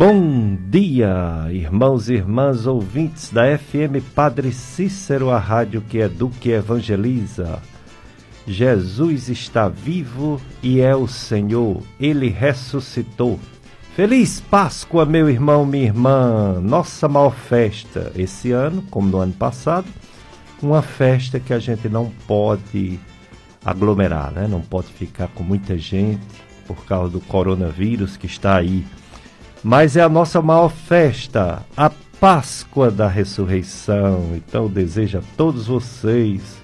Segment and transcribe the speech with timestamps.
[0.00, 6.52] Bom dia, irmãos e irmãs ouvintes da FM Padre Cícero, a rádio que educa e
[6.52, 7.60] evangeliza.
[8.46, 13.38] Jesus está vivo e é o Senhor, ele ressuscitou.
[13.94, 16.58] Feliz Páscoa, meu irmão, minha irmã.
[16.62, 19.86] Nossa maior festa esse ano, como no ano passado,
[20.62, 22.98] uma festa que a gente não pode
[23.62, 24.48] aglomerar, né?
[24.48, 26.26] Não pode ficar com muita gente
[26.66, 28.82] por causa do coronavírus que está aí
[29.62, 34.32] mas é a nossa maior festa, a Páscoa da Ressurreição.
[34.36, 36.60] Então desejo a todos vocês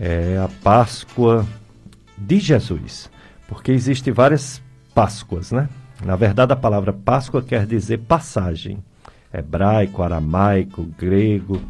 [0.00, 1.46] é a Páscoa
[2.16, 3.10] de Jesus,
[3.46, 4.62] porque existem várias
[4.94, 5.68] Páscoas, né?
[6.04, 8.82] Na verdade, a palavra Páscoa quer dizer passagem.
[9.32, 11.62] Hebraico, aramaico, grego.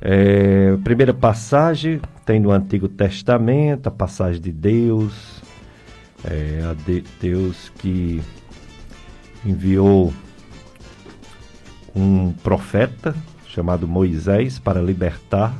[0.00, 5.42] É, primeira passagem tem no Antigo Testamento a passagem de Deus,
[6.22, 8.22] é, a de Deus que
[9.44, 10.12] enviou
[11.94, 13.14] um profeta
[13.46, 15.54] chamado Moisés para libertar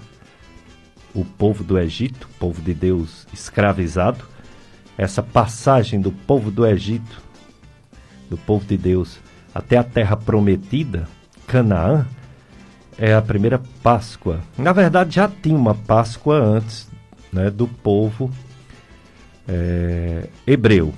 [1.14, 4.24] o povo do Egito, povo de Deus escravizado.
[4.98, 7.22] Essa passagem do povo do Egito,
[8.28, 9.18] do povo de Deus,
[9.55, 11.06] até a terra prometida,
[11.46, 12.06] Canaã,
[12.98, 14.40] é a primeira Páscoa.
[14.58, 16.88] Na verdade, já tinha uma Páscoa antes
[17.32, 18.30] né, do povo
[19.46, 20.92] é, hebreu,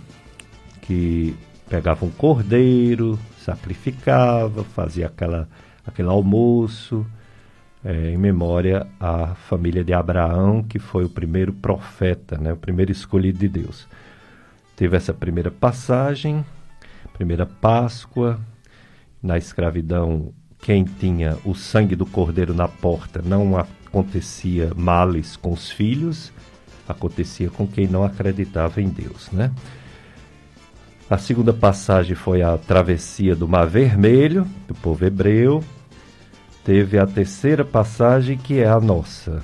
[0.82, 1.34] que
[1.68, 5.48] pegava um cordeiro, sacrificava, fazia aquela,
[5.84, 7.06] aquele almoço
[7.84, 12.92] é, em memória à família de Abraão, que foi o primeiro profeta, né, o primeiro
[12.92, 13.86] escolhido de Deus.
[14.76, 16.44] Teve essa primeira passagem,
[17.12, 18.38] primeira Páscoa,
[19.22, 25.70] na escravidão, quem tinha o sangue do cordeiro na porta não acontecia males com os
[25.70, 26.32] filhos,
[26.88, 29.52] acontecia com quem não acreditava em Deus, né?
[31.08, 35.62] A segunda passagem foi a travessia do Mar Vermelho, do povo hebreu.
[36.64, 39.40] Teve a terceira passagem, que é a nossa,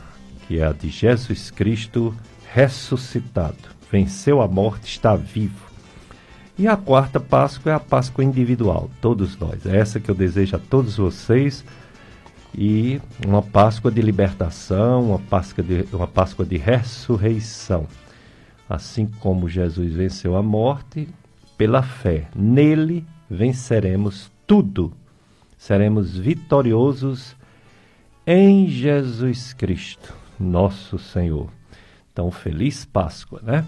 [0.49, 2.13] que é a de Jesus Cristo
[2.53, 3.57] ressuscitado.
[3.93, 5.71] Venceu a morte, está vivo.
[6.59, 9.65] E a quarta Páscoa é a Páscoa individual, todos nós.
[9.65, 11.65] É essa que eu desejo a todos vocês.
[12.53, 17.87] E uma Páscoa de libertação, uma Páscoa de, uma Páscoa de ressurreição.
[18.69, 21.09] Assim como Jesus venceu a morte,
[21.63, 24.93] pela fé nele venceremos tudo.
[25.57, 27.37] Seremos vitoriosos
[28.27, 31.49] em Jesus Cristo, nosso Senhor.
[32.13, 33.65] Então, feliz Páscoa, né?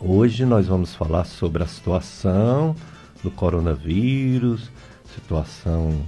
[0.00, 2.74] Hoje nós vamos falar sobre a situação
[3.22, 4.68] do coronavírus,
[5.14, 6.04] situação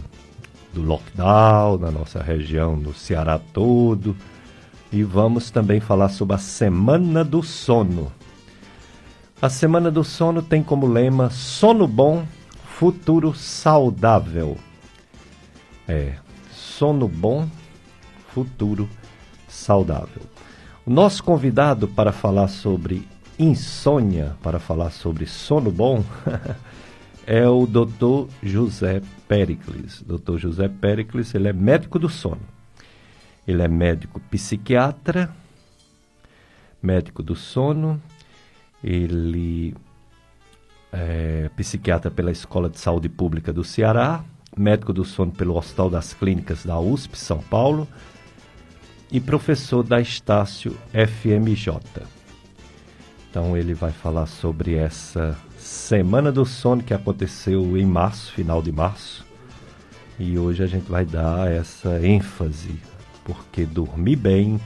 [0.75, 4.17] do lockdown na nossa região, no Ceará todo.
[4.91, 8.11] E vamos também falar sobre a Semana do Sono.
[9.43, 12.27] A Semana do Sono tem como lema Sono Bom,
[12.63, 14.59] Futuro Saudável.
[15.89, 16.17] É,
[16.51, 17.49] sono bom,
[18.35, 18.87] futuro
[19.49, 20.23] saudável.
[20.85, 23.09] O nosso convidado para falar sobre
[23.39, 26.05] insônia, para falar sobre sono bom,
[27.27, 28.31] é o Dr.
[28.43, 30.03] José Pericles.
[30.03, 30.37] Dr.
[30.37, 32.43] José Pericles, ele é médico do sono.
[33.49, 35.35] Ele é médico psiquiatra,
[36.83, 38.01] médico do sono,
[38.83, 39.75] ele
[40.93, 44.25] é psiquiatra pela Escola de Saúde Pública do Ceará,
[44.57, 47.87] médico do sono pelo Hospital das Clínicas da USP, São Paulo,
[49.11, 51.81] e professor da Estácio FMJ.
[53.31, 58.73] Então ele vai falar sobre essa Semana do Sono que aconteceu em março, final de
[58.73, 59.25] março.
[60.19, 62.81] E hoje a gente vai dar essa ênfase,
[63.25, 64.61] porque dormir bem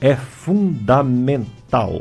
[0.00, 2.00] é fundamental.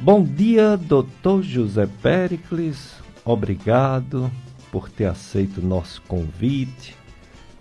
[0.00, 2.94] Bom dia, doutor José Pericles.
[3.24, 4.30] Obrigado
[4.70, 6.96] por ter aceito o nosso convite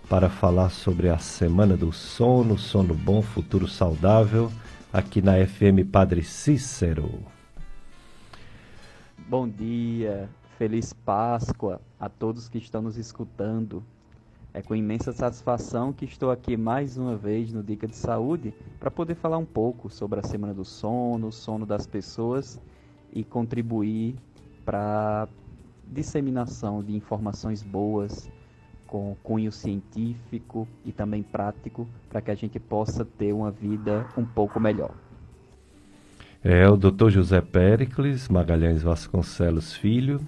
[0.08, 4.52] para falar sobre a Semana do Sono, Sono Bom, Futuro Saudável,
[4.94, 7.24] aqui na FM Padre Cícero.
[9.28, 10.30] Bom dia,
[10.60, 13.84] feliz Páscoa a todos que estão nos escutando.
[14.58, 18.90] É com imensa satisfação que estou aqui mais uma vez no Dica de Saúde para
[18.90, 22.60] poder falar um pouco sobre a Semana do Sono, o sono das pessoas
[23.14, 24.16] e contribuir
[24.66, 25.28] para
[25.86, 28.32] disseminação de informações boas
[28.88, 34.26] com cunho científico e também prático para que a gente possa ter uma vida um
[34.26, 34.96] pouco melhor.
[36.44, 37.10] É o Dr.
[37.10, 40.20] José Pericles Magalhães Vasconcelos Filho,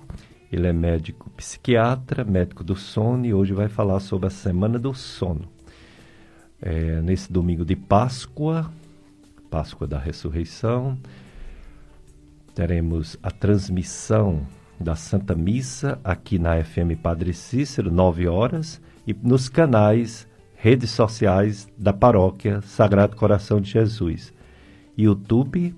[0.51, 4.93] ele é médico psiquiatra, médico do sono e hoje vai falar sobre a Semana do
[4.93, 5.47] Sono.
[6.61, 8.69] É, nesse domingo de Páscoa,
[9.49, 10.97] Páscoa da Ressurreição,
[12.55, 14.45] teremos a transmissão
[14.79, 21.67] da Santa Missa aqui na FM Padre Cícero, 9 horas, e nos canais, redes sociais
[21.77, 24.33] da paróquia Sagrado Coração de Jesus,
[24.97, 25.75] YouTube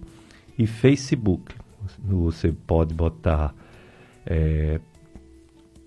[0.57, 1.53] e Facebook.
[1.99, 3.53] Você pode botar
[4.25, 4.79] é,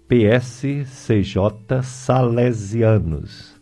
[0.08, 3.54] PSCJ Salesianos.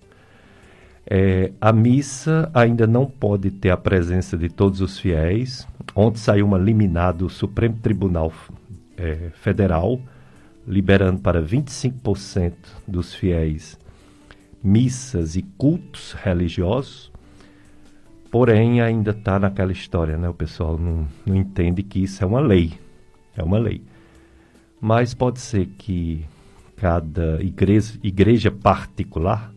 [1.09, 5.65] É, a missa ainda não pode ter a presença de todos os fiéis.
[5.95, 8.33] Ontem saiu uma liminar do Supremo Tribunal
[8.97, 10.01] é, Federal,
[10.67, 12.53] liberando para 25%
[12.85, 13.79] dos fiéis
[14.61, 17.09] missas e cultos religiosos.
[18.29, 20.27] Porém, ainda está naquela história, né?
[20.27, 22.73] O pessoal não, não entende que isso é uma lei.
[23.35, 23.81] É uma lei.
[24.81, 26.25] Mas pode ser que
[26.75, 29.53] cada igreja, igreja particular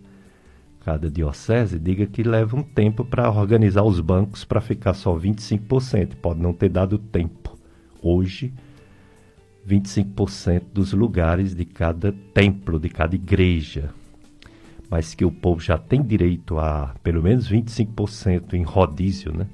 [0.84, 6.16] cada diocese diga que leva um tempo para organizar os bancos para ficar só 25%.
[6.16, 7.58] Pode não ter dado tempo.
[8.02, 8.52] Hoje,
[9.68, 13.90] 25% dos lugares de cada templo, de cada igreja.
[14.88, 19.46] Mas que o povo já tem direito a pelo menos 25% em rodízio, né?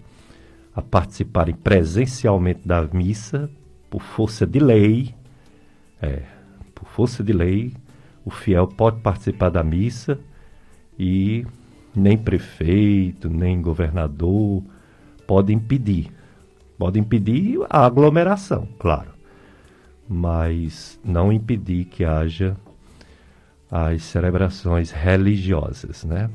[0.75, 3.51] A participarem presencialmente da missa
[3.91, 5.15] por força de lei.
[6.01, 6.23] É,
[6.75, 7.75] por força de lei,
[8.25, 10.19] o fiel pode participar da missa
[10.99, 11.47] e
[11.95, 14.63] nem prefeito, nem governador
[15.27, 16.13] pode impedir.
[16.79, 19.11] Pode impedir a aglomeração, claro,
[20.07, 22.55] mas não impedir que haja
[23.71, 26.31] as celebrações religiosas, né?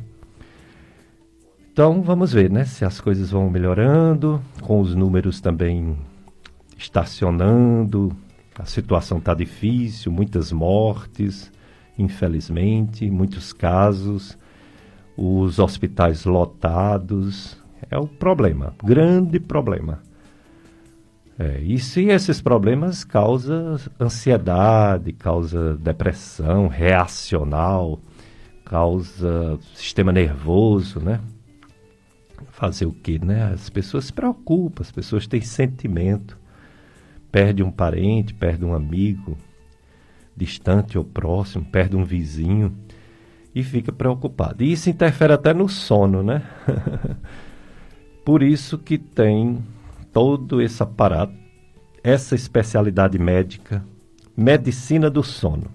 [1.71, 5.95] Então vamos ver, né, se as coisas vão melhorando, com os números também
[6.77, 8.11] estacionando,
[8.57, 11.51] a situação está difícil, muitas mortes,
[11.97, 14.37] infelizmente, muitos casos
[15.21, 17.55] os hospitais lotados.
[17.89, 19.99] É o problema, grande problema.
[21.37, 27.99] É, e se esses problemas causam ansiedade, causa depressão reacional,
[28.65, 31.19] causa sistema nervoso, né?
[32.49, 33.51] Fazer o quê, né?
[33.53, 36.37] As pessoas se preocupam, as pessoas têm sentimento.
[37.31, 39.37] Perde um parente, perde um amigo,
[40.35, 42.75] distante ou próximo, perde um vizinho
[43.53, 44.63] e fica preocupado.
[44.63, 46.43] E isso interfere até no sono, né?
[48.23, 49.63] Por isso que tem
[50.13, 51.33] todo esse aparato,
[52.03, 53.83] essa especialidade médica,
[54.35, 55.65] medicina do sono.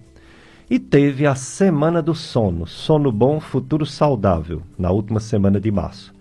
[0.69, 6.13] E teve a Semana do Sono, Sono Bom, Futuro Saudável, na última semana de março.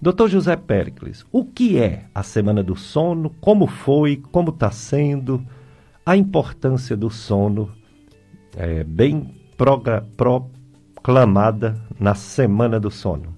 [0.00, 3.30] Doutor José Pericles, o que é a Semana do Sono?
[3.40, 4.22] Como foi?
[4.30, 5.44] Como está sendo?
[6.06, 7.70] A importância do sono
[8.56, 10.48] é, bem progra, pro,
[11.02, 13.34] clamada na Semana do Sono?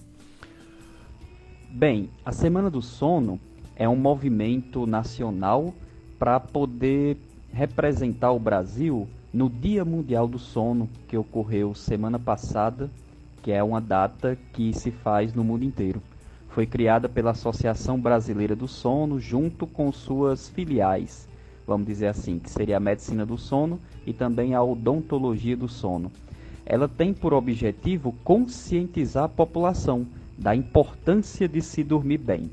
[1.71, 3.39] Bem, a Semana do Sono
[3.77, 5.73] é um movimento nacional
[6.19, 7.17] para poder
[7.53, 12.91] representar o Brasil no Dia Mundial do Sono, que ocorreu semana passada,
[13.43, 16.03] que é uma data que se faz no mundo inteiro.
[16.49, 21.29] Foi criada pela Associação Brasileira do Sono, junto com suas filiais,
[21.65, 26.11] vamos dizer assim, que seria a Medicina do Sono e também a Odontologia do Sono
[26.65, 30.07] ela tem por objetivo conscientizar a população
[30.39, 32.51] da importância de se dormir bem.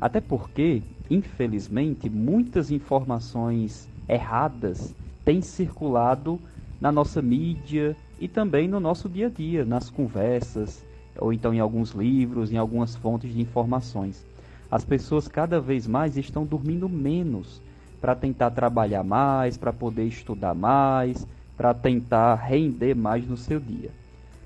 [0.00, 4.94] Até porque, infelizmente, muitas informações erradas
[5.24, 6.38] têm circulado
[6.80, 10.84] na nossa mídia e também no nosso dia a dia, nas conversas,
[11.18, 14.24] ou então em alguns livros, em algumas fontes de informações.
[14.70, 17.60] As pessoas cada vez mais estão dormindo menos
[18.00, 21.26] para tentar trabalhar mais, para poder estudar mais,
[21.60, 23.90] para tentar render mais no seu dia.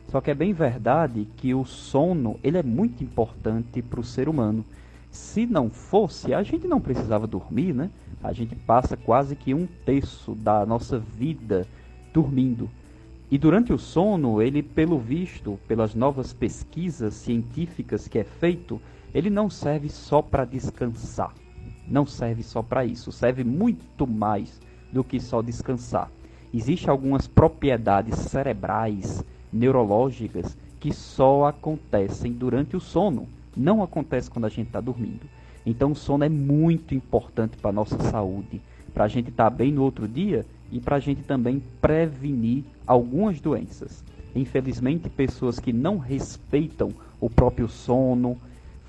[0.08, 4.28] Só que é bem verdade que o sono ele é muito importante para o ser
[4.28, 4.64] humano.
[5.12, 7.88] Se não fosse, a gente não precisava dormir, né?
[8.20, 11.68] A gente passa quase que um terço da nossa vida
[12.12, 12.68] dormindo.
[13.30, 18.80] E durante o sono, ele, pelo visto, pelas novas pesquisas científicas que é feito,
[19.14, 21.32] ele não serve só para descansar.
[21.86, 24.60] Não serve só para isso, serve muito mais
[24.92, 26.10] do que só descansar.
[26.54, 34.48] Existem algumas propriedades cerebrais, neurológicas, que só acontecem durante o sono, não acontece quando a
[34.48, 35.22] gente está dormindo.
[35.66, 38.60] Então o sono é muito importante para a nossa saúde,
[38.92, 42.62] para a gente estar tá bem no outro dia e para a gente também prevenir
[42.86, 44.04] algumas doenças.
[44.32, 48.38] Infelizmente, pessoas que não respeitam o próprio sono,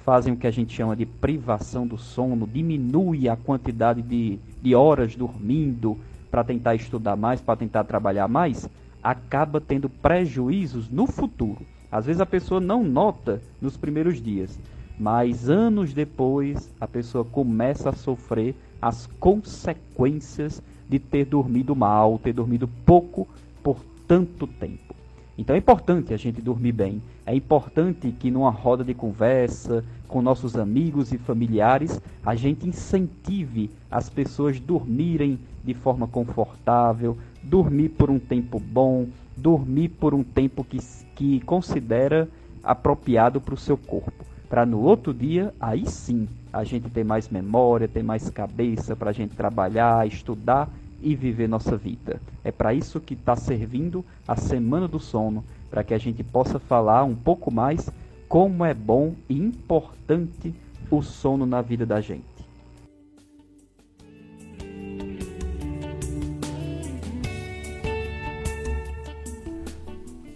[0.03, 4.75] fazem o que a gente chama de privação do sono, diminui a quantidade de, de
[4.75, 5.97] horas dormindo
[6.35, 8.69] para tentar estudar mais, para tentar trabalhar mais,
[9.01, 11.65] acaba tendo prejuízos no futuro.
[11.89, 14.59] Às vezes a pessoa não nota nos primeiros dias,
[14.99, 22.33] mas anos depois a pessoa começa a sofrer as consequências de ter dormido mal, ter
[22.33, 23.25] dormido pouco
[23.63, 24.93] por tanto tempo.
[25.37, 27.01] Então é importante a gente dormir bem.
[27.25, 33.69] É importante que numa roda de conversa com nossos amigos e familiares, a gente incentive
[33.89, 40.63] as pessoas dormirem de forma confortável, dormir por um tempo bom, dormir por um tempo
[40.63, 40.79] que,
[41.15, 42.29] que considera
[42.63, 44.25] apropriado para o seu corpo.
[44.47, 49.09] Para no outro dia, aí sim, a gente ter mais memória, ter mais cabeça para
[49.09, 50.69] a gente trabalhar, estudar
[51.01, 52.21] e viver nossa vida.
[52.43, 56.59] É para isso que está servindo a Semana do Sono, para que a gente possa
[56.59, 57.89] falar um pouco mais
[58.27, 60.53] como é bom e importante
[60.89, 62.34] o sono na vida da gente.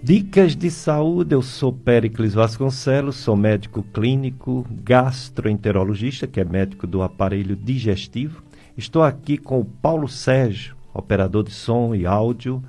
[0.09, 7.03] Dicas de saúde, eu sou Péricles Vasconcelos, sou médico clínico, gastroenterologista, que é médico do
[7.03, 8.41] aparelho digestivo.
[8.75, 12.59] Estou aqui com o Paulo Sérgio, operador de som e áudio,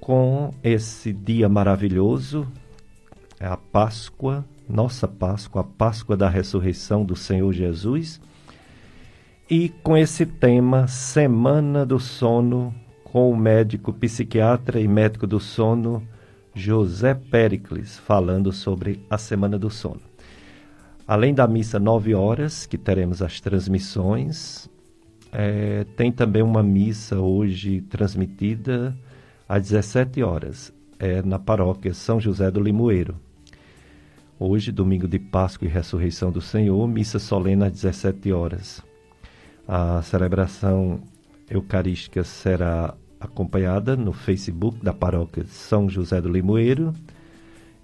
[0.00, 2.46] com esse dia maravilhoso,
[3.40, 8.20] é a Páscoa, nossa Páscoa, a Páscoa da ressurreição do Senhor Jesus,
[9.50, 12.72] e com esse tema Semana do Sono,
[13.02, 16.00] com o médico psiquiatra e médico do sono
[16.60, 20.02] José Pericles, falando sobre a Semana do Sono.
[21.08, 24.68] Além da missa 9 horas, que teremos as transmissões,
[25.32, 28.94] é, tem também uma missa hoje transmitida
[29.48, 33.16] às 17 horas, é, na paróquia São José do Limoeiro.
[34.38, 38.82] Hoje, domingo de Páscoa e Ressurreição do Senhor, missa solene às 17 horas.
[39.66, 41.00] A celebração
[41.48, 46.94] eucarística será acompanhada no Facebook da paróquia São José do Limoeiro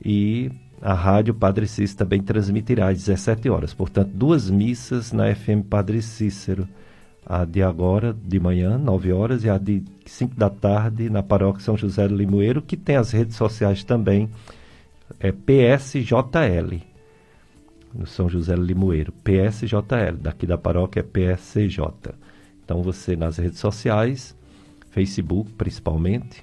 [0.02, 0.50] e
[0.80, 3.74] a rádio Padre Cícero também transmitirá às 17 horas.
[3.74, 6.66] Portanto, duas missas na FM Padre Cícero.
[7.28, 11.60] A de agora, de manhã, 9 horas, e a de 5 da tarde, na paróquia
[11.60, 14.30] São José do Limoeiro, que tem as redes sociais também,
[15.18, 16.80] é PSJL,
[17.92, 19.12] no São José do Limoeiro.
[19.24, 21.80] PSJL, daqui da paróquia é PSJ.
[22.64, 24.36] Então, você nas redes sociais
[24.96, 26.42] Facebook principalmente,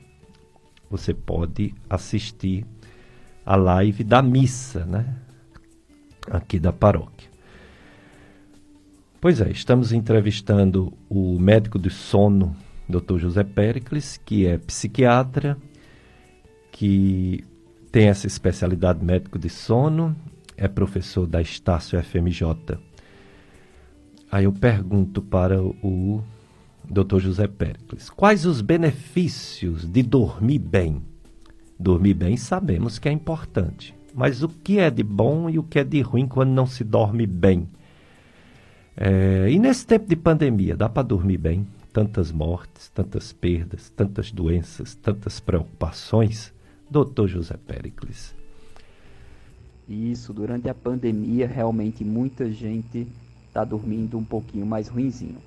[0.88, 2.64] você pode assistir
[3.44, 5.16] a live da missa, né?
[6.30, 7.32] Aqui da paróquia.
[9.20, 12.56] Pois é, estamos entrevistando o médico do sono,
[12.88, 13.18] Dr.
[13.18, 15.58] José Pericles, que é psiquiatra,
[16.72, 17.44] que
[17.92, 20.16] tem essa especialidade médico de sono,
[20.56, 22.78] é professor da Estácio FMJ.
[24.32, 26.24] Aí eu pergunto para o
[26.90, 27.20] Dr.
[27.20, 28.10] José Péricles.
[28.10, 31.02] Quais os benefícios de dormir bem?
[31.80, 35.80] Dormir bem sabemos que é importante, mas o que é de bom e o que
[35.80, 37.68] é de ruim quando não se dorme bem?
[38.96, 41.68] É, e nesse tempo de pandemia, dá para dormir bem?
[41.92, 46.54] Tantas mortes, tantas perdas, tantas doenças, tantas preocupações.
[46.90, 48.36] Doutor José Péricles.
[49.90, 53.08] Isso, durante a pandemia, realmente muita gente
[53.48, 55.38] está dormindo um pouquinho mais ruinzinho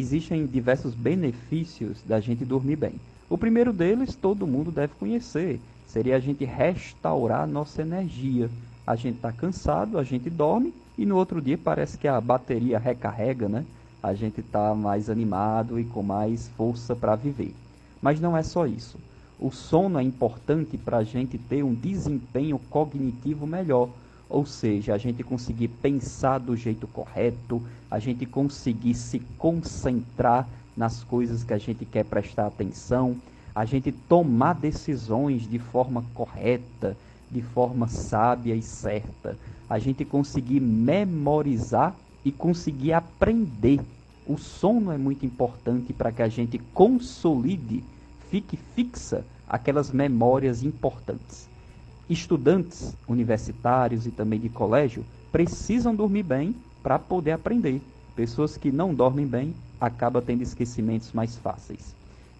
[0.00, 2.94] existem diversos benefícios da gente dormir bem.
[3.28, 8.50] O primeiro deles todo mundo deve conhecer, seria a gente restaurar nossa energia.
[8.86, 12.78] A gente está cansado, a gente dorme e no outro dia parece que a bateria
[12.78, 13.64] recarrega, né?
[14.02, 17.54] A gente está mais animado e com mais força para viver.
[18.00, 18.98] Mas não é só isso.
[19.40, 23.88] O sono é importante para a gente ter um desempenho cognitivo melhor
[24.28, 27.62] ou seja, a gente conseguir pensar do jeito correto,
[27.96, 33.16] a gente conseguir se concentrar nas coisas que a gente quer prestar atenção,
[33.54, 36.94] a gente tomar decisões de forma correta,
[37.30, 39.38] de forma sábia e certa,
[39.68, 43.80] a gente conseguir memorizar e conseguir aprender.
[44.26, 47.82] O sono é muito importante para que a gente consolide,
[48.30, 51.48] fique fixa aquelas memórias importantes.
[52.10, 56.54] Estudantes universitários e também de colégio precisam dormir bem
[56.86, 57.82] para poder aprender.
[58.14, 61.92] Pessoas que não dormem bem acabam tendo esquecimentos mais fáceis.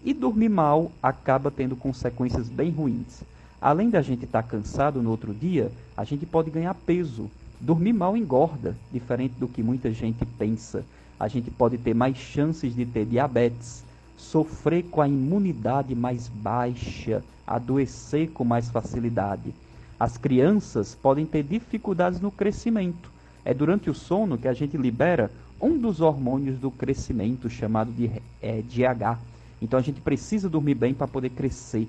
[0.05, 3.23] E dormir mal acaba tendo consequências bem ruins.
[3.59, 7.29] Além da gente estar tá cansado no outro dia, a gente pode ganhar peso.
[7.59, 10.85] Dormir mal engorda, diferente do que muita gente pensa.
[11.19, 13.83] A gente pode ter mais chances de ter diabetes,
[14.15, 19.53] sofrer com a imunidade mais baixa, adoecer com mais facilidade.
[19.99, 23.16] As crianças podem ter dificuldades no crescimento.
[23.47, 28.11] É durante o sono que a gente libera um dos hormônios do crescimento, chamado de
[28.41, 29.17] é, DH.
[29.61, 31.87] Então a gente precisa dormir bem para poder crescer.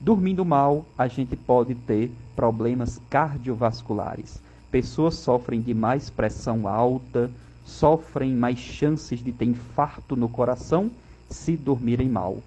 [0.00, 4.40] Dormindo mal, a gente pode ter problemas cardiovasculares.
[4.70, 7.28] Pessoas sofrem de mais pressão alta,
[7.66, 10.92] sofrem mais chances de ter infarto no coração
[11.28, 12.38] se dormirem mal.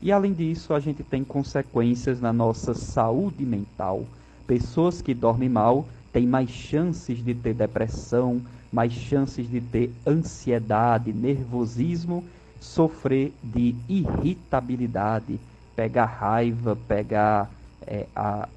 [0.00, 4.04] E além disso, a gente tem consequências na nossa saúde mental.
[4.46, 8.40] Pessoas que dormem mal têm mais chances de ter depressão,
[8.72, 12.24] mais chances de ter ansiedade, nervosismo,
[12.60, 15.38] sofrer de irritabilidade,
[15.74, 17.50] pegar raiva, pegar
[17.86, 18.48] é, a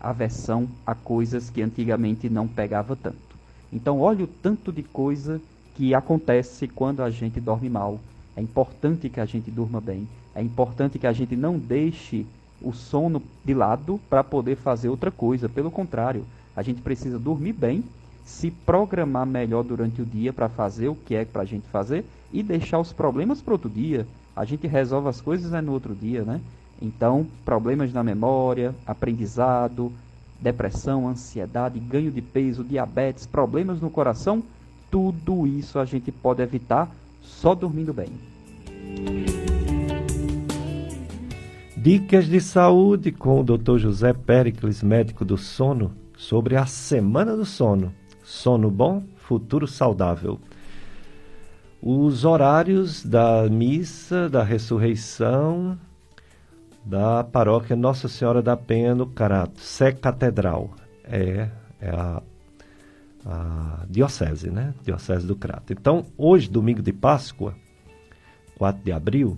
[0.00, 3.36] aversão a coisas que antigamente não pegava tanto.
[3.72, 5.40] Então, olha o tanto de coisa
[5.74, 7.98] que acontece quando a gente dorme mal.
[8.36, 10.08] É importante que a gente durma bem.
[10.34, 12.26] É importante que a gente não deixe
[12.60, 15.48] o sono de lado para poder fazer outra coisa.
[15.48, 16.24] Pelo contrário,
[16.56, 17.84] a gente precisa dormir bem,
[18.24, 22.04] se programar melhor durante o dia para fazer o que é para a gente fazer
[22.32, 24.06] e deixar os problemas para outro dia.
[24.34, 26.40] A gente resolve as coisas né, no outro dia, né?
[26.80, 29.92] Então, problemas na memória, aprendizado,
[30.40, 34.42] depressão, ansiedade, ganho de peso, diabetes, problemas no coração,
[34.90, 36.90] tudo isso a gente pode evitar
[37.22, 38.08] só dormindo bem.
[41.76, 43.78] Dicas de saúde com o Dr.
[43.78, 47.92] José Pericles, médico do sono, sobre a semana do sono.
[48.22, 50.38] Sono bom, futuro saudável.
[51.82, 55.76] Os horários da missa da ressurreição
[56.84, 60.70] da paróquia Nossa Senhora da Penha no Carato, Sé Catedral.
[61.02, 61.48] É,
[61.80, 62.22] é a,
[63.26, 64.74] a diocese, né?
[64.84, 65.72] Diocese do Crato.
[65.72, 67.52] Então, hoje, domingo de Páscoa,
[68.56, 69.36] 4 de abril,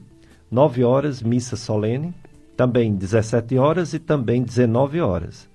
[0.51, 2.15] 9 horas, missa solene,
[2.55, 5.54] também 17 horas e também 19 horas.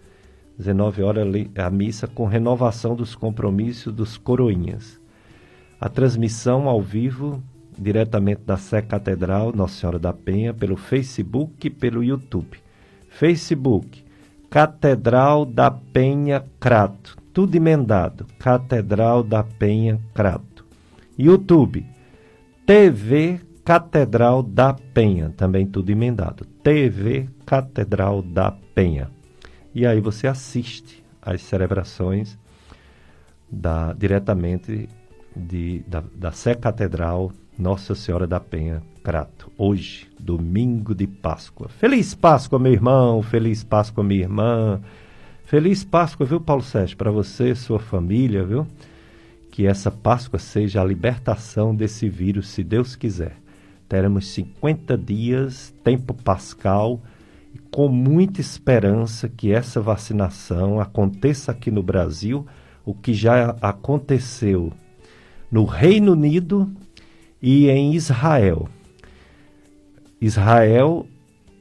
[0.60, 5.00] 19 horas a missa com renovação dos compromissos dos coroinhas.
[5.80, 7.41] A transmissão ao vivo
[7.78, 12.58] diretamente da Sé Catedral Nossa Senhora da Penha pelo Facebook e pelo YouTube.
[13.08, 14.04] Facebook
[14.50, 18.26] Catedral da Penha Crato, tudo emendado.
[18.38, 20.65] Catedral da Penha Crato.
[21.17, 21.86] YouTube
[22.65, 26.43] TV Catedral da Penha, também tudo emendado.
[26.62, 29.10] TV Catedral da Penha.
[29.74, 32.38] E aí você assiste às celebrações
[33.50, 34.90] da, diretamente
[35.36, 39.52] de, da, da Sé Catedral Nossa Senhora da Penha, Crato.
[39.58, 41.70] Hoje, domingo de Páscoa.
[41.70, 43.22] Feliz Páscoa, meu irmão.
[43.22, 44.82] Feliz Páscoa, minha irmã.
[45.46, 46.98] Feliz Páscoa, viu, Paulo Sérgio?
[46.98, 48.68] Para você, sua família, viu?
[49.52, 53.36] Que essa Páscoa seja a libertação desse vírus, se Deus quiser
[53.90, 57.02] teremos 50 dias, tempo pascal,
[57.54, 62.46] e com muita esperança que essa vacinação aconteça aqui no Brasil,
[62.86, 64.72] o que já aconteceu
[65.52, 66.72] no Reino Unido
[67.42, 68.68] e em Israel.
[70.22, 71.08] Israel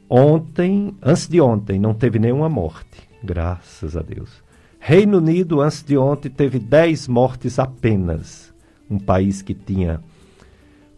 [0.08, 4.42] ontem, antes de ontem, não teve nenhuma morte, graças a Deus.
[4.80, 8.54] Reino Unido, antes de ontem, teve 10 mortes apenas.
[8.90, 10.00] Um país que tinha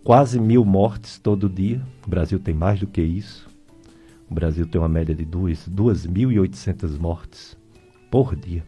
[0.05, 1.81] quase mil mortes todo dia.
[2.07, 3.50] O Brasil tem mais do que isso.
[4.31, 7.59] O Brasil tem uma média de 2.800 mortes
[8.11, 8.65] por dia.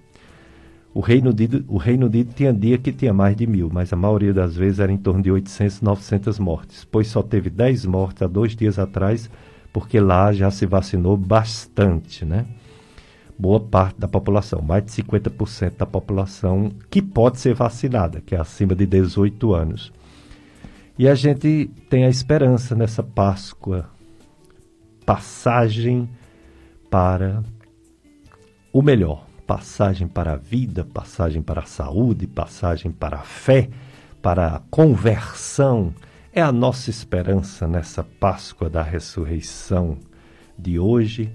[0.94, 3.96] O Reino, Unido, o Reino Unido tinha dia que tinha mais de mil, mas a
[3.96, 8.22] maioria das vezes era em torno de 800, 900 mortes, pois só teve 10 mortes
[8.22, 9.30] há dois dias atrás,
[9.72, 12.44] porque lá já se vacinou bastante, né?
[13.38, 18.38] Boa parte da população, mais de 50% da população que pode ser vacinada, que é
[18.38, 19.92] acima de 18 anos.
[20.98, 23.88] E a gente tem a esperança nessa Páscoa,
[25.04, 26.08] passagem
[26.90, 27.42] para
[28.72, 33.68] o melhor, passagem para a vida, passagem para a saúde, passagem para a fé,
[34.20, 35.92] para a conversão.
[36.32, 39.98] É a nossa esperança nessa Páscoa da ressurreição
[40.58, 41.32] de hoje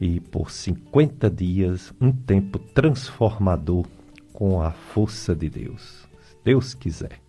[0.00, 3.86] e por 50 dias, um tempo transformador
[4.32, 6.08] com a força de Deus.
[6.20, 7.21] Se Deus quiser.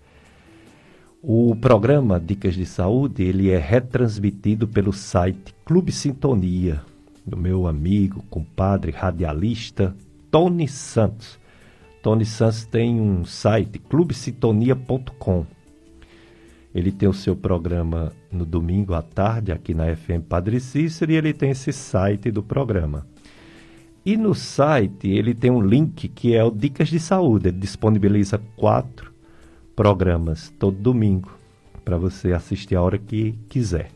[1.26, 6.82] O programa Dicas de Saúde ele é retransmitido pelo site Clube Sintonia,
[7.26, 9.96] do meu amigo, compadre, radialista
[10.30, 11.40] Tony Santos.
[12.02, 15.46] Tony Santos tem um site, clubesintonia.com.
[16.76, 21.16] Ele tem o seu programa no domingo à tarde, aqui na FM Padre Cícero, e
[21.16, 23.08] ele tem esse site do programa.
[24.06, 27.48] E no site ele tem um link que é o Dicas de Saúde.
[27.48, 29.13] Ele disponibiliza quatro
[29.76, 31.38] programas todo domingo
[31.84, 33.90] para você assistir a hora que quiser.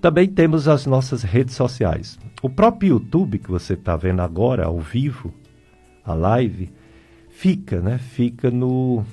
[0.00, 2.18] Também temos as nossas redes sociais.
[2.42, 5.32] O próprio YouTube que você está vendo agora, ao vivo,
[6.04, 6.70] a live,
[7.28, 7.98] fica, né?
[7.98, 9.04] Fica no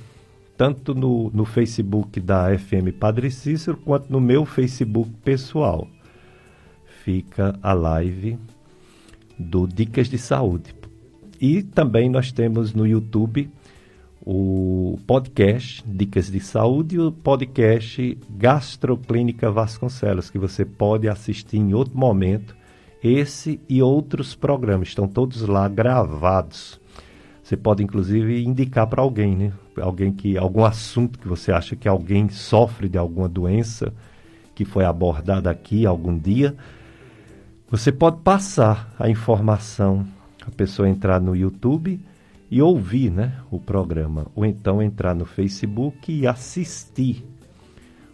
[0.55, 5.87] tanto no, no Facebook da FM Padre Cícero quanto no meu Facebook pessoal.
[7.03, 8.39] Fica a live
[9.37, 10.73] do Dicas de Saúde.
[11.39, 13.51] E também nós temos no YouTube
[14.29, 21.73] o podcast Dicas de Saúde e o podcast Gastroclínica Vasconcelos, que você pode assistir em
[21.73, 22.53] outro momento.
[23.01, 26.77] Esse e outros programas estão todos lá gravados.
[27.41, 29.53] Você pode inclusive indicar para alguém, né?
[29.79, 33.93] Alguém que algum assunto que você acha que alguém sofre de alguma doença
[34.53, 36.53] que foi abordada aqui algum dia,
[37.71, 40.05] você pode passar a informação,
[40.45, 41.97] a pessoa entrar no YouTube
[42.49, 47.25] e ouvir né, o programa, ou então entrar no Facebook e assistir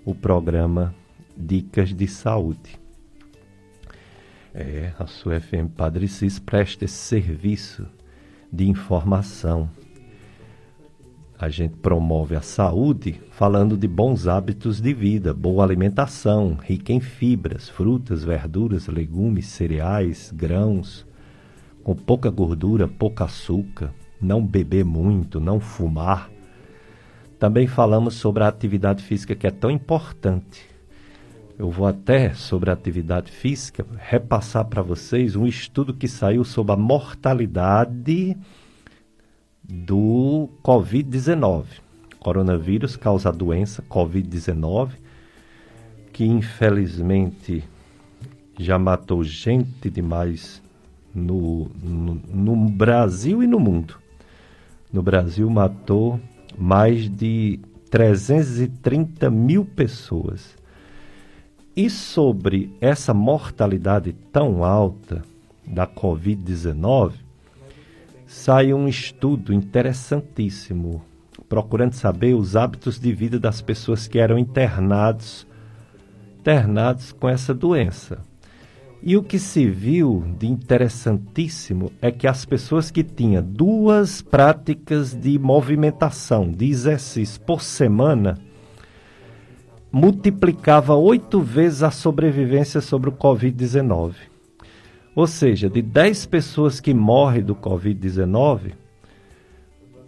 [0.03, 0.93] o programa
[1.37, 2.79] Dicas de Saúde.
[4.53, 7.87] É, a sua FM Padre Cis presta esse serviço
[8.51, 9.69] de informação.
[11.39, 16.99] A gente promove a saúde falando de bons hábitos de vida, boa alimentação, rica em
[16.99, 21.05] fibras, frutas, verduras, legumes, cereais, grãos,
[21.83, 23.91] com pouca gordura, pouco açúcar,
[24.23, 26.29] não beber muito, não fumar.
[27.37, 30.73] Também falamos sobre a atividade física que é tão importante.
[31.57, 36.73] Eu vou até sobre a atividade física repassar para vocês um estudo que saiu sobre
[36.73, 38.35] a mortalidade
[39.63, 41.65] do Covid-19.
[42.19, 44.91] Coronavírus causa a doença Covid-19,
[46.11, 47.63] que infelizmente
[48.57, 50.61] já matou gente demais
[51.13, 54.02] no, no, no Brasil e no mundo.
[54.93, 56.19] No Brasil matou
[56.55, 60.55] mais de 330 mil pessoas.
[61.75, 65.23] E sobre essa mortalidade tão alta
[65.65, 67.13] da Covid-19,
[68.27, 71.01] sai um estudo interessantíssimo,
[71.49, 75.47] procurando saber os hábitos de vida das pessoas que eram internados,
[76.39, 78.19] internados com essa doença.
[79.05, 85.13] E o que se viu de interessantíssimo é que as pessoas que tinham duas práticas
[85.13, 88.37] de movimentação, de exercício por semana,
[89.91, 94.13] multiplicava oito vezes a sobrevivência sobre o Covid-19.
[95.13, 98.71] Ou seja, de 10 pessoas que morrem do Covid-19,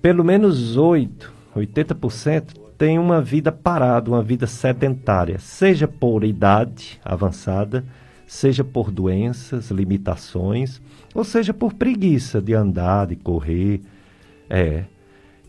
[0.01, 7.83] pelo menos 8, 80% têm uma vida parada, uma vida sedentária, seja por idade avançada,
[8.27, 10.81] seja por doenças, limitações,
[11.13, 13.81] ou seja por preguiça de andar, de correr.
[14.49, 14.85] É.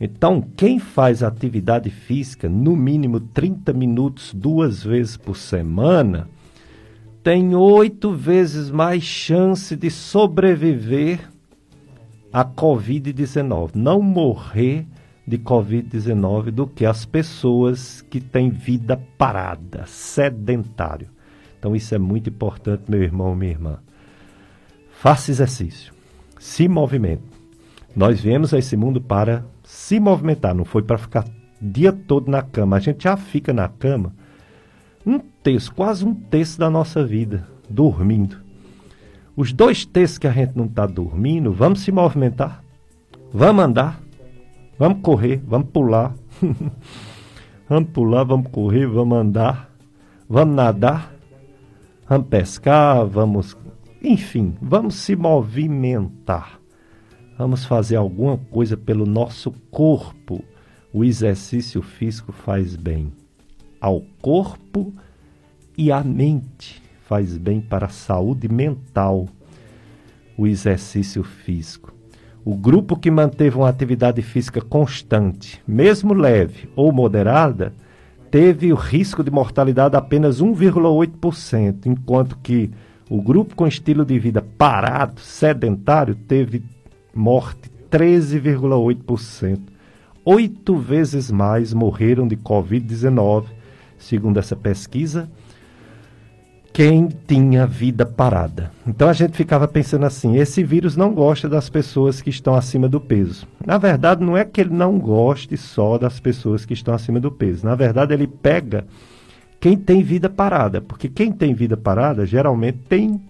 [0.00, 6.28] Então, quem faz atividade física no mínimo 30 minutos duas vezes por semana
[7.22, 11.18] tem oito vezes mais chance de sobreviver
[12.32, 14.86] à Covid-19, não morrer
[15.26, 21.15] de Covid-19 do que as pessoas que têm vida parada, sedentário.
[21.66, 23.78] Então isso é muito importante, meu irmão, minha irmã.
[25.00, 25.92] Faça exercício,
[26.38, 27.24] se movimente.
[27.96, 31.24] Nós viemos a esse mundo para se movimentar, não foi para ficar
[31.60, 32.76] dia todo na cama.
[32.76, 34.14] A gente já fica na cama
[35.04, 38.36] um terço, quase um terço da nossa vida, dormindo.
[39.34, 42.62] Os dois terços que a gente não está dormindo, vamos se movimentar,
[43.32, 44.00] vamos andar,
[44.78, 46.14] vamos correr, vamos pular,
[47.68, 49.68] vamos pular, vamos correr, vamos andar,
[50.28, 51.15] vamos nadar,
[52.08, 53.56] vamos pescar, vamos.
[54.02, 56.60] Enfim, vamos se movimentar.
[57.38, 60.42] Vamos fazer alguma coisa pelo nosso corpo.
[60.92, 63.12] O exercício físico faz bem
[63.80, 64.94] ao corpo
[65.76, 69.28] e à mente, faz bem para a saúde mental.
[70.38, 71.94] O exercício físico.
[72.44, 77.74] O grupo que manteve uma atividade física constante, mesmo leve ou moderada,
[78.36, 82.70] teve o risco de mortalidade apenas 1,8%, enquanto que
[83.08, 86.62] o grupo com estilo de vida parado, sedentário, teve
[87.14, 89.58] morte 13,8%.
[90.22, 93.46] Oito vezes mais morreram de Covid-19,
[93.96, 95.30] segundo essa pesquisa,
[96.76, 98.70] quem tinha vida parada.
[98.86, 102.86] Então a gente ficava pensando assim: esse vírus não gosta das pessoas que estão acima
[102.86, 103.48] do peso.
[103.64, 107.32] Na verdade, não é que ele não goste só das pessoas que estão acima do
[107.32, 107.64] peso.
[107.64, 108.86] Na verdade, ele pega
[109.58, 113.22] quem tem vida parada, porque quem tem vida parada geralmente tem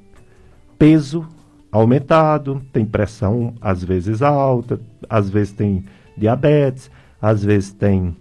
[0.77, 1.25] peso
[1.71, 5.85] aumentado, tem pressão às vezes alta, às vezes tem
[6.19, 6.91] diabetes,
[7.23, 8.17] às vezes tem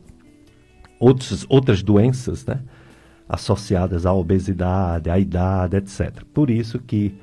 [1.00, 2.60] outros, outras doenças, né?
[3.28, 6.24] Associadas à obesidade, à idade, etc.
[6.34, 7.16] Por isso que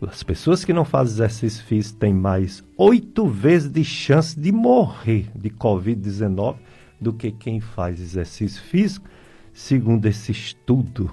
[0.00, 5.30] as pessoas que não fazem exercício físico têm mais oito vezes de chance de morrer
[5.34, 6.56] de Covid-19
[7.00, 9.08] do que quem faz exercício físico,
[9.52, 11.10] segundo esse estudo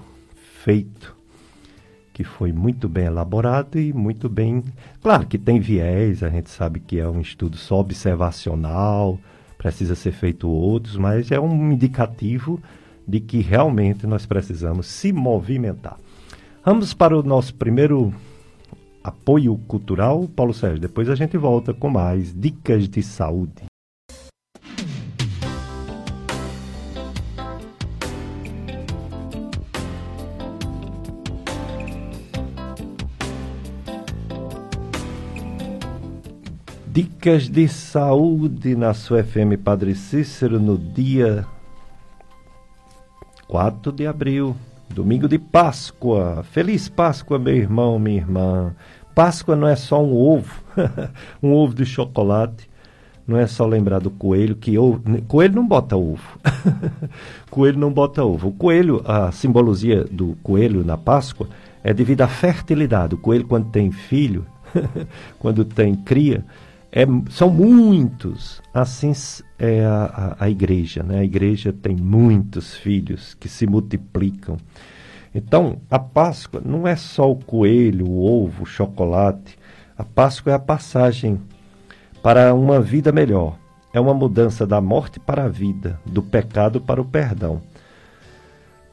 [0.64, 1.16] feito,
[2.12, 4.64] que foi muito bem elaborado e muito bem.
[5.02, 9.18] Claro que tem viés, a gente sabe que é um estudo só observacional,
[9.56, 12.60] precisa ser feito outros, mas é um indicativo
[13.10, 15.98] de que realmente nós precisamos se movimentar.
[16.64, 18.14] Vamos para o nosso primeiro
[19.02, 20.78] apoio cultural, Paulo Sérgio.
[20.78, 23.64] Depois a gente volta com mais dicas de saúde.
[36.92, 41.46] Dicas de saúde na sua FM Padre Cícero no dia
[43.50, 44.54] 4 de abril,
[44.88, 46.44] domingo de Páscoa.
[46.52, 48.76] Feliz Páscoa, meu irmão, minha irmã.
[49.12, 50.54] Páscoa não é só um ovo,
[51.42, 52.70] um ovo de chocolate.
[53.26, 56.38] Não é só lembrar do coelho, que ovo, coelho não bota ovo.
[57.50, 58.50] coelho não bota ovo.
[58.50, 61.48] O coelho, a simbologia do coelho na Páscoa
[61.82, 63.16] é devido à fertilidade.
[63.16, 64.46] O coelho, quando tem filho,
[65.40, 66.44] quando tem cria,
[66.92, 68.60] é, são muitos.
[68.74, 69.12] Assim
[69.58, 71.20] é a, a, a, igreja, né?
[71.20, 74.56] A igreja tem muitos filhos que se multiplicam.
[75.34, 79.56] Então, a Páscoa não é só o coelho, o ovo, o chocolate.
[79.96, 81.40] A Páscoa é a passagem
[82.22, 83.56] para uma vida melhor.
[83.92, 87.60] É uma mudança da morte para a vida, do pecado para o perdão.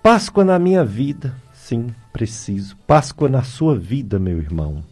[0.02, 2.78] Páscoa na minha vida, sim, preciso.
[2.88, 4.84] Páscoa na sua vida, meu irmão.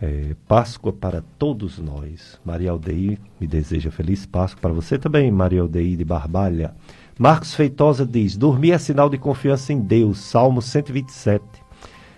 [0.00, 2.40] É, Páscoa para todos nós.
[2.44, 6.74] Maria Aldeir me deseja feliz Páscoa para você também, Maria Aldeir de Barbalha.
[7.18, 10.18] Marcos Feitosa diz: Dormir é sinal de confiança em Deus.
[10.18, 11.44] Salmo 127.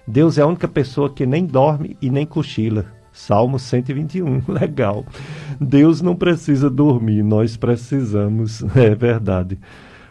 [0.07, 2.87] Deus é a única pessoa que nem dorme e nem cochila.
[3.13, 4.43] Salmo 121.
[4.49, 5.05] Legal.
[5.61, 8.63] Deus não precisa dormir, nós precisamos.
[8.75, 9.59] É verdade.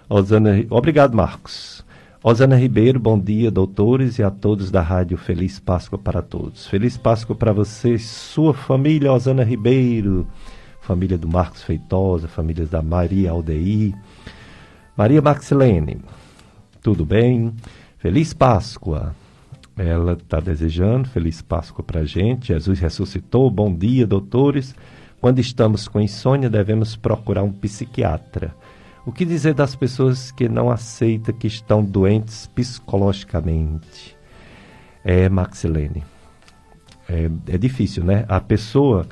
[0.10, 0.66] Osana...
[0.70, 1.81] Obrigado, Marcos.
[2.24, 6.68] Osana Ribeiro, bom dia, doutores, e a todos da rádio Feliz Páscoa para todos.
[6.68, 10.28] Feliz Páscoa para você, sua família, Osana Ribeiro,
[10.82, 13.96] família do Marcos Feitosa, famílias da Maria Aldeir,
[14.96, 15.98] Maria Maxilene,
[16.80, 17.56] tudo bem?
[17.98, 19.16] Feliz Páscoa.
[19.76, 22.50] Ela está desejando Feliz Páscoa para a gente.
[22.50, 23.50] Jesus ressuscitou.
[23.50, 24.76] Bom dia, doutores.
[25.20, 28.54] Quando estamos com insônia, devemos procurar um psiquiatra
[29.06, 34.16] o que dizer das pessoas que não aceitam que estão doentes psicologicamente?
[35.04, 36.04] É, Maxilene,
[37.10, 38.26] é, é difícil, né?
[38.28, 39.08] A pessoa,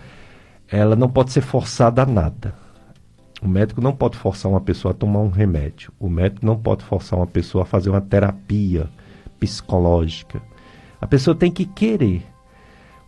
[0.67, 2.53] ela não pode ser forçada a nada.
[3.41, 5.91] O médico não pode forçar uma pessoa a tomar um remédio.
[5.99, 8.87] O médico não pode forçar uma pessoa a fazer uma terapia
[9.39, 10.41] psicológica.
[11.01, 12.23] A pessoa tem que querer.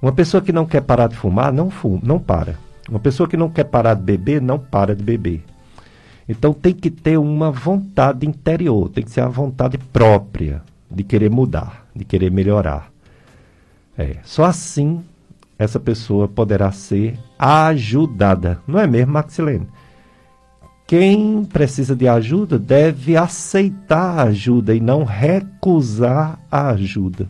[0.02, 2.56] Uma pessoa que não quer parar de fumar, não fuma, não para.
[2.90, 5.44] Uma pessoa que não quer parar de beber, não para de beber.
[6.28, 11.30] Então tem que ter uma vontade interior, tem que ser a vontade própria de querer
[11.30, 12.92] mudar, de querer melhorar.
[13.98, 15.04] É, só assim
[15.58, 18.60] essa pessoa poderá ser ajudada.
[18.68, 19.68] Não é mesmo, Maxilene?
[20.88, 27.30] Quem precisa de ajuda deve aceitar a ajuda e não recusar a ajuda.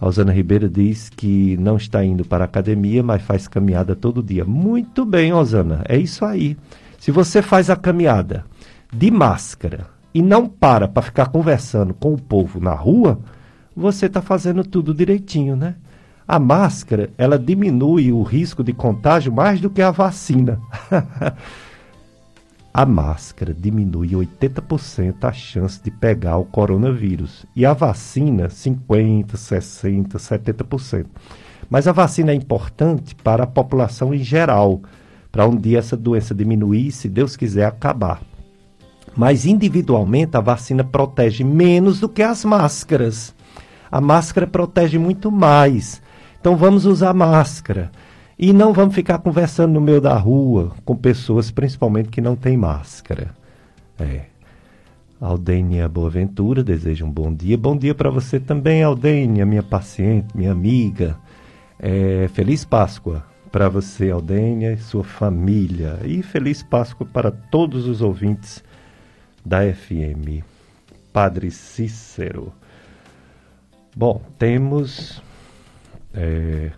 [0.00, 4.22] A Osana Ribeiro diz que não está indo para a academia, mas faz caminhada todo
[4.22, 4.44] dia.
[4.44, 6.56] Muito bem, Osana, é isso aí.
[7.00, 8.44] Se você faz a caminhada
[8.92, 13.18] de máscara e não para para ficar conversando com o povo na rua,
[13.74, 15.76] você está fazendo tudo direitinho, né?
[16.28, 20.60] A máscara, ela diminui o risco de contágio mais do que a vacina.
[22.72, 27.46] a máscara diminui 80% a chance de pegar o coronavírus.
[27.56, 31.06] E a vacina, 50%, 60%, 70%.
[31.70, 34.82] Mas a vacina é importante para a população em geral
[35.30, 38.20] para um dia essa doença diminuir, se Deus quiser, acabar.
[39.16, 43.34] Mas individualmente a vacina protege menos do que as máscaras.
[43.90, 46.00] A máscara protege muito mais.
[46.40, 47.90] Então vamos usar máscara.
[48.38, 52.56] E não vamos ficar conversando no meio da rua com pessoas, principalmente que não têm
[52.56, 53.34] máscara.
[53.98, 54.22] É.
[55.92, 57.58] Boaventura deseja um bom dia.
[57.58, 61.18] Bom dia para você também, Aldênia, minha paciente, minha amiga.
[61.78, 65.98] É, feliz Páscoa para você, Aldênia, e sua família.
[66.04, 68.62] E feliz Páscoa para todos os ouvintes
[69.44, 70.44] da FM.
[71.12, 72.52] Padre Cícero.
[73.96, 75.20] Bom, temos
[76.14, 76.70] é,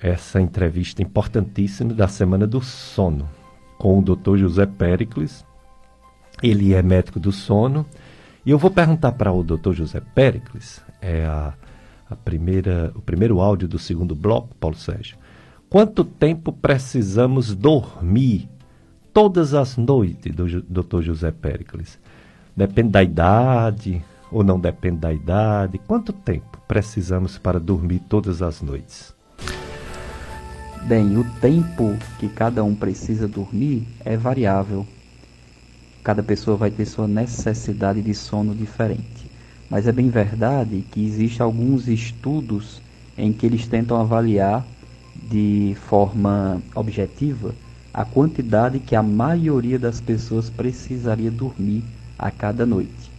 [0.00, 3.28] essa entrevista importantíssima da Semana do Sono
[3.78, 4.36] com o Dr.
[4.36, 5.44] José Pericles.
[6.42, 7.86] Ele é médico do sono.
[8.44, 9.72] E eu vou perguntar para o Dr.
[9.72, 11.54] José Pericles, é a,
[12.10, 15.16] a primeira, o primeiro áudio do segundo bloco, Paulo Sérgio.
[15.74, 18.48] Quanto tempo precisamos dormir
[19.12, 21.02] todas as noites do Dr.
[21.02, 21.98] José Pericles?
[22.56, 25.78] Depende da idade ou não depende da idade?
[25.78, 29.12] Quanto tempo precisamos para dormir todas as noites?
[30.84, 34.86] Bem, o tempo que cada um precisa dormir é variável.
[36.04, 39.28] Cada pessoa vai ter sua necessidade de sono diferente.
[39.68, 42.80] Mas é bem verdade que existem alguns estudos
[43.18, 44.64] em que eles tentam avaliar
[45.30, 47.54] de forma objetiva
[47.92, 51.84] a quantidade que a maioria das pessoas precisaria dormir
[52.18, 53.12] a cada noite.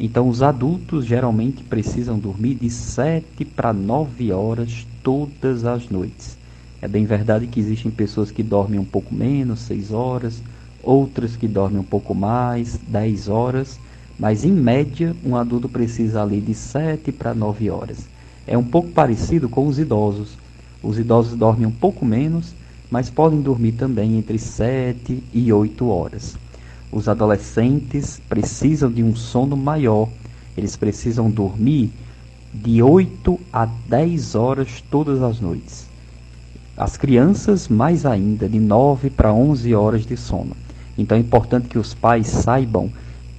[0.00, 6.36] Então, os adultos geralmente precisam dormir de 7 para 9 horas todas as noites.
[6.80, 10.42] É bem verdade que existem pessoas que dormem um pouco menos, 6 horas,
[10.82, 13.80] outras que dormem um pouco mais, 10 horas,
[14.18, 17.98] mas em média um adulto precisa ali de 7 para 9 horas.
[18.46, 20.38] É um pouco parecido com os idosos.
[20.82, 22.54] Os idosos dormem um pouco menos,
[22.90, 26.36] mas podem dormir também entre 7 e 8 horas.
[26.90, 30.08] Os adolescentes precisam de um sono maior.
[30.56, 31.90] Eles precisam dormir
[32.52, 35.86] de 8 a 10 horas todas as noites.
[36.76, 40.56] As crianças, mais ainda, de 9 para 11 horas de sono.
[40.96, 42.90] Então é importante que os pais saibam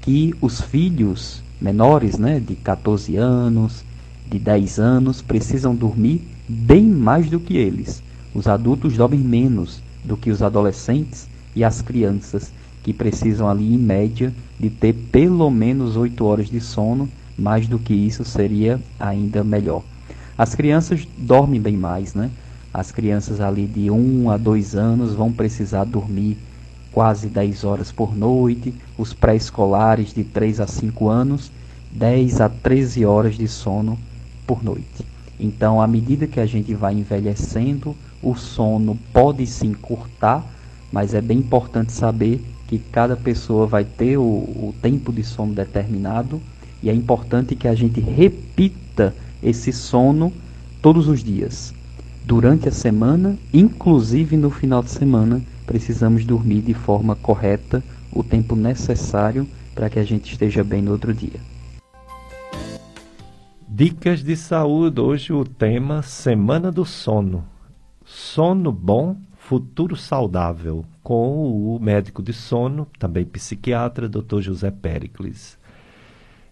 [0.02, 3.84] que os filhos menores, né, de 14 anos,
[4.30, 8.02] de 10 anos, precisam dormir bem mais do que eles.
[8.34, 13.78] Os adultos dormem menos do que os adolescentes e as crianças, que precisam ali, em
[13.78, 17.08] média, de ter pelo menos 8 horas de sono.
[17.38, 19.82] Mais do que isso seria ainda melhor.
[20.38, 22.30] As crianças dormem bem mais, né?
[22.74, 26.38] As crianças ali de 1 a 2 anos vão precisar dormir
[26.92, 31.52] quase 10 horas por noite, os pré-escolares de 3 a 5 anos,
[31.92, 33.98] 10 a 13 horas de sono
[34.46, 35.06] por noite.
[35.40, 40.46] Então, à medida que a gente vai envelhecendo, o sono pode se encurtar,
[40.92, 45.54] mas é bem importante saber que cada pessoa vai ter o, o tempo de sono
[45.54, 46.42] determinado
[46.84, 50.34] e é importante que a gente repita esse sono
[50.82, 51.74] todos os dias
[52.30, 58.56] durante a semana, inclusive no final de semana, precisamos dormir de forma correta o tempo
[58.56, 61.40] necessário para que a gente esteja bem no outro dia.
[63.80, 65.00] Dicas de saúde.
[65.00, 67.46] Hoje o tema Semana do Sono.
[68.04, 70.84] Sono bom, futuro saudável.
[71.02, 74.42] Com o médico de sono, também psiquiatra, Dr.
[74.42, 75.58] José Pericles.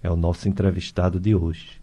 [0.02, 1.82] É o nosso entrevistado de hoje.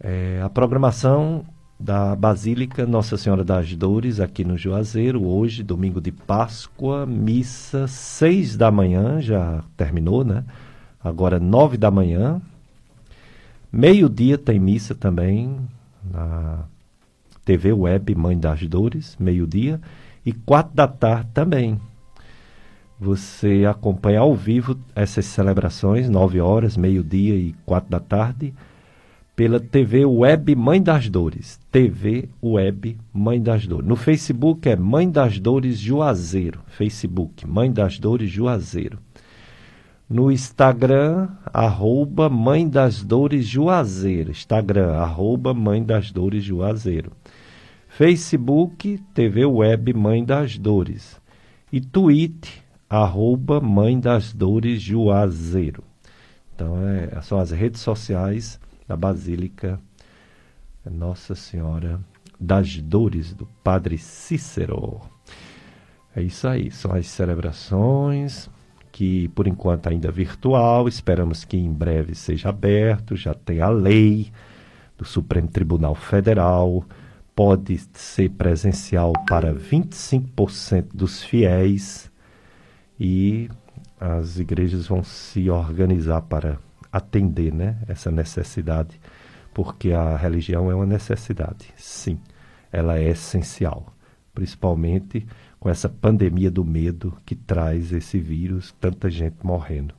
[0.00, 1.44] É, a programação
[1.78, 8.56] da Basílica Nossa Senhora das Dores, aqui no Juazeiro, hoje, domingo de Páscoa, missa seis
[8.56, 10.42] da manhã, já terminou, né?
[11.04, 12.40] Agora nove da manhã.
[13.70, 15.58] Meio-dia tem missa também
[16.02, 16.64] na
[17.44, 19.80] TV Web Mãe das Dores, meio-dia.
[20.24, 21.80] E quatro da tarde também.
[23.00, 28.52] Você acompanha ao vivo essas celebrações, nove horas, meio-dia e quatro da tarde
[29.38, 31.60] pela TV Web Mãe das Dores.
[31.70, 33.86] TV Web Mãe das Dores.
[33.86, 36.60] No Facebook é Mãe das Dores Juazeiro.
[36.66, 38.98] Facebook, Mãe das Dores Juazeiro.
[40.08, 44.30] No Instagram, arroba Mãe das Dores Juazeiro.
[44.30, 47.12] Instagram, arroba Mãe das Dores Juazeiro.
[47.88, 51.20] Facebook, TV Web Mãe das Dores.
[51.70, 52.50] E Twitter,
[52.88, 55.84] arroba Mãe das Dores Juazeiro.
[56.54, 58.58] Então, é, são as redes sociais
[58.88, 59.78] da Basílica
[60.90, 62.00] Nossa Senhora
[62.40, 65.02] das Dores do Padre Cícero.
[66.16, 68.48] É isso aí, são as celebrações
[68.98, 73.68] que por enquanto ainda é virtual, esperamos que em breve seja aberto, já tem a
[73.68, 74.32] lei
[74.96, 76.84] do Supremo Tribunal Federal,
[77.32, 82.10] pode ser presencial para 25% dos fiéis.
[82.98, 83.48] E
[84.00, 86.58] as igrejas vão se organizar para
[86.90, 89.00] atender né, essa necessidade,
[89.54, 92.18] porque a religião é uma necessidade, sim,
[92.72, 93.94] ela é essencial,
[94.34, 95.24] principalmente
[95.58, 99.94] com essa pandemia do medo que traz esse vírus, tanta gente morrendo.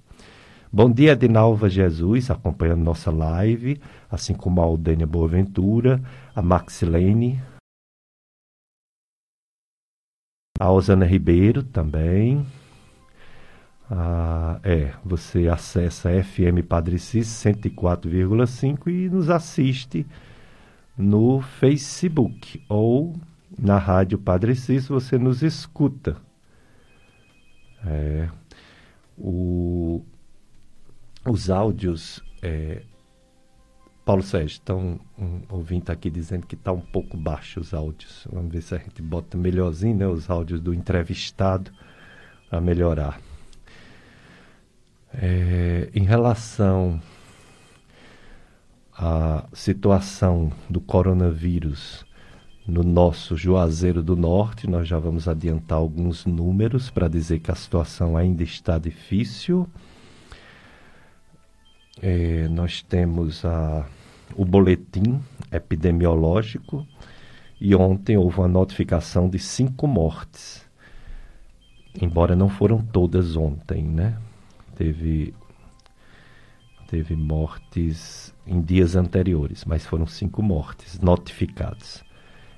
[0.71, 6.01] Bom dia, Edinalva Jesus, acompanhando nossa live, assim como a Aldênia Boaventura,
[6.35, 7.41] a Maxilene,
[10.59, 12.45] a Osana Ribeiro também.
[13.89, 20.05] Ah, é, você acessa FM Padre Cis 104,5 e nos assiste
[20.95, 23.15] no Facebook ou
[23.57, 26.17] na Rádio Padre Cis, você nos escuta.
[27.85, 28.29] É,
[29.17, 30.03] o,
[31.25, 32.23] os áudios.
[32.41, 32.83] É,
[34.05, 38.27] Paulo Sérgio, estão um ouvinte aqui dizendo que está um pouco baixo os áudios.
[38.31, 40.07] Vamos ver se a gente bota melhorzinho, né?
[40.07, 41.71] Os áudios do entrevistado
[42.49, 43.19] para melhorar.
[45.13, 46.99] É, em relação
[48.93, 52.05] à situação do coronavírus
[52.69, 57.55] no nosso Juazeiro do Norte, nós já vamos adiantar alguns números para dizer que a
[57.55, 59.67] situação ainda está difícil.
[62.01, 63.85] É, nós temos a,
[64.35, 65.19] o boletim
[65.51, 66.85] epidemiológico
[67.59, 70.63] e ontem houve uma notificação de cinco mortes.
[71.99, 74.17] Embora não foram todas ontem, né?
[74.75, 75.33] Teve,
[76.87, 82.07] teve mortes em dias anteriores, mas foram cinco mortes notificadas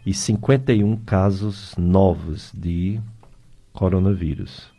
[0.06, 2.99] e 51 casos novos de
[3.72, 4.72] coronavírus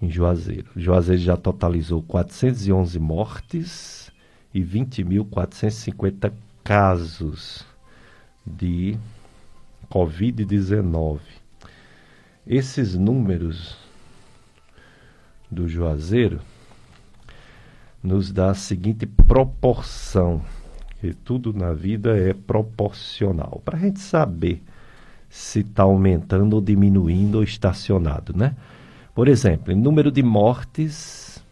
[0.00, 0.70] em Juazeiro.
[0.76, 4.12] Juazeiro já totalizou 411 mortes
[4.52, 7.64] e 20.450 casos
[8.46, 8.96] de
[9.90, 11.20] Covid-19.
[12.46, 13.76] Esses números
[15.50, 16.40] do Juazeiro
[18.02, 20.42] nos dá a seguinte proporção
[21.10, 23.60] tudo na vida é proporcional.
[23.64, 24.62] Para a gente saber
[25.28, 28.54] se está aumentando ou diminuindo ou estacionado, né?
[29.14, 31.42] Por exemplo, em número de mortes,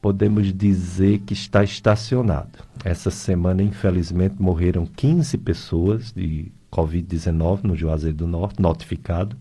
[0.00, 2.58] podemos dizer que está estacionado.
[2.84, 9.36] Essa semana, infelizmente, morreram 15 pessoas de Covid-19 no Juazeiro do Norte, notificado,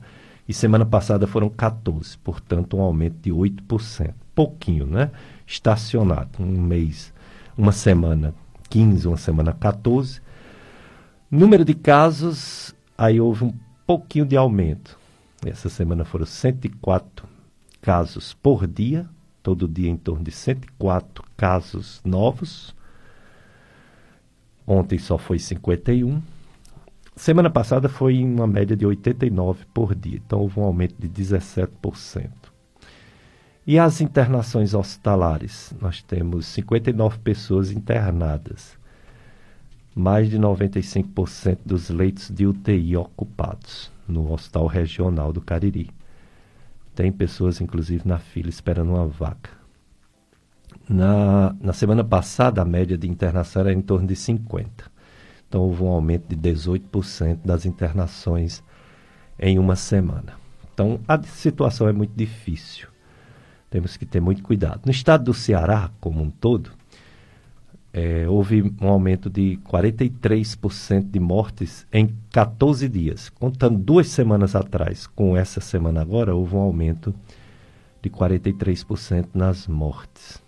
[0.47, 4.13] e semana passada foram 14, portanto, um aumento de 8%.
[4.35, 5.11] Pouquinho, né?
[5.45, 7.13] Estacionado, um mês,
[7.57, 8.33] uma semana
[8.73, 10.19] 15, uma semana 14.
[11.29, 13.53] Número de casos, aí houve um
[13.85, 14.97] pouquinho de aumento.
[15.45, 17.29] Essa semana foram 104
[17.79, 19.07] casos por dia,
[19.43, 22.75] todo dia em torno de 104 casos novos.
[24.65, 26.19] Ontem só foi 51.
[27.15, 32.27] Semana passada foi uma média de 89 por dia, então houve um aumento de 17%.
[33.65, 35.73] E as internações hospitalares?
[35.79, 38.77] Nós temos 59 pessoas internadas,
[39.95, 45.89] mais de 95% dos leitos de UTI ocupados no Hospital Regional do Cariri.
[46.93, 49.49] Tem pessoas, inclusive, na fila esperando uma vaga.
[50.89, 54.91] Na, na semana passada, a média de internação era em torno de 50.
[55.47, 58.61] Então, houve um aumento de 18% das internações
[59.39, 60.33] em uma semana.
[60.73, 62.92] Então, a situação é muito difícil.
[63.73, 64.81] Temos que ter muito cuidado.
[64.85, 66.69] No estado do Ceará, como um todo,
[67.91, 73.29] é, houve um aumento de 43% de mortes em 14 dias.
[73.29, 77.15] Contando duas semanas atrás com essa semana agora, houve um aumento
[77.99, 80.39] de 43% nas mortes.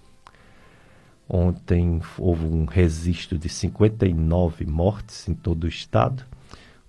[1.27, 6.23] Ontem houve um registro de 59 mortes em todo o estado,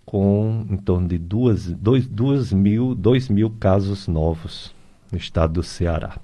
[0.05, 4.75] com em torno de 2, 2, 2 mil, 2 mil casos novos
[5.11, 6.21] no estado do Ceará.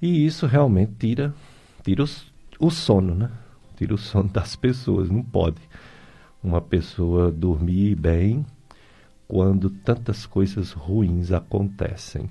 [0.00, 1.34] E isso realmente tira,
[1.82, 3.30] tira o, o sono, né?
[3.76, 5.10] Tira o sono das pessoas.
[5.10, 5.60] Não pode
[6.42, 8.44] uma pessoa dormir bem
[9.26, 12.28] quando tantas coisas ruins acontecem.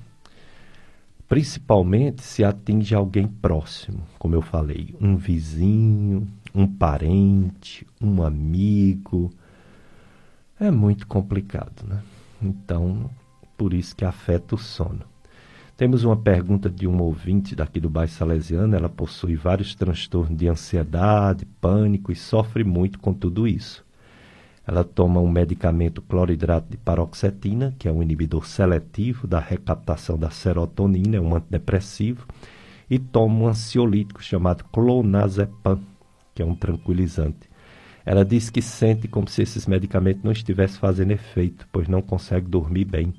[1.28, 9.32] Principalmente se atinge alguém próximo, como eu falei, um vizinho, um parente, um amigo.
[10.60, 12.04] É muito complicado, né?
[12.40, 13.10] Então,
[13.58, 15.13] por isso que afeta o sono.
[15.76, 18.76] Temos uma pergunta de um ouvinte daqui do bairro Salesiano.
[18.76, 23.84] Ela possui vários transtornos de ansiedade, pânico e sofre muito com tudo isso.
[24.68, 30.30] Ela toma um medicamento cloridrato de paroxetina, que é um inibidor seletivo da recaptação da
[30.30, 32.28] serotonina, é um antidepressivo,
[32.88, 35.82] e toma um ansiolítico chamado clonazepam,
[36.36, 37.50] que é um tranquilizante.
[38.06, 42.48] Ela diz que sente como se esses medicamentos não estivessem fazendo efeito, pois não consegue
[42.48, 43.14] dormir bem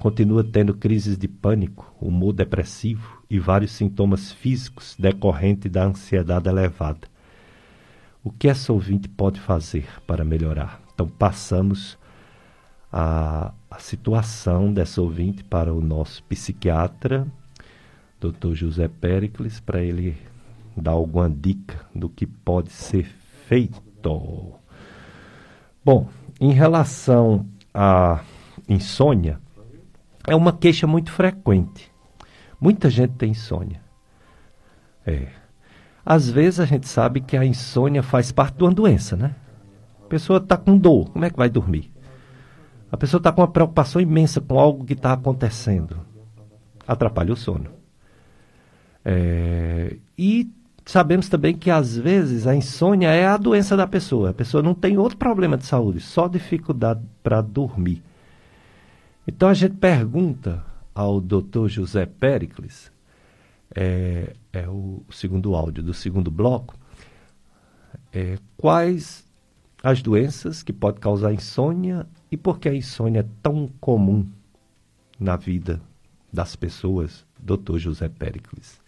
[0.00, 7.06] continua tendo crises de pânico, humor depressivo e vários sintomas físicos decorrentes da ansiedade elevada.
[8.24, 10.80] O que essa ouvinte pode fazer para melhorar?
[10.94, 11.98] Então, passamos
[12.90, 17.26] a, a situação dessa ouvinte para o nosso psiquiatra,
[18.18, 18.54] Dr.
[18.54, 20.16] José Pericles para ele
[20.74, 23.06] dar alguma dica do que pode ser
[23.46, 23.82] feito.
[25.84, 26.08] Bom,
[26.40, 28.22] em relação à
[28.66, 29.38] insônia,
[30.26, 31.90] é uma queixa muito frequente.
[32.60, 33.80] Muita gente tem insônia.
[35.06, 35.28] É.
[36.04, 39.34] Às vezes a gente sabe que a insônia faz parte de uma doença, né?
[40.04, 41.90] A pessoa está com dor, como é que vai dormir?
[42.90, 45.98] A pessoa está com uma preocupação imensa com algo que está acontecendo.
[46.86, 47.70] Atrapalha o sono.
[49.04, 50.50] É, e
[50.84, 54.30] sabemos também que às vezes a insônia é a doença da pessoa.
[54.30, 58.02] A pessoa não tem outro problema de saúde, só dificuldade para dormir.
[59.26, 60.64] Então a gente pergunta
[60.94, 61.66] ao Dr.
[61.68, 62.90] José Pericles,
[63.74, 66.76] é, é o segundo áudio do segundo bloco,
[68.12, 69.24] é, quais
[69.82, 74.26] as doenças que podem causar insônia e por que a insônia é tão comum
[75.18, 75.80] na vida
[76.32, 77.78] das pessoas, Dr.
[77.78, 78.80] José Pericles.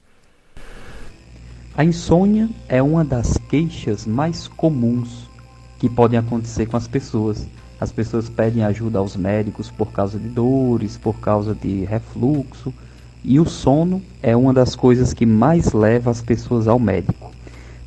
[1.74, 5.26] A insônia é uma das queixas mais comuns
[5.78, 7.48] que podem acontecer com as pessoas.
[7.82, 12.72] As pessoas pedem ajuda aos médicos por causa de dores, por causa de refluxo,
[13.24, 17.32] e o sono é uma das coisas que mais leva as pessoas ao médico.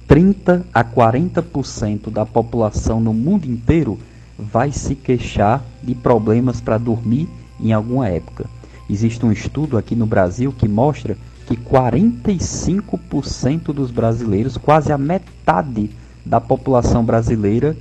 [0.06, 3.98] 30 a 40% da população no mundo inteiro
[4.38, 8.50] vai se queixar de problemas para dormir em alguma época.
[8.90, 11.16] Existe um estudo aqui no Brasil que mostra
[11.48, 15.90] que 45% dos brasileiros, quase a metade
[16.26, 17.78] da população brasileira,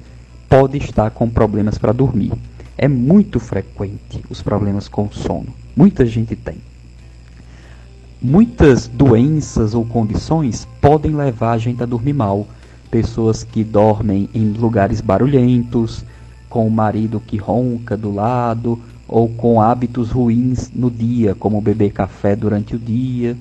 [0.55, 2.33] pode estar com problemas para dormir.
[2.79, 5.49] É muito frequente os problemas com sono.
[5.75, 6.59] Muita gente tem.
[8.23, 12.47] Muitas doenças ou condições podem levar a gente a dormir mal.
[12.89, 16.05] Pessoas que dormem em lugares barulhentos,
[16.49, 18.79] com o marido que ronca do lado,
[19.09, 23.37] ou com hábitos ruins no dia, como beber café durante o dia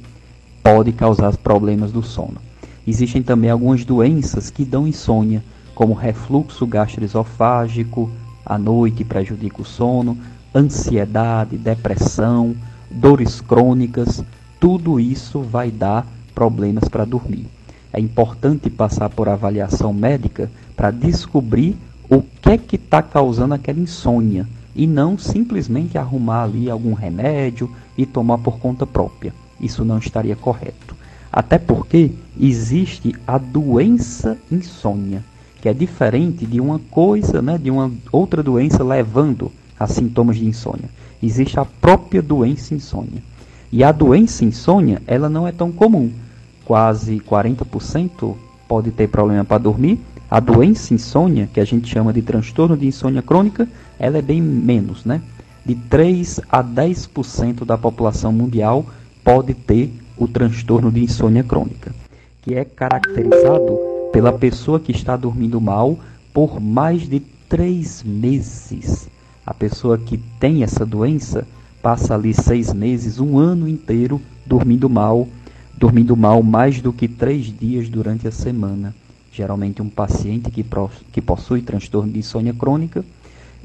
[0.63, 2.41] pode causar problemas do sono.
[2.87, 5.43] Existem também algumas doenças que dão insônia,
[5.73, 8.09] como refluxo gastroesofágico,
[8.45, 10.17] à noite prejudica o sono,
[10.53, 12.55] ansiedade, depressão,
[12.89, 14.23] dores crônicas,
[14.59, 16.05] tudo isso vai dar
[16.35, 17.47] problemas para dormir.
[17.91, 21.77] É importante passar por avaliação médica para descobrir
[22.09, 27.69] o que é que está causando aquela insônia e não simplesmente arrumar ali algum remédio
[27.97, 30.95] e tomar por conta própria isso não estaria correto.
[31.31, 35.23] Até porque existe a doença insônia,
[35.63, 39.49] que é diferente de uma coisa, né, de uma outra doença levando
[39.79, 40.89] a sintomas de insônia.
[41.21, 43.23] Existe a própria doença insônia.
[43.71, 46.11] E a doença insônia, ela não é tão comum.
[46.65, 48.35] Quase 40%
[48.67, 50.01] pode ter problema para dormir.
[50.29, 53.65] A doença insônia, que a gente chama de transtorno de insônia crônica,
[53.97, 55.21] ela é bem menos, né?
[55.65, 58.85] De 3 a 10% da população mundial
[59.23, 61.95] pode ter o transtorno de insônia crônica,
[62.41, 65.99] que é caracterizado pela pessoa que está dormindo mal
[66.33, 69.09] por mais de três meses.
[69.45, 71.45] A pessoa que tem essa doença
[71.81, 75.27] passa ali seis meses, um ano inteiro dormindo mal,
[75.77, 78.95] dormindo mal mais do que três dias durante a semana.
[79.33, 80.65] Geralmente um paciente que,
[81.11, 83.03] que possui transtorno de insônia crônica,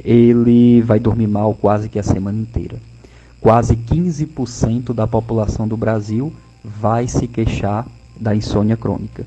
[0.03, 2.76] ele vai dormir mal quase que a semana inteira
[3.40, 6.32] quase 15% da população do Brasil
[6.64, 7.86] vai se queixar
[8.18, 9.24] da insônia crônica.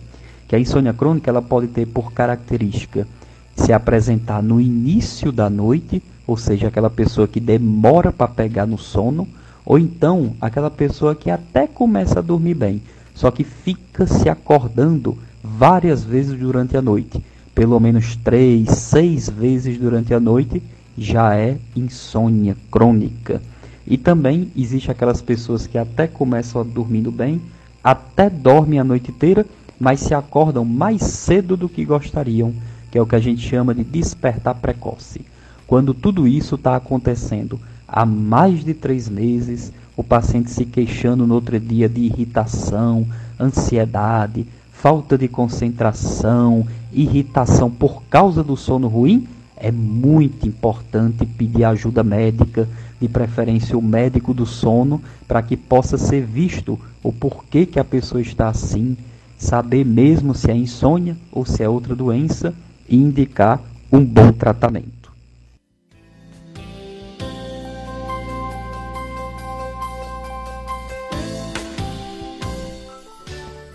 [0.51, 3.07] Que a insônia crônica ela pode ter por característica
[3.55, 8.77] se apresentar no início da noite, ou seja, aquela pessoa que demora para pegar no
[8.77, 9.25] sono,
[9.65, 12.81] ou então aquela pessoa que até começa a dormir bem,
[13.15, 17.23] só que fica se acordando várias vezes durante a noite,
[17.55, 20.61] pelo menos três, seis vezes durante a noite,
[20.97, 23.41] já é insônia crônica.
[23.87, 27.39] E também existe aquelas pessoas que até começam dormindo bem,
[27.81, 29.45] até dormem a noite inteira,
[29.81, 32.53] mas se acordam mais cedo do que gostariam,
[32.91, 35.25] que é o que a gente chama de despertar precoce.
[35.65, 41.33] Quando tudo isso está acontecendo há mais de três meses, o paciente se queixando no
[41.33, 43.07] outro dia de irritação,
[43.39, 46.63] ansiedade, falta de concentração,
[46.93, 49.27] irritação por causa do sono ruim,
[49.57, 52.69] é muito importante pedir ajuda médica,
[53.01, 57.83] de preferência o médico do sono, para que possa ser visto o porquê que a
[57.83, 58.95] pessoa está assim,
[59.41, 62.53] saber mesmo se é insônia ou se é outra doença
[62.87, 63.59] e indicar
[63.91, 65.11] um bom tratamento.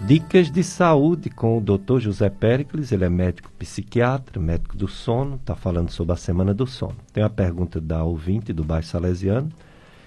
[0.06, 1.98] Dicas de saúde com o Dr.
[1.98, 6.64] José Pericles, ele é médico psiquiatra, médico do sono, está falando sobre a semana do
[6.64, 6.94] sono.
[7.12, 9.50] Tem uma pergunta da ouvinte do Baixo Salesiano,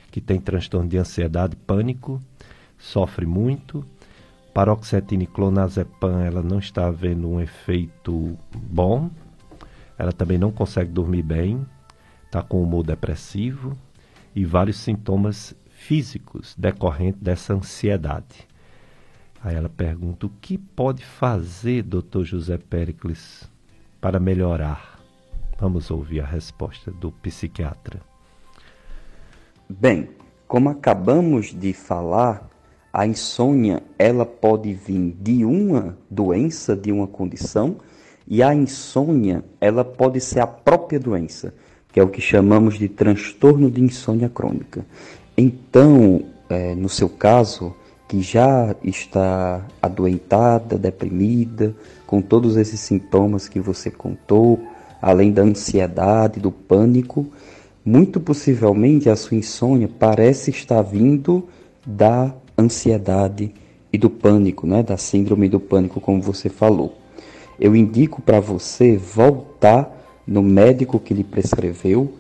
[0.10, 2.22] que tem transtorno de ansiedade, pânico,
[2.78, 3.86] sofre muito.
[4.54, 9.10] Paroxetina e clonazepam, ela não está havendo um efeito bom.
[9.98, 11.66] Ela também não consegue dormir bem,
[12.26, 13.78] está com humor depressivo
[14.36, 18.48] e vários sintomas físicos decorrentes dessa ansiedade.
[19.44, 23.50] Aí ela pergunta: o que pode fazer, doutor José Pericles,
[24.00, 25.00] para melhorar?
[25.58, 28.00] Vamos ouvir a resposta do psiquiatra.
[29.70, 30.10] Bem,
[30.48, 32.49] como acabamos de falar,
[32.92, 37.78] a insônia ela pode vir de uma doença, de uma condição,
[38.28, 41.54] e a insônia ela pode ser a própria doença,
[41.92, 44.86] que é o que chamamos de transtorno de insônia crônica.
[45.38, 47.76] Então, é, no seu caso,
[48.08, 51.76] que já está adoentada, deprimida,
[52.08, 54.60] com todos esses sintomas que você contou,
[55.00, 57.28] além da ansiedade, do pânico,
[57.86, 61.48] muito possivelmente a sua insônia parece estar vindo
[61.86, 63.54] da ansiedade
[63.92, 64.84] e do pânico, né?
[64.84, 66.98] da síndrome do pânico, como você falou.
[67.60, 69.96] Eu indico para você voltar
[70.26, 72.14] no médico que lhe prescreveu,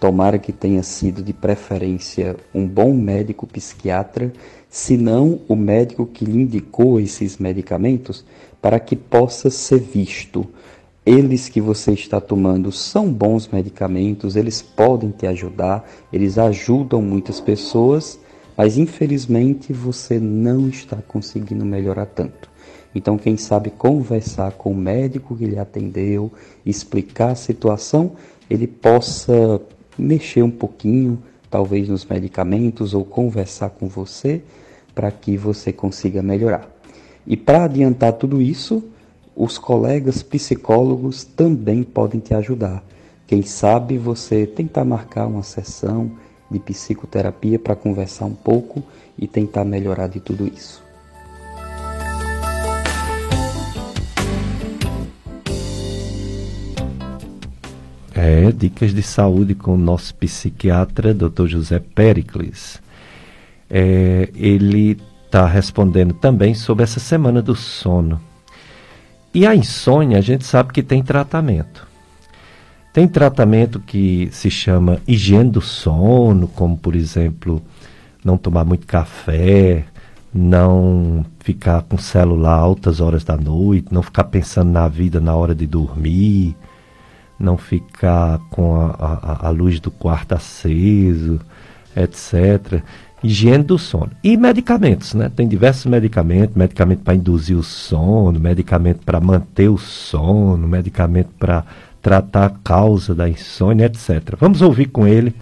[0.00, 4.32] tomara que tenha sido de preferência um bom médico psiquiatra
[4.74, 8.24] senão o médico que lhe indicou esses medicamentos
[8.60, 10.44] para que possa ser visto.
[11.06, 17.40] Eles que você está tomando são bons medicamentos, eles podem te ajudar, eles ajudam muitas
[17.40, 18.18] pessoas,
[18.56, 22.50] mas infelizmente você não está conseguindo melhorar tanto.
[22.94, 26.32] Então, quem sabe conversar com o médico que lhe atendeu,
[26.64, 28.12] explicar a situação,
[28.48, 29.60] ele possa
[29.98, 34.42] mexer um pouquinho, talvez nos medicamentos, ou conversar com você
[34.94, 36.70] para que você consiga melhorar.
[37.26, 38.84] E para adiantar tudo isso,
[39.34, 42.84] os colegas psicólogos também podem te ajudar.
[43.26, 46.12] Quem sabe você tentar marcar uma sessão
[46.54, 48.82] de psicoterapia para conversar um pouco
[49.18, 50.82] e tentar melhorar de tudo isso.
[58.14, 61.46] É, dicas de saúde com o nosso psiquiatra, Dr.
[61.46, 62.82] José Pericles
[63.76, 68.20] é, ele está respondendo também sobre essa semana do sono.
[69.34, 71.86] E a insônia, a gente sabe que tem tratamento.
[72.94, 77.60] Tem tratamento que se chama higiene do sono, como por exemplo,
[78.24, 79.84] não tomar muito café,
[80.32, 85.56] não ficar com celular altas horas da noite, não ficar pensando na vida na hora
[85.56, 86.56] de dormir,
[87.36, 91.40] não ficar com a, a, a luz do quarto aceso,
[91.96, 92.80] etc
[93.24, 94.10] higiene do sono.
[94.22, 95.30] E medicamentos, né?
[95.34, 101.64] Tem diversos medicamentos, medicamento para induzir o sono, medicamento para manter o sono, medicamento para
[102.04, 104.36] tratar a causa da insônia, etc.
[104.38, 105.34] Vamos ouvir com ele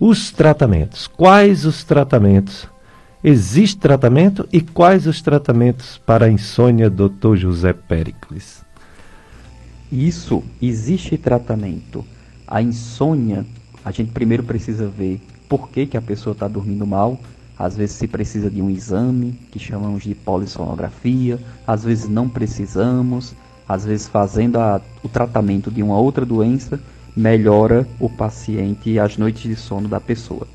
[0.00, 1.06] os tratamentos.
[1.06, 2.68] Quais os tratamentos?
[3.22, 7.36] Existe tratamento e quais os tratamentos para a insônia, Dr.
[7.36, 8.64] José Pericles?
[9.90, 12.04] Isso, existe tratamento.
[12.44, 13.46] A insônia,
[13.84, 17.20] a gente primeiro precisa ver por que, que a pessoa está dormindo mal.
[17.56, 23.34] Às vezes se precisa de um exame, que chamamos de polissonografia, às vezes não precisamos,
[23.68, 26.80] às vezes fazendo a, o tratamento de uma outra doença,
[27.14, 30.46] melhora o paciente e as noites de sono da pessoa.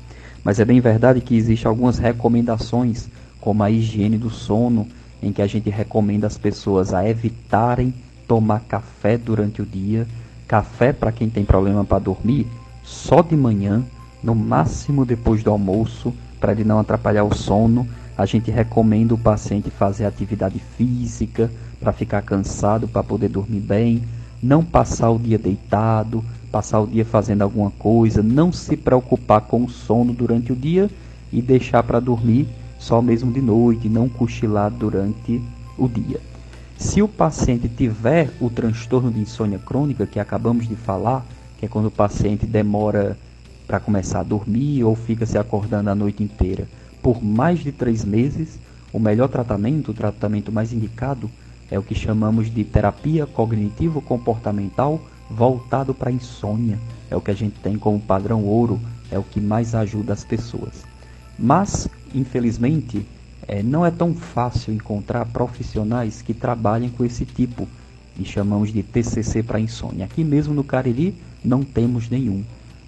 [0.42, 3.08] Mas é bem verdade que existem algumas recomendações,
[3.40, 4.88] como a higiene do sono,
[5.22, 7.94] em que a gente recomenda as pessoas a evitarem
[8.26, 10.06] tomar café durante o dia.
[10.46, 12.46] Café para quem tem problema para dormir,
[12.82, 13.82] só de manhã
[14.22, 17.86] no máximo depois do almoço, para ele não atrapalhar o sono.
[18.16, 21.50] A gente recomenda o paciente fazer atividade física
[21.84, 24.02] para ficar cansado, para poder dormir bem,
[24.42, 29.62] não passar o dia deitado, passar o dia fazendo alguma coisa, não se preocupar com
[29.62, 30.90] o sono durante o dia
[31.30, 35.42] e deixar para dormir só mesmo de noite, não cochilar durante
[35.76, 36.20] o dia.
[36.78, 41.24] Se o paciente tiver o transtorno de insônia crônica que acabamos de falar,
[41.58, 43.16] que é quando o paciente demora
[43.66, 46.66] para começar a dormir ou fica se acordando a noite inteira
[47.02, 48.58] por mais de três meses,
[48.90, 51.30] o melhor tratamento, o tratamento mais indicado,
[51.70, 55.00] é o que chamamos de terapia cognitivo-comportamental
[55.30, 56.78] voltado para a insônia.
[57.10, 60.24] É o que a gente tem como padrão ouro, é o que mais ajuda as
[60.24, 60.84] pessoas.
[61.38, 63.06] Mas, infelizmente,
[63.46, 67.68] é, não é tão fácil encontrar profissionais que trabalhem com esse tipo,
[68.18, 70.04] e chamamos de TCC para insônia.
[70.04, 72.44] Aqui mesmo no Cariri não temos nenhum.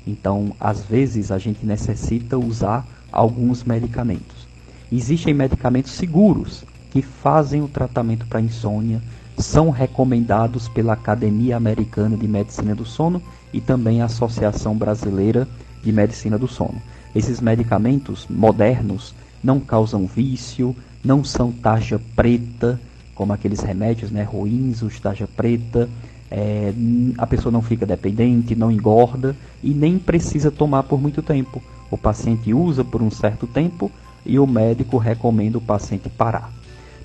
[0.07, 4.47] Então, às vezes, a gente necessita usar alguns medicamentos.
[4.91, 6.64] Existem medicamentos seguros
[6.97, 9.03] que fazem o tratamento para insônia,
[9.37, 13.21] são recomendados pela Academia Americana de Medicina do Sono
[13.53, 15.47] e também a Associação Brasileira
[15.85, 16.81] de Medicina do Sono.
[17.15, 20.75] Esses medicamentos modernos, não causam vício,
[21.05, 22.81] não são tarja preta,
[23.15, 25.91] como aqueles remédios né, ruins, os tarja preta.
[26.31, 26.73] É,
[27.19, 31.63] a pessoa não fica dependente, não engorda e nem precisa tomar por muito tempo.
[31.91, 33.93] O paciente usa por um certo tempo
[34.25, 36.51] e o médico recomenda o paciente parar.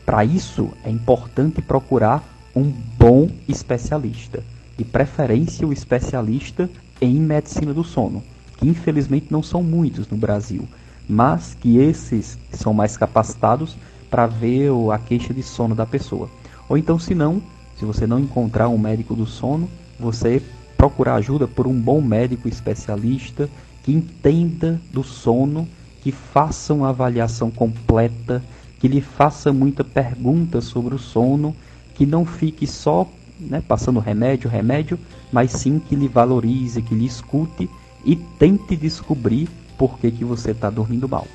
[0.06, 2.24] Para isso, é importante procurar
[2.56, 4.44] um bom especialista,
[4.78, 8.24] de preferência o especialista em medicina do sono,
[8.58, 10.68] que infelizmente não são muitos no Brasil,
[11.08, 13.76] mas que esses são mais capacitados
[14.10, 16.30] para ver a queixa de sono da pessoa.
[16.68, 17.42] Ou então, se não,
[17.78, 20.42] se você não encontrar um médico do sono, você
[20.78, 23.50] procurar ajuda por um bom médico especialista
[23.84, 25.68] que entenda do sono,
[26.02, 28.44] que faça uma avaliação completa,
[28.82, 31.56] que lhe faça muita pergunta sobre o sono,
[31.94, 33.08] que não fique só
[33.40, 34.98] né, passando remédio, remédio,
[35.32, 37.70] mas sim que lhe valorize, que lhe escute
[38.04, 41.28] e tente descobrir por que, que você está dormindo mal.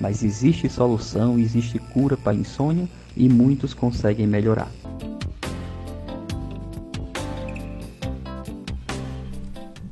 [0.00, 4.70] Mas existe solução, existe cura para insônia e muitos conseguem melhorar.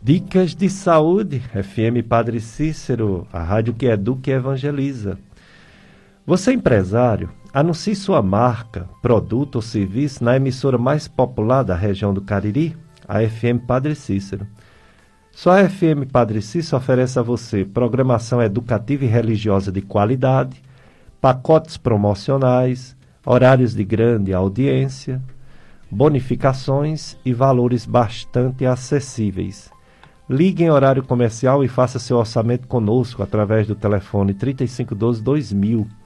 [0.00, 5.18] Dicas de Saúde, FM Padre Cícero, a rádio que educa e evangeliza.
[6.30, 12.20] Você empresário, anuncie sua marca, produto ou serviço na emissora mais popular da região do
[12.20, 12.76] Cariri,
[13.08, 14.46] a FM Padre Cícero.
[15.32, 20.62] Só a FM Padre Cícero oferece a você programação educativa e religiosa de qualidade,
[21.20, 25.20] pacotes promocionais, horários de grande audiência,
[25.90, 29.68] bonificações e valores bastante acessíveis.
[30.28, 35.99] Ligue em horário comercial e faça seu orçamento conosco através do telefone 3512 2000.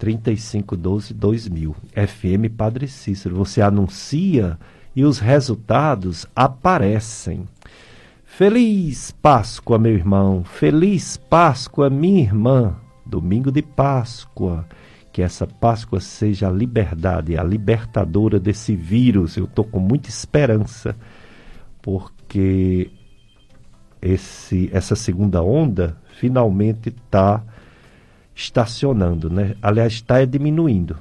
[0.00, 1.76] 3512 2000.
[1.94, 3.36] FM Padre Cícero.
[3.36, 4.58] Você anuncia
[4.96, 7.46] e os resultados aparecem.
[8.24, 10.42] Feliz Páscoa, meu irmão.
[10.42, 12.76] Feliz Páscoa, minha irmã.
[13.04, 14.66] Domingo de Páscoa.
[15.12, 19.36] Que essa Páscoa seja a liberdade, a libertadora desse vírus.
[19.36, 20.96] Eu estou com muita esperança,
[21.82, 22.90] porque
[24.00, 27.44] esse, essa segunda onda finalmente está
[28.40, 29.54] estacionando, né?
[29.60, 30.96] Aliás, está diminuindo.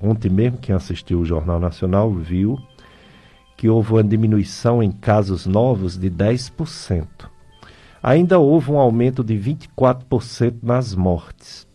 [0.00, 2.58] Ontem mesmo, quem assistiu o Jornal Nacional viu
[3.56, 7.06] que houve uma diminuição em casos novos de 10%.
[8.02, 11.66] Ainda houve um aumento de 24% nas mortes.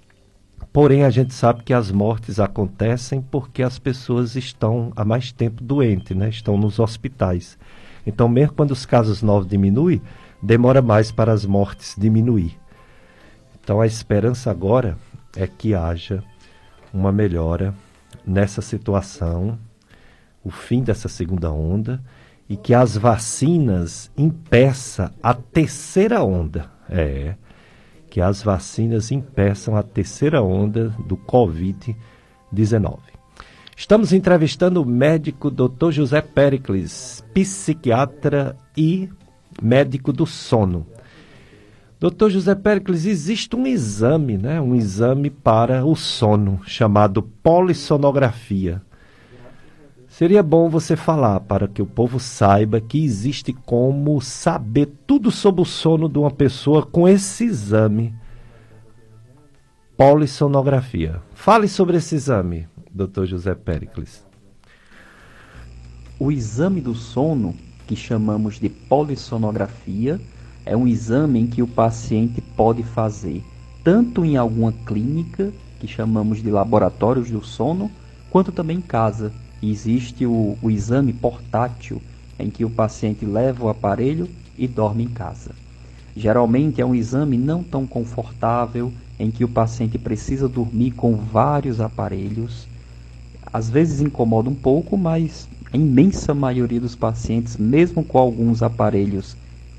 [0.74, 5.64] Porém, a gente sabe que as mortes acontecem porque as pessoas estão há mais tempo
[5.64, 6.30] doentes, né?
[6.30, 7.58] estão nos hospitais.
[8.06, 10.02] Então, mesmo quando os casos novos diminuem,
[10.44, 12.60] demora mais para as mortes diminuir.
[13.68, 14.98] Então a esperança agora
[15.36, 16.24] é que haja
[16.94, 17.74] uma melhora
[18.26, 19.58] nessa situação,
[20.44, 22.02] o fim dessa segunda onda
[22.50, 26.70] e que as vacinas impeçam a terceira onda.
[26.90, 27.36] É,
[28.10, 33.00] que as vacinas impeçam a terceira onda do Covid-19.
[33.76, 35.92] Estamos entrevistando o médico Dr.
[35.92, 39.08] José Pericles, psiquiatra e
[39.62, 40.88] médico do sono.
[42.00, 44.62] Doutor José Pericles, existe um exame, né?
[44.62, 48.84] um exame para o sono, chamado polissonografia.
[50.08, 55.62] Seria bom você falar para que o povo saiba que existe como saber tudo sobre
[55.62, 58.14] o sono de uma pessoa com esse exame.
[59.98, 61.20] Polissonografia.
[61.34, 64.24] Fale sobre esse exame, doutor José Pericles.
[66.20, 67.56] O exame do sono
[67.88, 70.20] que chamamos de polissonografia,
[70.68, 73.42] é um exame que o paciente pode fazer
[73.84, 77.90] tanto em alguma clínica, que chamamos de laboratórios do sono,
[78.30, 79.32] quanto também em casa.
[79.64, 82.02] Existe o, o exame portátil,
[82.38, 85.52] em que o paciente leva o aparelho e dorme em casa.
[86.18, 91.80] Geralmente é um exame não tão confortável, em que o paciente precisa dormir com vários
[91.80, 92.68] aparelhos.
[93.54, 99.38] Às vezes incomoda um pouco, mas a imensa maioria dos pacientes, mesmo com alguns aparelhos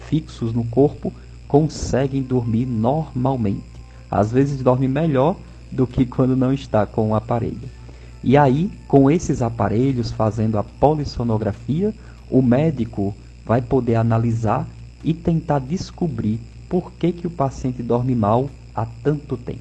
[0.09, 1.13] fixos no corpo,
[1.47, 3.63] conseguem dormir normalmente.
[4.11, 5.37] Às vezes dorme melhor
[5.71, 7.69] do que quando não está com o aparelho.
[8.25, 11.95] E aí, com esses aparelhos fazendo a polissonografia,
[12.31, 14.67] o médico vai poder analisar
[15.05, 19.61] e tentar descobrir por que, que o paciente dorme mal há tanto tempo.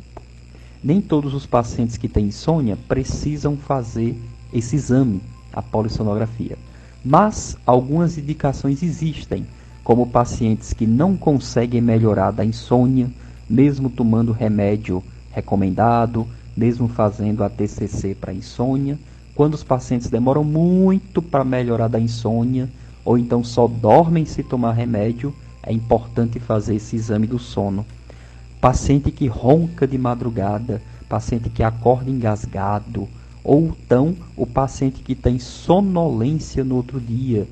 [0.83, 4.15] Nem todos os pacientes que têm insônia precisam fazer
[4.53, 5.21] esse exame
[5.53, 6.57] a polissonografia.
[7.03, 9.45] Mas algumas indicações existem,
[9.87, 13.09] como pacientes que não conseguem melhorar da insônia,
[13.49, 16.27] mesmo tomando remédio recomendado,
[16.57, 18.99] mesmo fazendo a TCC para insônia,
[19.33, 22.69] quando os pacientes demoram muito para melhorar da insônia,
[23.05, 25.33] ou então só dormem se tomar remédio,
[25.63, 27.85] é importante fazer esse exame do sono.
[28.59, 33.07] paciente que ronca de madrugada, paciente que acorda engasgado,
[33.41, 37.47] ou então o paciente que tem sonolência no outro dia.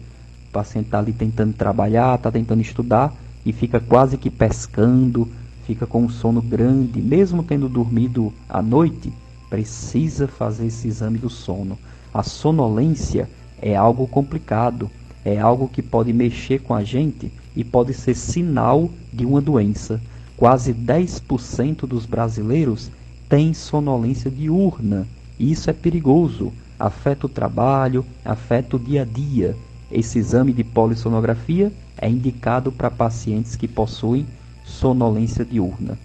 [0.55, 3.13] Paciente está ali tentando trabalhar, está tentando estudar
[3.45, 5.27] e fica quase que pescando,
[5.65, 9.11] fica com um sono grande, mesmo tendo dormido à noite,
[9.49, 11.77] precisa fazer esse exame do sono.
[12.13, 13.29] A sonolência
[13.61, 14.89] é algo complicado,
[15.25, 19.99] é algo que pode mexer com a gente e pode ser sinal de uma doença.
[20.37, 22.89] Quase 10% dos brasileiros
[23.27, 25.05] têm sonolência diurna.
[25.37, 29.53] E isso é perigoso, afeta o trabalho, afeta o dia a dia.
[29.91, 34.25] Esse exame de polissonografia é indicado para pacientes que possuem
[34.63, 35.97] sonolência diurna.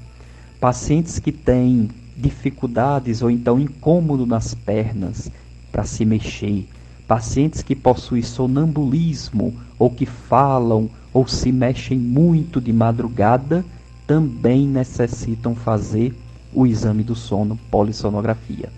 [0.61, 5.31] Pacientes que têm dificuldades ou então incômodo nas pernas
[5.73, 6.69] para se mexer,
[7.09, 13.65] pacientes que possuem sonambulismo ou que falam ou se mexem muito de madrugada
[14.07, 16.15] também necessitam fazer
[16.53, 18.69] o exame do sono, polissonografia.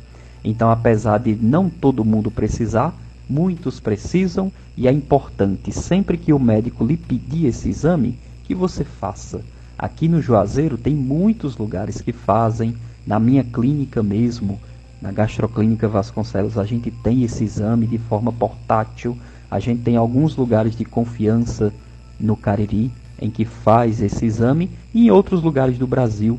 [0.45, 2.95] Então, apesar de não todo mundo precisar,
[3.33, 8.85] muitos precisam e é importante sempre que o médico lhe pedir esse exame que você
[8.85, 9.41] faça.
[9.79, 12.77] Aqui no Juazeiro tem muitos lugares que fazem,
[13.07, 14.61] na minha clínica mesmo,
[15.01, 19.17] na Gastroclínica Vasconcelos, a gente tem esse exame de forma portátil.
[19.51, 21.73] A gente tem alguns lugares de confiança
[22.21, 26.39] no Cariri em que faz esse exame e em outros lugares do Brasil.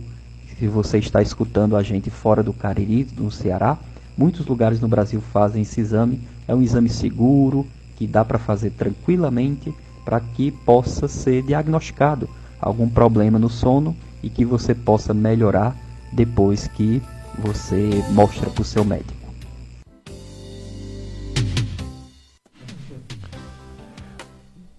[0.58, 3.78] Se você está escutando a gente fora do Cariri, no Ceará,
[4.18, 6.22] muitos lugares no Brasil fazem esse exame.
[6.48, 7.66] É um exame seguro
[7.96, 9.74] que dá para fazer tranquilamente
[10.04, 12.30] para que possa ser diagnosticado
[12.60, 15.76] algum problema no sono e que você possa melhorar
[16.12, 17.02] depois que
[17.40, 19.24] você mostra para o seu médico.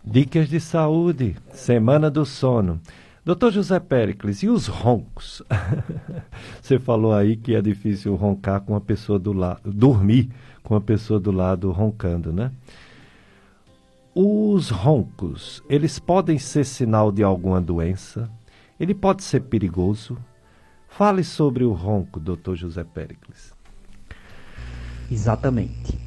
[0.04, 2.80] Dicas de saúde, semana do sono.
[3.24, 5.42] Doutor José Pericles, e os roncos?
[6.60, 10.30] Você falou aí que é difícil roncar com uma pessoa do lado, dormir
[10.64, 12.50] com uma pessoa do lado roncando, né?
[14.14, 18.30] Os roncos, eles podem ser sinal de alguma doença?
[18.80, 20.16] Ele pode ser perigoso?
[20.88, 23.52] Fale sobre o ronco, doutor José Pericles.
[25.10, 25.98] Exatamente.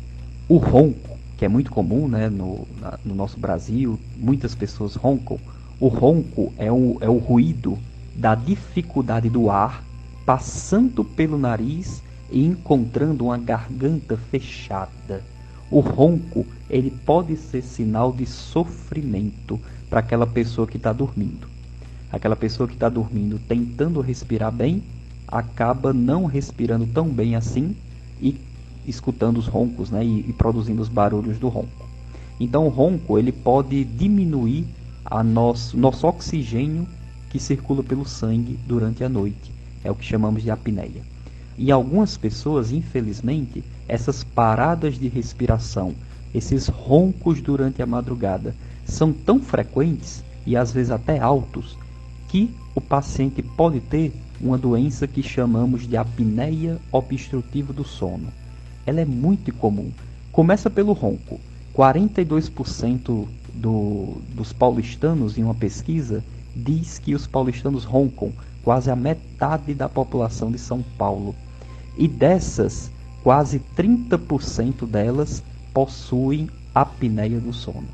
[0.49, 5.39] O ronco, que é muito comum né, no, na, no nosso Brasil, muitas pessoas roncam.
[5.79, 7.77] O ronco é o, é o ruído
[8.15, 9.83] da dificuldade do ar
[10.25, 15.23] passando pelo nariz e encontrando uma garganta fechada.
[15.69, 19.59] O ronco ele pode ser sinal de sofrimento
[19.89, 21.47] para aquela pessoa que está dormindo.
[22.11, 24.83] Aquela pessoa que está dormindo tentando respirar bem
[25.27, 27.75] acaba não respirando tão bem assim
[28.21, 28.39] e
[28.85, 31.85] escutando os roncos né, e, e produzindo os barulhos do ronco.
[32.39, 34.65] Então o ronco ele pode diminuir
[35.03, 36.87] a nosso, nosso oxigênio
[37.29, 39.51] que circula pelo sangue durante a noite.
[39.83, 41.01] É o que chamamos de apneia.
[41.57, 45.95] E algumas pessoas, infelizmente, essas paradas de respiração,
[46.33, 48.53] esses roncos durante a madrugada,
[48.85, 51.77] são tão frequentes e às vezes até altos
[52.27, 58.27] que o paciente pode ter uma doença que chamamos de apneia obstrutiva do sono.
[58.85, 59.91] Ela é muito comum.
[60.31, 61.39] Começa pelo ronco.
[61.75, 66.23] 42% do, dos paulistanos, em uma pesquisa,
[66.55, 68.31] diz que os paulistanos roncam,
[68.63, 71.35] quase a metade da população de São Paulo.
[71.97, 72.91] E dessas,
[73.23, 75.43] quase 30% delas
[75.73, 77.87] possuem apneia do sono.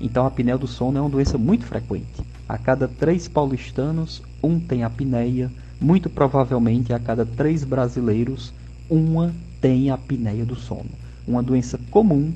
[0.00, 2.22] Então, a apneia do sono é uma doença muito frequente.
[2.48, 5.50] A cada três paulistanos, um tem apneia.
[5.80, 8.52] Muito provavelmente, a cada três brasileiros,
[8.90, 10.90] uma tem apneia do sono.
[11.26, 12.32] Uma doença comum,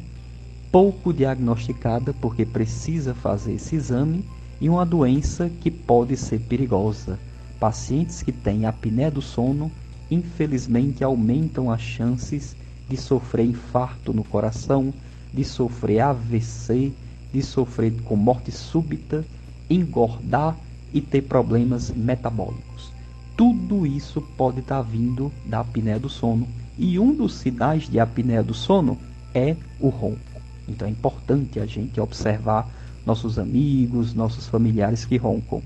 [0.71, 4.25] pouco diagnosticada, porque precisa fazer esse exame,
[4.61, 7.19] e uma doença que pode ser perigosa.
[7.61, 9.71] Pacientes que têm apneia do sono,
[10.11, 12.57] infelizmente, aumentam as chances
[12.89, 14.93] de sofrer infarto no coração,
[15.33, 16.93] de sofrer AVC,
[17.33, 19.25] de sofrer com morte súbita
[19.69, 20.57] engordar
[20.93, 22.93] e ter problemas metabólicos.
[23.37, 28.43] Tudo isso pode estar vindo da apneia do sono e um dos sinais de apneia
[28.43, 28.99] do sono
[29.35, 30.19] é o ronco.
[30.67, 32.69] Então é importante a gente observar
[33.07, 35.63] nossos amigos, nossos familiares que roncam.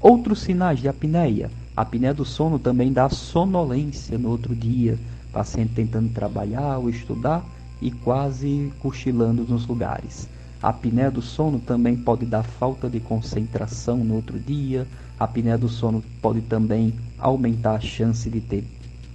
[0.00, 1.50] Outros sinais de apneia.
[1.76, 4.96] A apneia do sono também dá sonolência no outro dia,
[5.32, 7.44] paciente tentando trabalhar ou estudar
[7.82, 10.28] e quase cochilando nos lugares.
[10.62, 14.86] A apneia do sono também pode dar falta de concentração no outro dia.
[15.18, 18.64] A apneia do sono pode também aumentar a chance de ter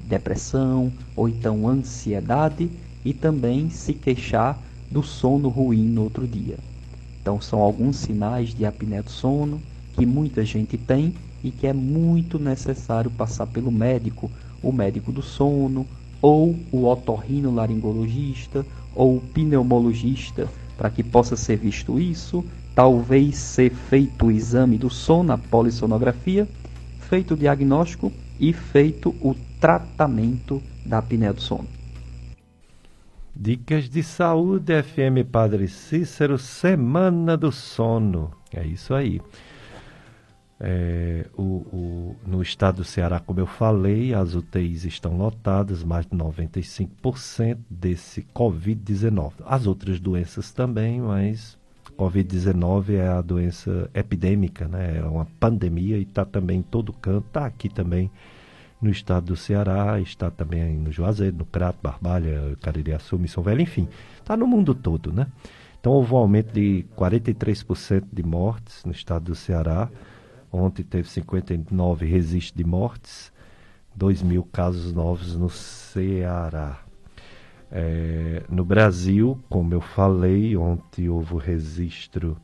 [0.06, 2.70] depressão ou então ansiedade
[3.06, 4.60] e também se queixar
[4.92, 6.58] do sono ruim no outro dia.
[7.22, 9.62] Então são alguns sinais de apneia do sono
[9.94, 14.30] que muita gente tem e que é muito necessário passar pelo médico,
[14.62, 15.86] o médico do sono,
[16.22, 18.66] ou o otorrinolaringologista,
[18.96, 22.44] ou o pneumologista, para que possa ser visto isso,
[22.76, 26.48] talvez ser feito o exame do sono, a polissonografia,
[27.00, 31.68] feito o diagnóstico e feito o tratamento da apneia do sono.
[33.36, 38.32] Dicas de saúde FM Padre Cícero, Semana do Sono.
[38.54, 39.22] É isso aí.
[40.62, 46.06] É, o, o, no estado do Ceará, como eu falei, as UTIs estão lotadas, mais
[46.06, 49.34] de 95% desse Covid-19.
[49.46, 51.58] As outras doenças também, mas
[51.98, 54.98] Covid-19 é a doença epidêmica, né?
[54.98, 58.12] é uma pandemia e está também em todo canto, está aqui também
[58.82, 63.88] no estado do Ceará, está também no Juazeiro, no Crato, Barbalha, Caririaçu, Missão Velha, enfim,
[64.18, 65.28] está no mundo todo, né?
[65.80, 69.90] Então houve um aumento de 43% de mortes no estado do Ceará.
[70.52, 73.32] Ontem teve 59 registros de mortes,
[73.96, 76.82] 2 mil casos novos no Ceará.
[77.72, 82.36] É, no Brasil, como eu falei, ontem houve o registro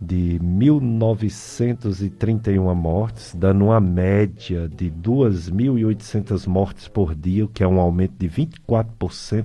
[0.00, 7.80] de 1.931 mortes, dando uma média de 2.800 mortes por dia, o que é um
[7.80, 9.44] aumento de 24%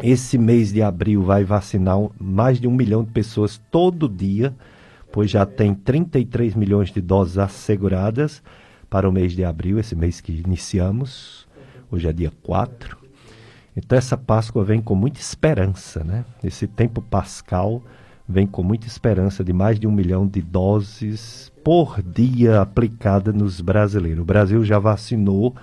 [0.01, 4.55] Esse mês de abril vai vacinar mais de um milhão de pessoas todo dia,
[5.11, 8.41] pois já tem 33 milhões de doses asseguradas
[8.95, 11.45] para o mês de abril, esse mês que iniciamos.
[11.91, 12.97] Hoje é dia 4.
[13.75, 16.23] Então essa Páscoa vem com muita esperança, né?
[16.41, 17.83] Esse tempo pascal
[18.25, 23.59] vem com muita esperança de mais de um milhão de doses por dia aplicada nos
[23.59, 24.21] brasileiros.
[24.21, 25.53] O Brasil já vacinou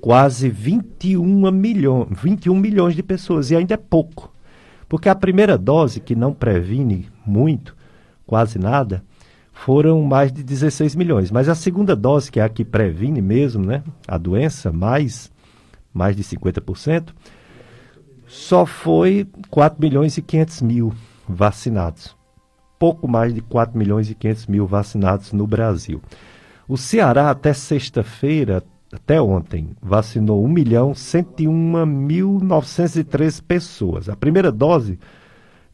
[0.00, 4.32] quase 21 milhões, 21 milhões de pessoas, e ainda é pouco.
[4.88, 7.74] Porque a primeira dose, que não previne muito,
[8.24, 9.02] quase nada,
[9.64, 11.30] foram mais de 16 milhões.
[11.30, 15.30] Mas a segunda dose, que é a que previne mesmo né, a doença, mais,
[15.92, 17.10] mais de 50%,
[18.26, 20.94] só foi 4 milhões e 500 mil
[21.28, 22.16] vacinados.
[22.78, 26.00] Pouco mais de 4 milhões e 500 mil vacinados no Brasil.
[26.66, 34.08] O Ceará, até sexta-feira, até ontem, vacinou 1 milhão 101.913 pessoas.
[34.08, 34.98] A primeira dose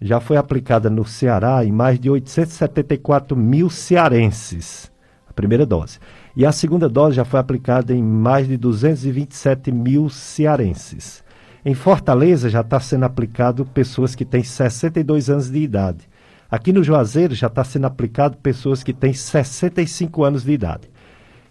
[0.00, 4.90] já foi aplicada no Ceará em mais de 874 mil cearenses.
[5.28, 5.98] A primeira dose.
[6.34, 11.24] E a segunda dose já foi aplicada em mais de 227 mil cearenses.
[11.64, 16.08] Em Fortaleza já está sendo aplicado pessoas que têm 62 anos de idade.
[16.48, 20.88] Aqui no Juazeiro já está sendo aplicado pessoas que têm 65 anos de idade.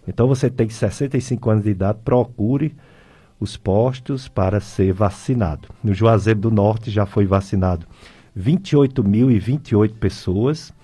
[0.08, 2.74] Então você tem 65 anos de idade, procure
[3.38, 5.68] os postos para ser vacinado.
[5.84, 7.86] No Juazeiro do Norte já foi vacinado
[8.36, 10.74] 28.028 pessoas.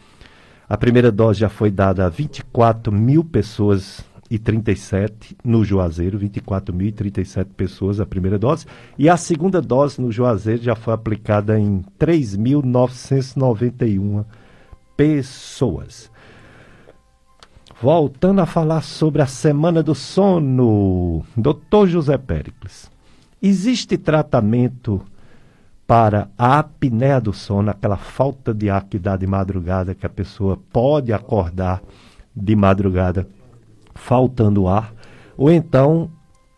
[0.69, 7.47] A primeira dose já foi dada a 24 mil pessoas e 37 no Juazeiro, 24.037
[7.55, 8.65] pessoas a primeira dose.
[8.97, 14.25] E a segunda dose no Juazeiro já foi aplicada em 3.991
[14.97, 16.11] pessoas.
[17.83, 21.89] Voltando a falar sobre a Semana do Sono, Dr.
[21.89, 22.91] José Péricles,
[23.43, 25.03] existe tratamento
[25.93, 30.09] para a apneia do sono, aquela falta de ar que dá de madrugada, que a
[30.09, 31.83] pessoa pode acordar
[32.35, 33.29] de madrugada
[33.95, 34.95] faltando ar,
[35.37, 36.11] ou então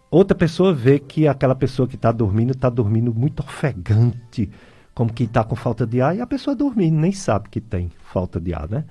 [0.08, 4.48] outra pessoa vê que aquela pessoa que está dormindo está dormindo muito ofegante,
[4.94, 7.90] como que está com falta de ar, e a pessoa dormindo nem sabe que tem
[8.12, 8.84] falta de ar, né?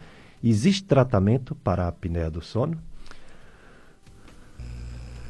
[0.44, 2.78] Existe tratamento para a apneia do sono?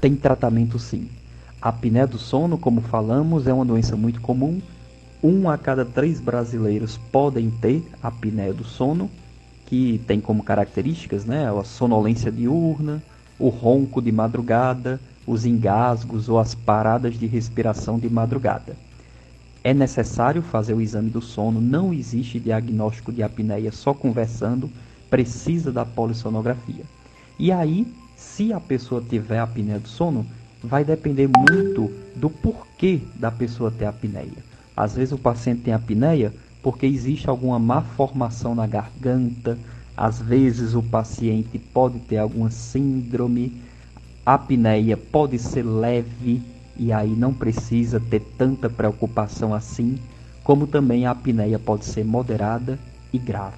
[0.01, 1.11] Tem tratamento sim.
[1.61, 4.59] A apneia do sono, como falamos, é uma doença muito comum.
[5.23, 9.09] Um a cada três brasileiros podem ter apneia do sono,
[9.65, 13.01] que tem como características né, a sonolência diurna,
[13.39, 18.75] o ronco de madrugada, os engasgos ou as paradas de respiração de madrugada.
[19.63, 24.69] é necessário fazer o exame do sono, não existe diagnóstico de apneia só conversando,
[25.09, 26.83] precisa da polissonografia.
[27.39, 30.25] E aí, se a pessoa tiver apneia do sono,
[30.61, 34.52] vai depender muito do porquê da pessoa ter apneia.
[34.75, 39.57] Às vezes o paciente tem apneia porque existe alguma má formação na garganta,
[39.95, 43.51] às vezes o paciente pode ter alguma síndrome,
[44.25, 46.41] a apneia pode ser leve
[46.77, 49.97] e aí não precisa ter tanta preocupação assim,
[50.43, 52.79] como também a apneia pode ser moderada
[53.11, 53.57] e grave.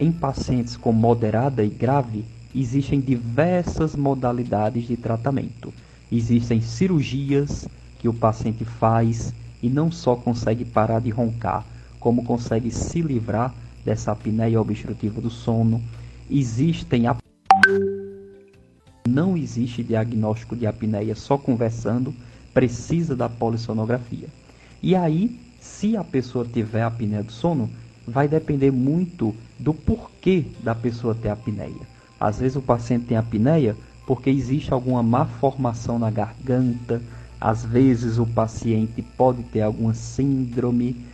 [0.00, 2.24] Em pacientes com moderada e grave,
[2.54, 5.72] existem diversas modalidades de tratamento.
[6.10, 7.68] Existem cirurgias
[8.00, 9.32] que o paciente faz
[9.62, 11.64] e não só consegue parar de roncar,
[12.00, 13.54] como consegue se livrar
[13.84, 15.80] dessa apneia obstrutiva do sono.
[16.28, 17.16] Existem a...
[19.08, 22.12] não existe diagnóstico de apneia só conversando,
[22.52, 24.28] precisa da polissonografia.
[24.82, 27.70] E aí, se a pessoa tiver apneia do sono,
[28.06, 31.92] vai depender muito do porquê da pessoa ter apneia.
[32.18, 37.00] Às vezes o paciente tem apneia porque existe alguma má formação na garganta,
[37.42, 41.04] às vezes o paciente pode ter alguma síndrome,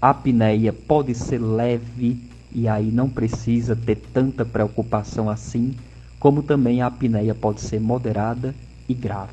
[0.00, 2.16] a apneia pode ser leve
[2.52, 5.74] e aí não precisa ter tanta preocupação assim,
[6.20, 8.54] como também a apneia pode ser moderada
[8.88, 9.32] e grave.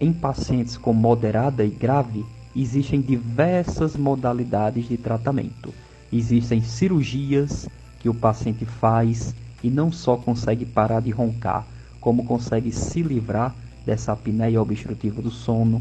[0.00, 2.24] Em pacientes com moderada e grave,
[2.56, 5.74] existem diversas modalidades de tratamento.
[6.10, 7.68] Existem cirurgias
[8.00, 11.66] que o paciente faz e não só consegue parar de roncar,
[12.00, 13.54] como consegue se livrar
[13.88, 15.80] dessa apneia obstrutiva do sono.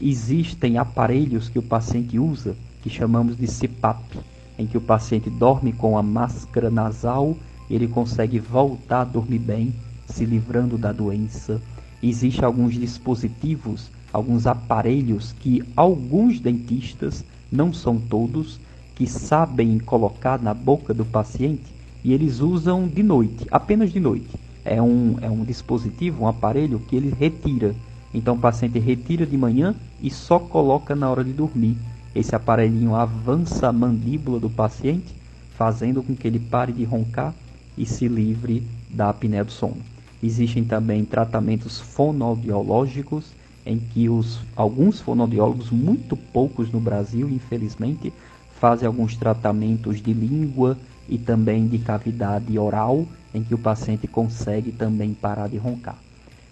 [0.00, 4.20] Existem aparelhos que o paciente usa, que chamamos de CPAP,
[4.56, 7.36] em que o paciente dorme com a máscara nasal
[7.68, 9.74] ele consegue voltar a dormir bem,
[10.06, 11.60] se livrando da doença.
[12.00, 18.60] Existem alguns dispositivos, alguns aparelhos que alguns dentistas, não são todos,
[18.94, 21.66] que sabem colocar na boca do paciente
[22.04, 26.78] e eles usam de noite, apenas de noite é um, é um dispositivo, um aparelho
[26.78, 27.74] que ele retira.
[28.12, 31.76] Então o paciente retira de manhã e só coloca na hora de dormir.
[32.14, 35.14] Esse aparelhinho avança a mandíbula do paciente,
[35.56, 37.34] fazendo com que ele pare de roncar
[37.76, 39.78] e se livre da apneia do sono.
[40.22, 43.32] Existem também tratamentos fonoaudiológicos,
[43.64, 48.12] em que os, alguns fonoaudiólogos, muito poucos no Brasil, infelizmente,
[48.58, 50.76] fazem alguns tratamentos de língua
[51.08, 55.98] e também de cavidade oral em que o paciente consegue também parar de roncar.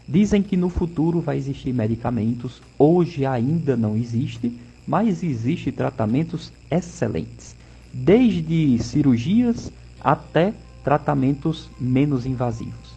[0.09, 4.57] Dizem que no futuro vai existir medicamentos, hoje ainda não existe,
[4.87, 7.57] mas existe tratamentos excelentes,
[7.93, 10.55] desde cirurgias até
[10.85, 12.95] tratamentos menos invasivos.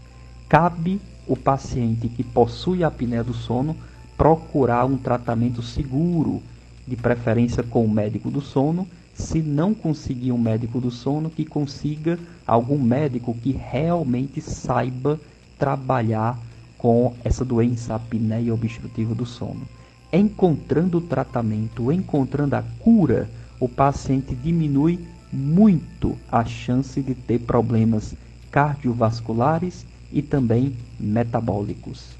[0.47, 3.75] Cabe o paciente que possui apneia do sono
[4.15, 6.43] procurar um tratamento seguro,
[6.88, 11.45] de preferência com o médico do sono, se não conseguir um médico do sono, que
[11.45, 12.19] consiga
[12.50, 15.20] algum médico que realmente saiba
[15.58, 16.38] trabalhar
[16.78, 19.68] com essa doença apneia obstrutiva do sono.
[20.12, 23.30] Encontrando o tratamento, encontrando a cura,
[23.60, 25.00] o paciente diminui
[25.32, 28.16] muito a chance de ter problemas
[28.50, 32.18] cardiovasculares e também metabólicos.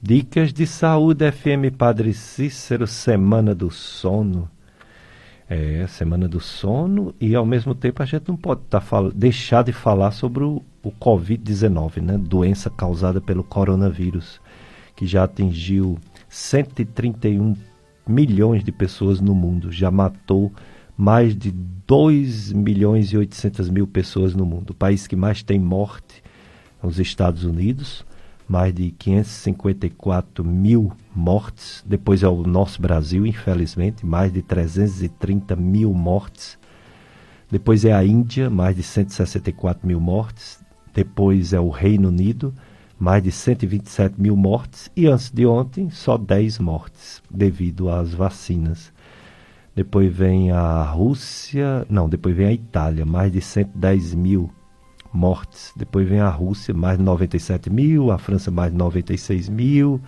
[0.00, 4.48] Dicas de saúde FM Padre Cícero, Semana do Sono.
[5.50, 8.82] É, semana do sono e ao mesmo tempo a gente não pode tá
[9.14, 12.18] deixar de falar sobre o, o Covid-19, né?
[12.18, 14.40] Doença causada pelo coronavírus,
[14.94, 15.98] que já atingiu
[16.28, 17.56] 131
[18.06, 20.52] milhões de pessoas no mundo, já matou
[20.94, 24.70] mais de 2 milhões e 800 mil pessoas no mundo.
[24.70, 26.22] O país que mais tem morte
[26.82, 28.04] é os Estados Unidos,
[28.48, 31.84] mais de 554 mil mortes.
[31.86, 36.58] Depois é o nosso Brasil, infelizmente, mais de 330 mil mortes.
[37.50, 40.58] Depois é a Índia, mais de 164 mil mortes.
[40.94, 42.54] Depois é o Reino Unido,
[42.98, 44.90] mais de 127 mil mortes.
[44.96, 48.92] E antes de ontem, só 10 mortes, devido às vacinas.
[49.76, 54.57] Depois vem a Rússia, não, depois vem a Itália, mais de 110 mil mortes.
[55.76, 60.00] Depois vem a Rússia, mais de 97 mil, a França, mais de 96 mil,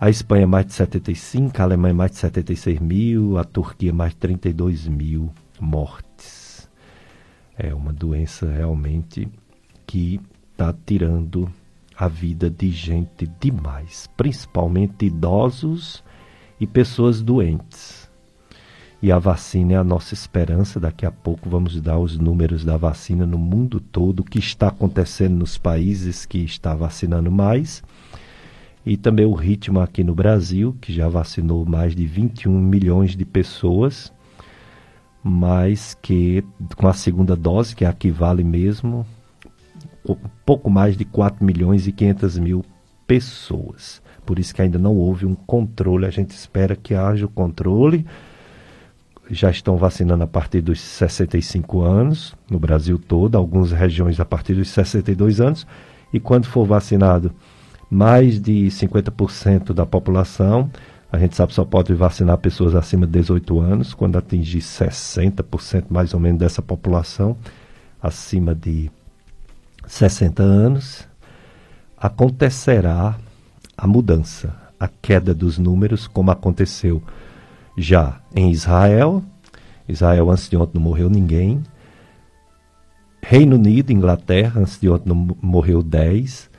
[0.00, 4.18] a Espanha, mais de 75, a Alemanha, mais de 76 mil, a Turquia, mais de
[4.18, 6.68] 32 mil mortes.
[7.56, 9.28] É uma doença realmente
[9.86, 10.20] que
[10.52, 11.52] está tirando
[11.96, 16.02] a vida de gente demais, principalmente idosos
[16.58, 18.01] e pessoas doentes
[19.02, 20.78] e a vacina é a nossa esperança.
[20.78, 24.68] Daqui a pouco vamos dar os números da vacina no mundo todo, o que está
[24.68, 27.82] acontecendo nos países que está vacinando mais
[28.84, 33.24] e também o ritmo aqui no Brasil, que já vacinou mais de 21 milhões de
[33.24, 34.12] pessoas,
[35.22, 36.44] mas que
[36.76, 39.06] com a segunda dose, que é a que vale mesmo,
[40.44, 42.64] pouco mais de 4 milhões e 500 mil
[43.06, 44.02] pessoas.
[44.26, 48.04] Por isso que ainda não houve um controle, a gente espera que haja o controle.
[49.32, 54.54] Já estão vacinando a partir dos 65 anos, no Brasil todo, algumas regiões a partir
[54.54, 55.66] dos 62 anos,
[56.12, 57.32] e quando for vacinado
[57.92, 60.70] mais de 50% da população.
[61.12, 65.84] A gente sabe que só pode vacinar pessoas acima de 18 anos, quando atingir 60%
[65.90, 67.36] mais ou menos dessa população
[68.02, 68.90] acima de
[69.86, 71.06] 60 anos,
[71.98, 73.14] acontecerá
[73.76, 77.02] a mudança, a queda dos números, como aconteceu
[77.76, 79.22] já em Israel.
[79.88, 81.62] Israel antes de ontem não morreu ninguém.
[83.22, 86.50] Reino Unido, Inglaterra, antes de ontem não morreu 10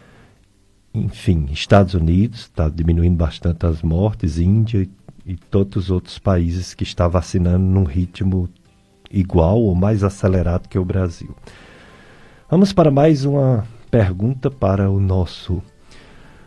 [0.93, 4.89] enfim, Estados Unidos está diminuindo bastante as mortes, Índia e,
[5.25, 8.47] e todos os outros países que estão vacinando num ritmo
[9.09, 11.35] igual ou mais acelerado que o Brasil.
[12.49, 15.63] Vamos para mais uma pergunta para o nosso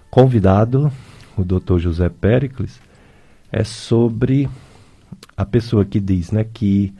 [0.08, 0.92] convidado,
[1.36, 1.78] o Dr.
[1.78, 2.80] José Pericles,
[3.52, 4.48] é sobre
[5.36, 6.94] a pessoa que diz, né, que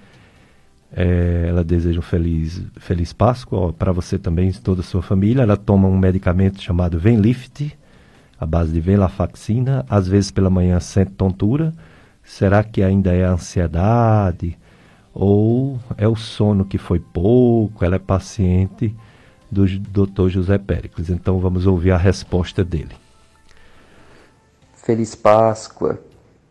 [0.93, 5.43] é, ela deseja um feliz, feliz Páscoa para você também e toda a sua família.
[5.43, 7.77] Ela toma um medicamento chamado Venlift,
[8.39, 9.85] a base de venlafaxina.
[9.89, 11.73] Às vezes pela manhã sente tontura.
[12.23, 14.57] Será que ainda é a ansiedade?
[15.13, 17.85] Ou é o sono que foi pouco?
[17.85, 18.95] Ela é paciente
[19.51, 20.29] do Dr.
[20.29, 21.09] José Péricles.
[21.09, 22.95] Então vamos ouvir a resposta dele.
[24.75, 26.06] Feliz Páscoa.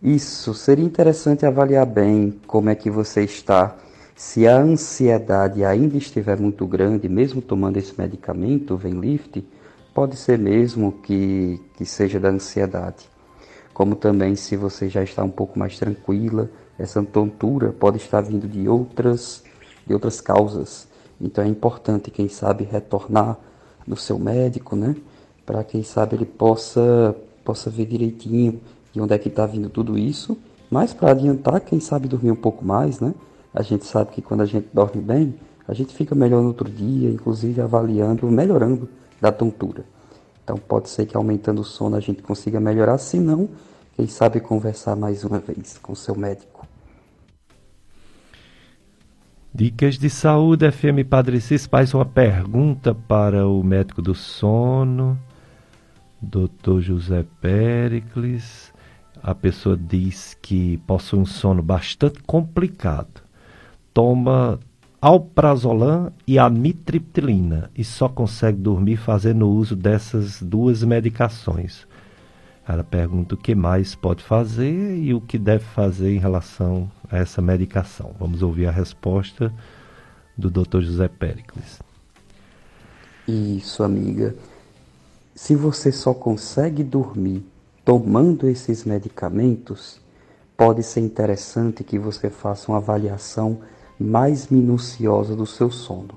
[0.06, 3.76] Isso, seria interessante avaliar bem como é que você está
[4.16, 9.44] se a ansiedade ainda estiver muito grande, mesmo tomando esse medicamento, o Venlift,
[9.96, 13.10] pode ser mesmo que, que seja da ansiedade.
[13.74, 18.48] Como também se você já está um pouco mais tranquila, essa tontura pode estar vindo
[18.48, 19.44] de outras,
[19.88, 20.88] de outras causas.
[21.20, 23.40] Então é importante, quem sabe, retornar
[23.88, 24.96] no seu médico, né?
[25.48, 28.62] Para quem sabe ele possa, possa ver direitinho
[28.96, 30.38] de onde é que está vindo tudo isso.
[30.72, 33.14] Mas para adiantar, quem sabe dormir um pouco mais, né?
[33.54, 35.36] A gente sabe que quando a gente dorme bem,
[35.68, 38.88] a gente fica melhor no outro dia, inclusive avaliando, melhorando
[39.20, 39.84] da tontura.
[40.42, 43.50] Então pode ser que aumentando o sono a gente consiga melhorar, se não,
[43.98, 46.66] quem sabe conversar mais uma vez com o seu médico.
[49.54, 55.20] Dicas de saúde, FM Padre Cis faz uma pergunta para o médico do sono,
[56.22, 56.80] Dr.
[56.80, 58.74] José Pericles.
[59.28, 63.26] A pessoa diz que possui um sono bastante complicado
[63.96, 64.60] toma
[65.02, 71.88] alprazolam e amitriptilina e só consegue dormir fazendo uso dessas duas medicações.
[72.68, 77.18] Ela pergunta o que mais pode fazer e o que deve fazer em relação a
[77.18, 78.14] essa medicação.
[78.20, 79.54] Vamos ouvir a resposta
[80.38, 80.82] do Dr.
[80.82, 81.80] José Pericles.
[83.28, 84.36] Isso, amiga.
[85.34, 87.46] Se você só consegue dormir
[87.86, 90.02] tomando esses medicamentos,
[90.58, 93.60] pode ser interessante que você faça uma avaliação
[94.00, 96.16] mais minuciosa do seu sono.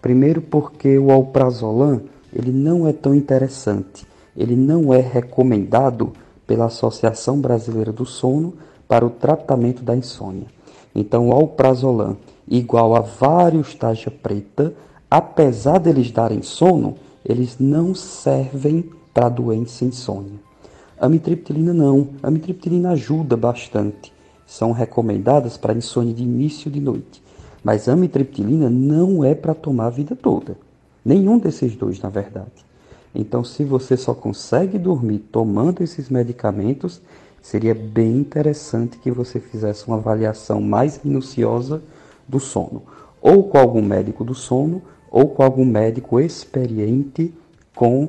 [0.00, 2.02] Primeiro porque o alprazolam
[2.32, 6.12] ele não é tão interessante, ele não é recomendado
[6.46, 8.54] pela Associação Brasileira do Sono
[8.88, 10.46] para o tratamento da insônia.
[10.94, 12.16] Então, o alprazolam,
[12.48, 14.74] igual a vários taxa preta,
[15.10, 20.43] apesar deles darem sono, eles não servem para doença insônia.
[20.98, 24.12] A mitriptilina não, a mitriptilina ajuda bastante,
[24.46, 27.22] são recomendadas para insônia de início de noite.
[27.64, 30.56] Mas amitriptilina não é para tomar a vida toda.
[31.04, 32.64] Nenhum desses dois, na verdade.
[33.14, 37.00] Então, se você só consegue dormir tomando esses medicamentos,
[37.40, 41.82] seria bem interessante que você fizesse uma avaliação mais minuciosa
[42.28, 42.82] do sono,
[43.20, 47.32] ou com algum médico do sono, ou com algum médico experiente
[47.74, 48.08] com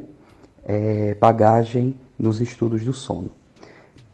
[0.63, 3.29] é, bagagem nos estudos do sono.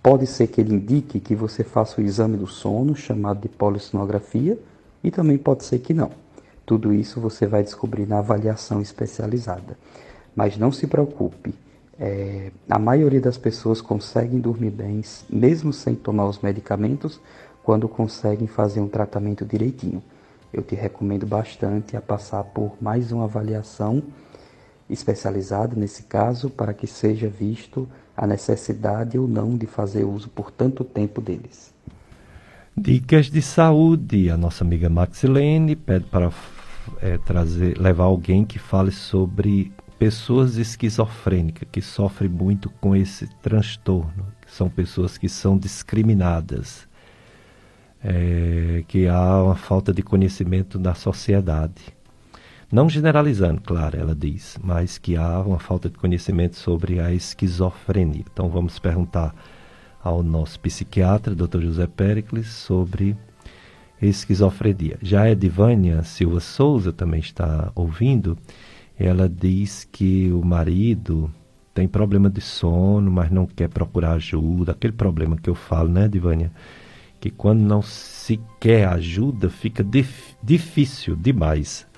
[0.01, 4.57] Pode ser que ele indique que você faça o exame do sono, chamado de polissonografia,
[5.03, 6.11] e também pode ser que não.
[6.65, 9.77] Tudo isso você vai descobrir na avaliação especializada.
[10.35, 11.53] Mas não se preocupe,
[11.99, 17.19] é, a maioria das pessoas conseguem dormir bem, mesmo sem tomar os medicamentos,
[17.63, 20.01] quando conseguem fazer um tratamento direitinho.
[20.51, 24.01] Eu te recomendo bastante a passar por mais uma avaliação
[24.91, 30.51] especializada nesse caso, para que seja visto a necessidade ou não de fazer uso por
[30.51, 31.73] tanto tempo deles.
[32.75, 34.29] Dicas de saúde.
[34.29, 36.31] A nossa amiga Maxilene pede para
[37.01, 44.25] é, trazer, levar alguém que fale sobre pessoas esquizofrênicas que sofrem muito com esse transtorno,
[44.47, 46.87] são pessoas que são discriminadas,
[48.03, 51.95] é, que há uma falta de conhecimento na sociedade.
[52.71, 58.23] Não generalizando, claro, ela diz, mas que há uma falta de conhecimento sobre a esquizofrenia.
[58.31, 59.35] Então vamos perguntar
[60.01, 61.59] ao nosso psiquiatra, Dr.
[61.63, 63.17] José Pericles, sobre
[64.01, 64.97] esquizofrenia.
[65.01, 68.37] Já a Edivânia Silva Souza também está ouvindo.
[68.97, 71.29] Ela diz que o marido
[71.73, 74.71] tem problema de sono, mas não quer procurar ajuda.
[74.71, 76.53] Aquele problema que eu falo, né, Edivânia?
[77.19, 81.90] Que quando não se quer ajuda, fica dif difícil demais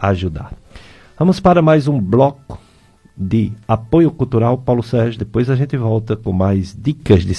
[0.00, 0.52] ajudar.
[1.18, 2.58] Vamos para mais um bloco
[3.16, 5.18] de apoio cultural, Paulo Sérgio.
[5.18, 7.34] Depois a gente volta com mais dicas de.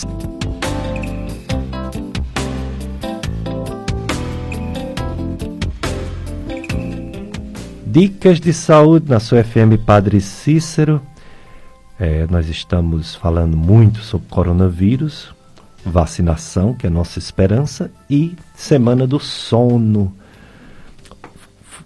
[7.87, 11.01] Dicas de saúde na sua FM Padre Cícero.
[11.97, 15.33] É, nós estamos falando muito sobre coronavírus,
[15.83, 20.13] vacinação, que é a nossa esperança, e Semana do Sono.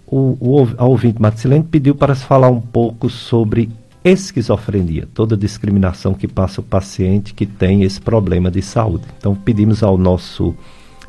[0.06, 3.70] O, o a ouvinte Matilene pediu para se falar um pouco sobre
[4.04, 9.04] esquizofrenia, toda discriminação que passa o paciente que tem esse problema de saúde.
[9.18, 10.54] Então pedimos ao nosso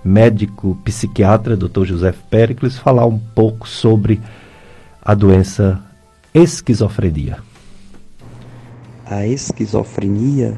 [0.04, 1.84] médico psiquiatra, Dr.
[1.84, 4.22] José Pericles, falar um pouco sobre
[5.02, 5.84] a doença
[6.34, 7.40] esquizofrenia.
[9.06, 10.58] A esquizofrenia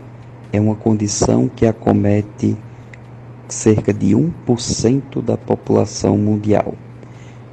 [0.53, 2.55] é uma condição que acomete
[3.47, 6.75] cerca de 1% da população mundial.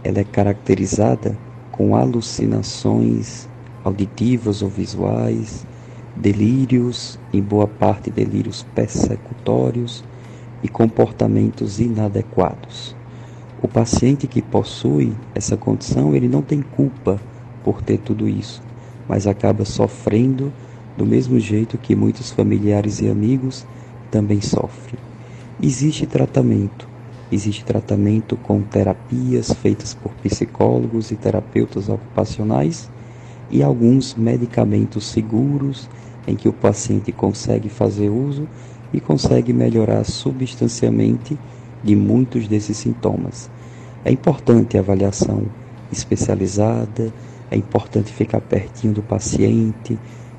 [0.04, 1.34] Ela é caracterizada
[1.72, 3.48] com alucinações
[3.82, 5.66] auditivas ou visuais,
[6.14, 10.04] delírios, em boa parte delírios persecutórios
[10.62, 12.94] e comportamentos inadequados.
[13.62, 17.18] O paciente que possui essa condição, ele não tem culpa
[17.64, 18.62] por ter tudo isso,
[19.08, 20.52] mas acaba sofrendo
[20.98, 23.64] do mesmo jeito que muitos familiares e amigos
[24.10, 24.98] também sofrem.
[25.62, 26.86] Existe tratamento,
[27.34, 32.90] existe tratamento com terapias feitas por psicólogos e terapeutas ocupacionais
[33.50, 35.88] e alguns medicamentos seguros
[36.26, 38.48] em que o paciente consegue fazer uso
[38.92, 41.36] e consegue melhorar substancialmente
[41.82, 43.50] de muitos desses sintomas.
[44.04, 45.42] É importante a avaliação
[45.92, 47.12] especializada,
[47.50, 49.98] é importante ficar pertinho do paciente,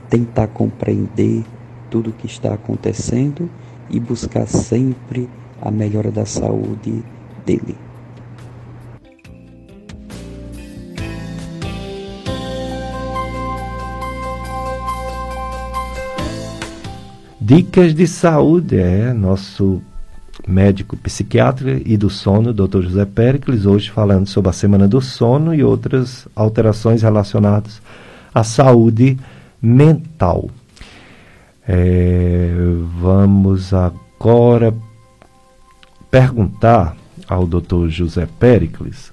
[0.09, 1.43] tentar compreender
[1.89, 3.49] tudo o que está acontecendo
[3.89, 5.29] e buscar sempre
[5.61, 7.03] a melhora da saúde
[7.45, 7.75] dele.
[17.39, 19.79] Dicas de saúde é nosso
[20.47, 22.81] médico psiquiatra e do sono, Dr.
[22.81, 27.81] José Pericles, hoje falando sobre a Semana do Sono e outras alterações relacionadas
[28.33, 29.17] à saúde
[29.61, 30.49] mental.
[31.67, 32.51] É,
[32.99, 34.73] vamos agora
[36.15, 36.95] perguntar
[37.27, 37.89] ao Dr.
[37.89, 39.11] José Pericles,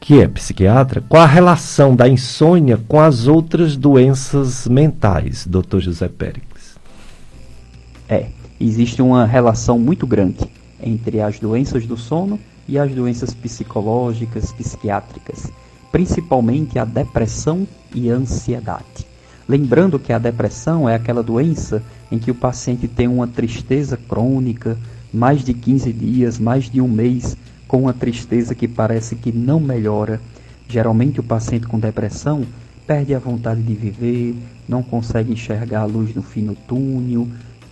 [0.00, 5.78] que é psiquiatra, qual a relação da insônia com as outras doenças mentais, Dr.
[5.78, 6.76] José Pericles?
[8.08, 10.50] É, existe uma relação muito grande
[10.82, 12.36] entre as doenças do sono
[12.66, 15.52] e as doenças psicológicas, psiquiátricas,
[15.92, 17.64] principalmente a depressão
[17.94, 19.06] e a ansiedade.
[19.48, 21.80] Lembrando que a depressão é aquela doença
[22.10, 24.76] em que o paciente tem uma tristeza crônica,
[25.12, 29.58] mais de 15 dias, mais de um mês, com uma tristeza que parece que não
[29.60, 30.20] melhora.
[30.68, 32.44] Geralmente o paciente com depressão
[32.86, 34.34] perde a vontade de viver,
[34.68, 37.26] não consegue enxergar a luz no fim do túnel,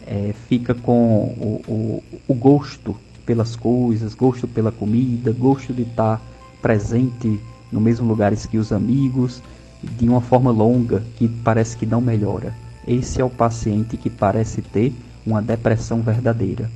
[0.06, 6.20] é, fica com o, o, o, gosto pelas coisas, gosto pela comida, gosto de estar
[6.61, 7.40] presente
[7.70, 9.43] no mesmo lugares que os amigos,
[9.82, 12.55] de uma forma longa que parece que não melhora.
[12.86, 14.93] Esse é o paciente que parece ter
[15.27, 16.70] uma depressão verdadeira.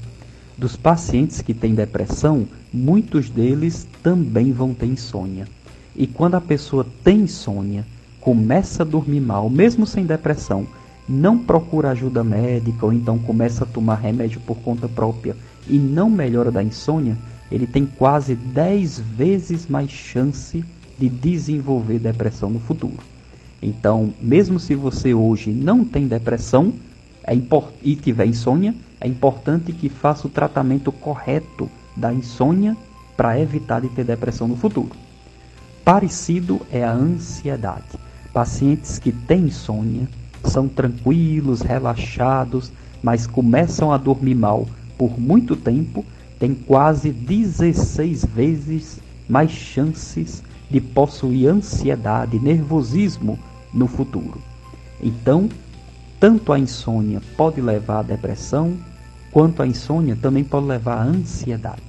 [0.59, 5.47] Dos pacientes que têm depressão, muitos deles também vão ter insônia.
[5.95, 7.87] E quando a pessoa tem insônia,
[8.21, 10.67] começa a dormir mal, mesmo sem depressão,
[11.09, 15.37] não procura ajuda médica ou então começa a tomar remédio por conta própria
[15.69, 17.17] e não melhora da insônia,
[17.53, 20.65] ele tem quase 10 vezes mais chance
[20.99, 22.99] de desenvolver depressão no futuro.
[23.63, 26.73] Então, mesmo se você hoje não tem depressão
[27.24, 27.35] é
[27.82, 32.77] e tiver insônia, é importante que faça o tratamento correto da insônia
[33.16, 34.93] para evitar de ter depressão no futuro.
[35.85, 37.99] Parecido é a ansiedade.
[38.32, 40.09] Pacientes que têm insônia
[40.45, 42.73] são tranquilos, relaxados,
[43.03, 44.66] mas começam a dormir mal
[44.97, 46.05] por muito tempo,
[46.39, 53.39] têm quase 16 vezes mais chances de possuir ansiedade, nervosismo
[53.73, 54.40] no futuro.
[55.01, 55.49] Então,
[56.20, 58.77] tanto a insônia pode levar à depressão,
[59.31, 61.82] quanto a insônia também pode levar à ansiedade.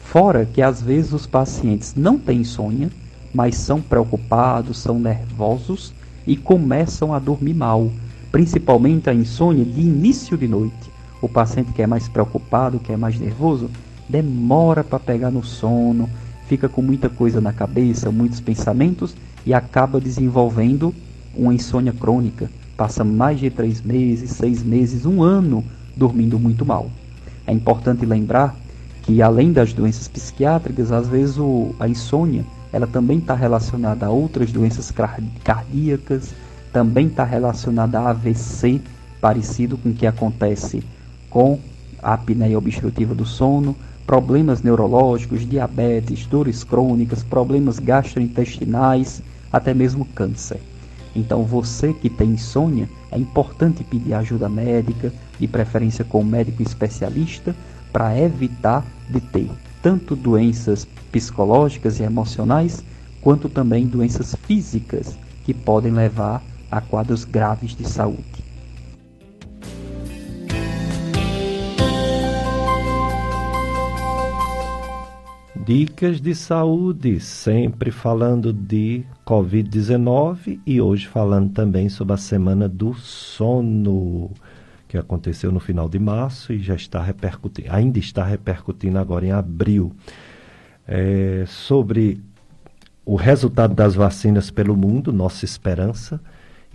[0.00, 2.90] Fora que às vezes os pacientes não têm insônia,
[3.32, 5.94] mas são preocupados, são nervosos
[6.26, 7.90] e começam a dormir mal,
[8.30, 10.90] principalmente a insônia de início de noite.
[11.20, 13.70] O paciente que é mais preocupado, que é mais nervoso,
[14.08, 16.10] demora para pegar no sono,
[16.48, 19.14] fica com muita coisa na cabeça, muitos pensamentos
[19.46, 20.92] e acaba desenvolvendo
[21.34, 22.50] uma insônia crônica.
[22.82, 25.64] Passa mais de três meses, seis meses, um ano
[25.96, 26.90] dormindo muito mal.
[27.46, 28.56] É importante lembrar
[29.02, 34.10] que além das doenças psiquiátricas, às vezes o, a insônia ela também está relacionada a
[34.10, 34.92] outras doenças
[35.44, 36.34] cardíacas,
[36.72, 38.80] também está relacionada a AVC,
[39.20, 40.82] parecido com o que acontece
[41.30, 41.60] com
[42.02, 49.22] a apneia obstrutiva do sono, problemas neurológicos, diabetes, dores crônicas, problemas gastrointestinais,
[49.52, 50.71] até mesmo câncer.
[51.14, 56.62] Então, você que tem insônia, é importante pedir ajuda médica, de preferência com um médico
[56.62, 57.54] especialista,
[57.92, 59.50] para evitar de ter
[59.82, 62.82] tanto doenças psicológicas e emocionais,
[63.20, 68.42] quanto também doenças físicas que podem levar a quadros graves de saúde.
[75.64, 82.94] Dicas de saúde, sempre falando de Covid-19 e hoje falando também sobre a semana do
[82.94, 84.30] sono,
[84.88, 89.32] que aconteceu no final de março e já está repercutindo, ainda está repercutindo agora em
[89.32, 89.92] abril.
[90.86, 92.20] É, sobre
[93.04, 96.20] o resultado das vacinas pelo mundo, nossa esperança.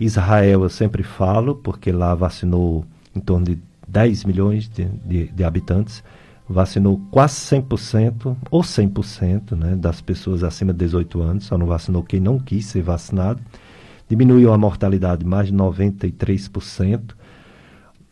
[0.00, 2.84] Israel, eu sempre falo, porque lá vacinou
[3.14, 6.02] em torno de 10 milhões de, de, de habitantes
[6.48, 12.02] vacinou quase 100% ou 100% né, das pessoas acima de 18 anos, só não vacinou
[12.02, 13.40] quem não quis ser vacinado.
[14.08, 17.14] Diminuiu a mortalidade mais de 93%.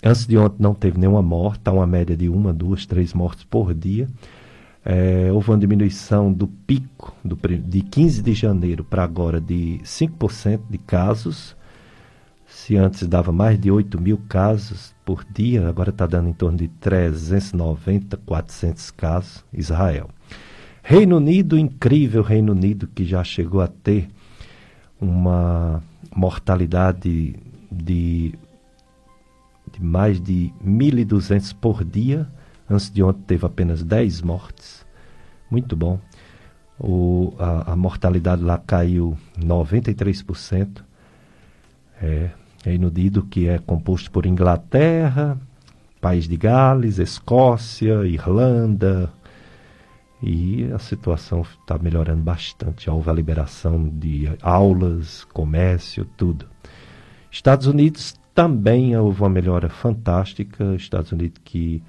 [0.04, 3.44] Antes de ontem não teve nenhuma morte, está uma média de uma, duas, três mortes
[3.44, 4.06] por dia.
[4.84, 10.60] É, houve uma diminuição do pico do, de 15 de janeiro para agora de 5%
[10.68, 11.55] de casos.
[12.66, 16.58] Se antes dava mais de 8 mil casos, por dia, agora está dando em torno
[16.58, 20.10] de 390, 400 casos, Israel.
[20.82, 24.08] Reino Unido, incrível Reino Unido, que já chegou a ter
[25.00, 25.80] uma
[26.12, 27.36] mortalidade
[27.70, 28.34] de,
[29.72, 32.28] de mais de 1.200 por dia.
[32.68, 34.84] Antes de ontem teve apenas 10 mortes.
[35.48, 36.00] Muito bom.
[36.80, 40.82] O, a, a mortalidade lá caiu 93%.
[42.02, 42.30] É,
[42.66, 45.38] Reino Unido, que é composto por Inglaterra,
[46.00, 49.08] País de Gales, Escócia, Irlanda,
[50.20, 52.90] e a situação está melhorando bastante.
[52.90, 56.46] Houve a liberação de aulas, comércio, tudo.
[57.30, 60.74] Estados Unidos também houve uma melhora fantástica.
[60.74, 61.80] Estados Unidos que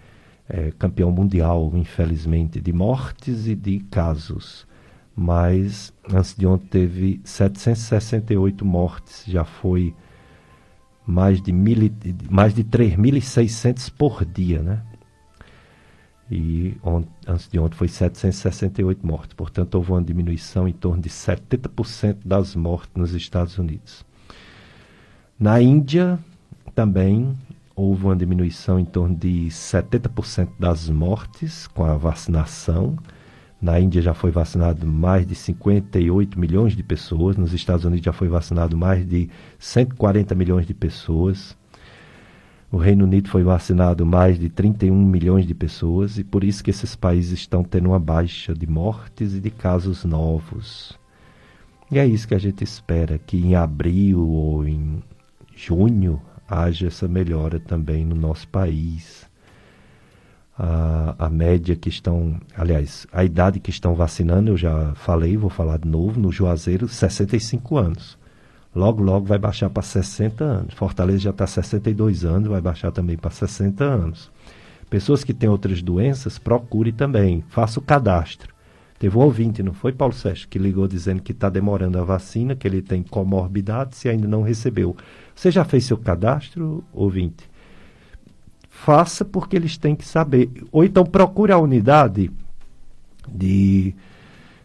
[0.48, 4.68] é campeão mundial, infelizmente, de mortes e de casos.
[5.16, 9.95] Mas antes de ontem teve 768 mortes, já foi
[11.07, 11.89] mais de, mil,
[12.29, 14.81] mais de 3.600 por dia, né?
[16.29, 19.34] E on, antes de ontem foi 768 mortes.
[19.34, 24.05] Portanto, houve uma diminuição em torno de 70% das mortes nos Estados Unidos.
[25.39, 26.19] Na Índia,
[26.75, 27.34] também
[27.73, 32.97] houve uma diminuição em torno de 70% das mortes com a vacinação.
[33.59, 38.13] Na Índia já foi vacinado mais de 58 milhões de pessoas, nos Estados Unidos já
[38.13, 41.57] foi vacinado mais de 140 milhões de pessoas.
[42.71, 46.69] O Reino Unido foi vacinado mais de 31 milhões de pessoas e por isso que
[46.69, 50.97] esses países estão tendo uma baixa de mortes e de casos novos.
[51.89, 55.01] E é isso que a gente espera, que em abril ou em
[55.55, 59.27] junho haja essa melhora também no nosso país
[60.57, 65.49] a, a média que estão, aliás, a idade que estão vacinando, eu já falei, vou
[65.49, 68.17] falar de novo, no Juazeiro, 65 anos.
[68.75, 70.73] Logo, logo vai baixar para 60 anos.
[70.73, 74.31] Fortaleza já está 62 anos, vai baixar também para 60 anos.
[74.89, 78.55] Pessoas que têm outras doenças, procure também, faça o cadastro.
[78.99, 82.55] Teve um ouvinte, não foi, Paulo Sérgio, que ligou dizendo que está demorando a vacina,
[82.55, 84.95] que ele tem comorbidade, se ainda não recebeu.
[85.35, 87.47] Você já fez seu cadastro, ouvinte?
[88.78, 90.49] Faça porque eles têm que saber.
[90.72, 92.32] Ou então procure a unidade
[93.28, 93.94] de,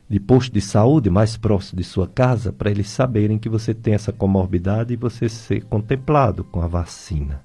[0.08, 3.94] de posto de saúde mais próximo de sua casa para eles saberem que você tem
[3.94, 7.42] essa comorbidade e você ser contemplado com a vacina.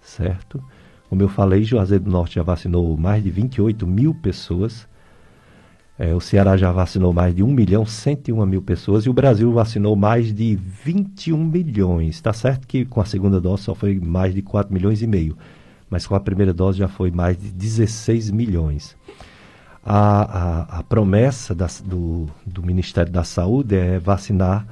[0.00, 0.62] Certo?
[1.08, 4.86] Como eu falei, Juazeiro do Norte já vacinou mais de 28 mil pessoas.
[5.96, 9.52] É, o Ceará já vacinou mais de 1 milhão 101 mil pessoas e o Brasil
[9.52, 12.16] vacinou mais de 21 milhões.
[12.16, 15.38] Está certo que com a segunda dose só foi mais de 4 milhões e meio,
[15.94, 18.96] mas com a primeira dose já foi mais de 16 milhões.
[19.84, 24.66] A, a, a promessa das, do, do Ministério da Saúde é vacinar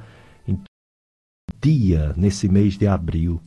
[0.45, 0.59] em
[1.61, 3.39] dia, nesse mês de abril.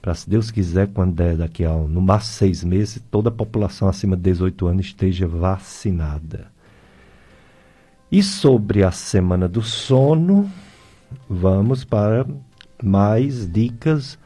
[0.00, 3.88] Para, se Deus quiser, quando der daqui a no máximo seis meses, toda a população
[3.88, 6.52] acima de 18 anos esteja vacinada.
[8.12, 10.48] E sobre a semana do sono,
[11.28, 12.24] vamos para
[12.80, 14.16] mais dicas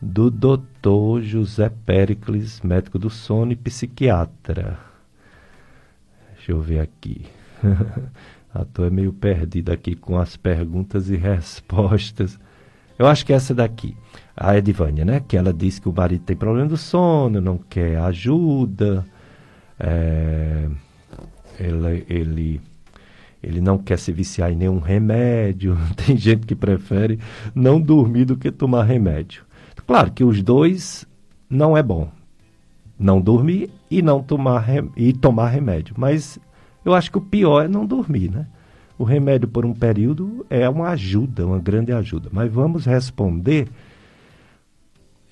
[0.00, 1.22] do Dr.
[1.22, 4.78] José Pericles, médico do sono e psiquiatra.
[6.34, 7.26] Deixa eu ver aqui.
[8.58, 12.38] Estou é meio perdido aqui com as perguntas e respostas.
[12.98, 13.96] Eu acho que essa daqui,
[14.36, 15.20] a Edivânia, né?
[15.20, 19.06] Que ela disse que o marido tem problema do sono, não quer ajuda,
[19.78, 20.68] é,
[21.58, 22.60] ele, ele
[23.42, 25.76] ele não quer se viciar em nenhum remédio.
[25.96, 27.18] Tem gente que prefere
[27.54, 29.44] não dormir do que tomar remédio.
[29.90, 31.04] Claro que os dois
[31.48, 32.08] não é bom.
[32.96, 34.64] Não dormir e não tomar
[34.96, 36.38] e tomar remédio, mas
[36.84, 38.46] eu acho que o pior é não dormir, né?
[38.96, 42.28] O remédio por um período é uma ajuda, uma grande ajuda.
[42.30, 43.66] Mas vamos responder.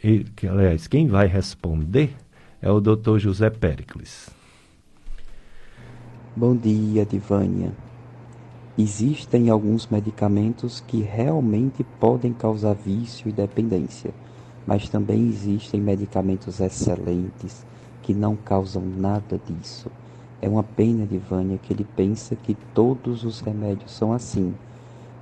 [0.03, 2.17] E, aliás, quem vai responder
[2.61, 3.19] é o Dr.
[3.19, 4.29] José Pericles.
[6.35, 7.73] Bom dia, Divânia.
[8.77, 14.13] Existem alguns medicamentos que realmente podem causar vício e dependência,
[14.69, 17.65] mas também existem medicamentos excelentes
[18.03, 19.91] que não causam nada disso.
[20.43, 24.53] É uma pena de Vânia que ele pensa que todos os remédios são assim.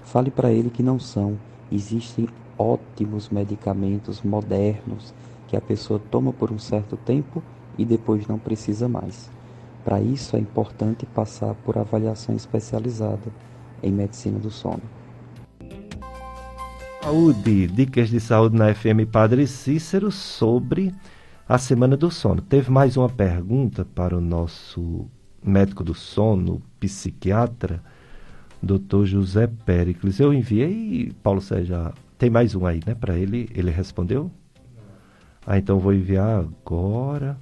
[0.02, 1.38] Fale para ele que não são.
[1.70, 2.26] Existem
[2.58, 5.14] ótimos medicamentos modernos
[5.46, 7.40] que a pessoa toma por um certo tempo
[7.78, 9.30] e depois não precisa mais.
[9.84, 13.32] Para isso é importante passar por avaliação especializada
[13.80, 14.82] em medicina do sono.
[17.06, 20.92] Saúde, dicas de saúde na FM Padre Cícero sobre
[21.48, 22.42] a semana do sono.
[22.42, 25.08] Teve mais uma pergunta para o nosso
[25.40, 27.80] médico do sono, psiquiatra,
[28.60, 29.04] Dr.
[29.04, 30.18] José Pericles.
[30.18, 34.28] Eu enviei, Paulo Sérgio, tem mais um aí, né, para ele, ele respondeu?
[35.46, 37.38] Ah, então vou enviar agora.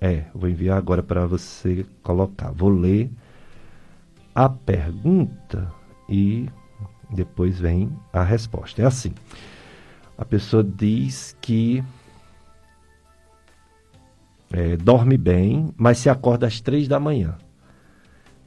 [0.00, 2.52] É, vou enviar agora para você colocar.
[2.52, 3.10] Vou ler
[4.32, 5.68] a pergunta
[6.08, 6.48] e
[7.12, 8.82] depois vem a resposta.
[8.82, 9.12] É assim:
[10.16, 11.82] a pessoa diz que
[14.52, 17.36] é, dorme bem, mas se acorda às três da manhã.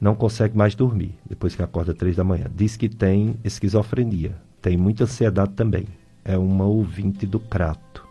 [0.00, 2.46] Não consegue mais dormir depois que acorda às três da manhã.
[2.54, 5.86] Diz que tem esquizofrenia, tem muita ansiedade também.
[6.24, 8.06] É uma ouvinte do Crato.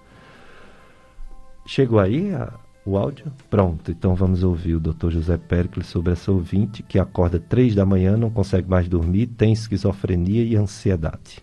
[1.65, 2.53] Chegou aí a,
[2.85, 3.31] o áudio?
[3.49, 5.09] Pronto, então vamos ouvir o Dr.
[5.09, 9.53] José Pericles sobre essa ouvinte que acorda três da manhã, não consegue mais dormir, tem
[9.53, 11.41] esquizofrenia e ansiedade.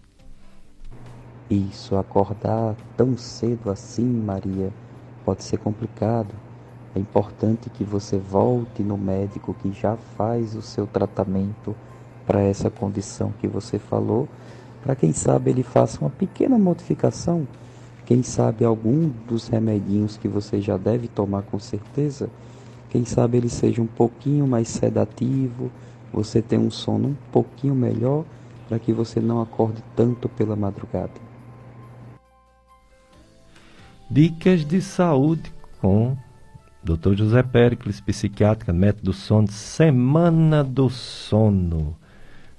[1.51, 4.71] Isso, acordar tão cedo assim, Maria,
[5.25, 6.33] pode ser complicado.
[6.95, 11.75] É importante que você volte no médico que já faz o seu tratamento
[12.27, 14.29] para essa condição que você falou,
[14.83, 17.47] para quem sabe ele faça uma pequena modificação
[18.11, 22.29] quem sabe algum dos remedinhos que você já deve tomar com certeza,
[22.89, 25.71] quem sabe ele seja um pouquinho mais sedativo,
[26.13, 28.25] você tem um sono um pouquinho melhor
[28.69, 31.13] para que você não acorde tanto pela madrugada.
[34.11, 36.17] Dicas de saúde com
[36.83, 37.15] Dr.
[37.15, 41.97] José Pericles, psiquiatra, método sono, semana do sono.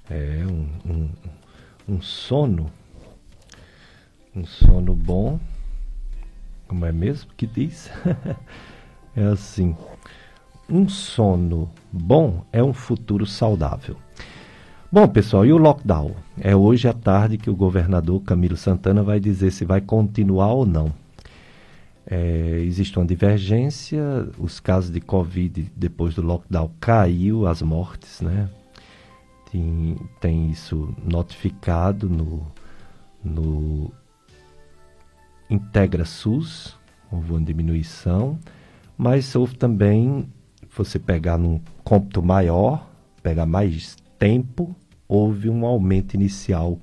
[0.09, 1.09] É um, um,
[1.89, 2.71] um sono
[4.35, 5.39] um sono bom,
[6.67, 7.91] como é mesmo que diz?
[9.15, 9.75] é assim:
[10.69, 13.97] um sono bom é um futuro saudável.
[14.89, 16.15] Bom, pessoal, e o lockdown?
[16.39, 20.65] É hoje à tarde que o governador Camilo Santana vai dizer se vai continuar ou
[20.65, 20.93] não.
[22.05, 24.01] É, existe uma divergência,
[24.37, 28.49] os casos de Covid depois do lockdown caiu, as mortes, né?
[29.49, 32.45] Tem, tem isso notificado no,
[33.23, 33.93] no
[35.51, 36.77] integra SUS,
[37.11, 38.39] houve uma diminuição,
[38.97, 40.27] mas houve também,
[40.75, 42.89] você pegar num cômputo maior,
[43.21, 44.75] pegar mais tempo,
[45.07, 46.79] houve um aumento inicial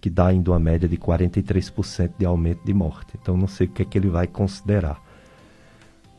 [0.00, 3.14] que dá ainda uma média de 43% de aumento de morte.
[3.20, 5.02] Então não sei o que é que ele vai considerar.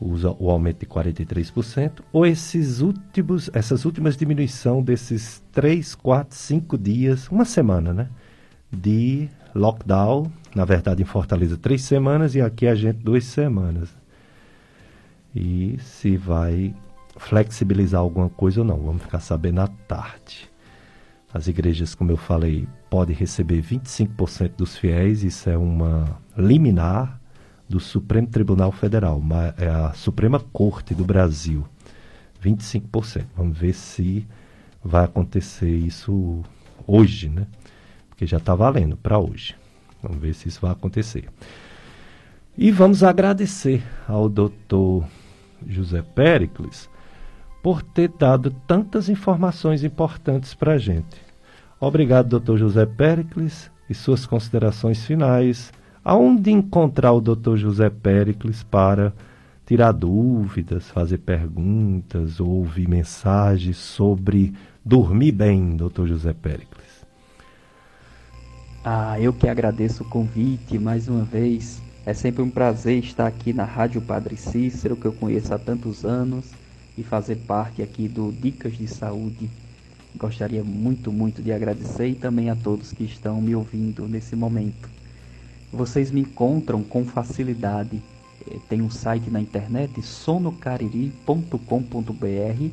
[0.00, 6.78] Usa o aumento de 43% ou esses últimos, essas últimas diminuição desses 3, 4, 5
[6.78, 8.08] dias, uma semana, né?
[8.70, 13.96] De lockdown, na verdade em Fortaleza três semanas e aqui a gente duas semanas.
[15.34, 16.74] E se vai
[17.18, 18.78] flexibilizar alguma coisa ou não.
[18.78, 20.48] Vamos ficar sabendo à tarde.
[21.32, 27.20] As igrejas, como eu falei, podem receber 25% dos fiéis, isso é uma liminar
[27.68, 29.22] do Supremo Tribunal Federal,
[29.58, 31.66] é a Suprema Corte do Brasil.
[32.42, 33.26] 25%.
[33.36, 34.26] Vamos ver se
[34.82, 36.42] vai acontecer isso
[36.86, 37.46] hoje, né?
[38.18, 39.54] Porque já está valendo para hoje.
[40.02, 41.28] Vamos ver se isso vai acontecer.
[42.56, 45.04] E vamos agradecer ao doutor
[45.64, 46.90] José Pericles
[47.62, 51.16] por ter dado tantas informações importantes para a gente.
[51.78, 55.72] Obrigado, doutor José Pericles, e suas considerações finais.
[56.04, 59.14] Aonde encontrar o doutor José Pericles para
[59.64, 64.52] tirar dúvidas, fazer perguntas ou ouvir mensagens sobre
[64.84, 66.77] dormir bem, doutor José Pericles?
[68.84, 71.82] Ah, eu que agradeço o convite mais uma vez.
[72.06, 76.04] É sempre um prazer estar aqui na Rádio Padre Cícero, que eu conheço há tantos
[76.04, 76.52] anos,
[76.96, 79.50] e fazer parte aqui do Dicas de Saúde.
[80.16, 84.88] Gostaria muito, muito de agradecer e também a todos que estão me ouvindo nesse momento.
[85.72, 88.00] Vocês me encontram com facilidade.
[88.48, 92.70] Eh, tem um site na internet, sonocariri.com.br,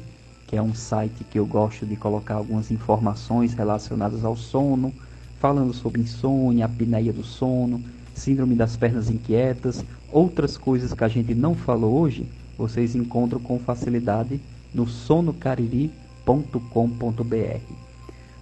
[0.47, 4.93] que é um site que eu gosto de colocar algumas informações relacionadas ao sono,
[5.39, 7.83] falando sobre insônia, apneia do sono,
[8.13, 13.59] síndrome das pernas inquietas, outras coisas que a gente não falou hoje, vocês encontram com
[13.59, 14.39] facilidade
[14.73, 17.59] no sonocariri.com.br.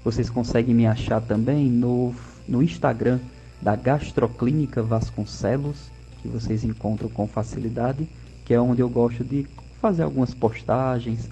[0.04, 2.14] Vocês conseguem me achar também no,
[2.48, 3.20] no Instagram
[3.62, 5.92] da Gastroclínica Vasconcelos,
[6.22, 8.08] que vocês encontram com facilidade,
[8.46, 9.48] que é onde eu gosto de
[9.82, 11.30] fazer algumas postagens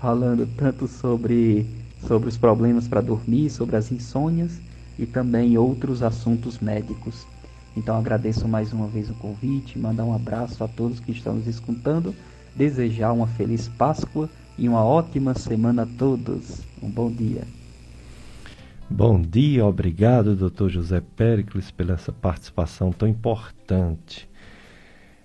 [0.00, 1.66] falando tanto sobre,
[2.06, 4.58] sobre os problemas para dormir, sobre as insônias
[4.98, 7.26] e também outros assuntos médicos.
[7.76, 11.46] Então agradeço mais uma vez o convite, mandar um abraço a todos que estão nos
[11.46, 12.14] escutando,
[12.54, 16.62] desejar uma feliz Páscoa e uma ótima semana a todos.
[16.80, 17.42] Um bom dia.
[18.88, 20.68] Bom dia, obrigado, Dr.
[20.68, 24.28] José Pericles, pela essa participação tão importante.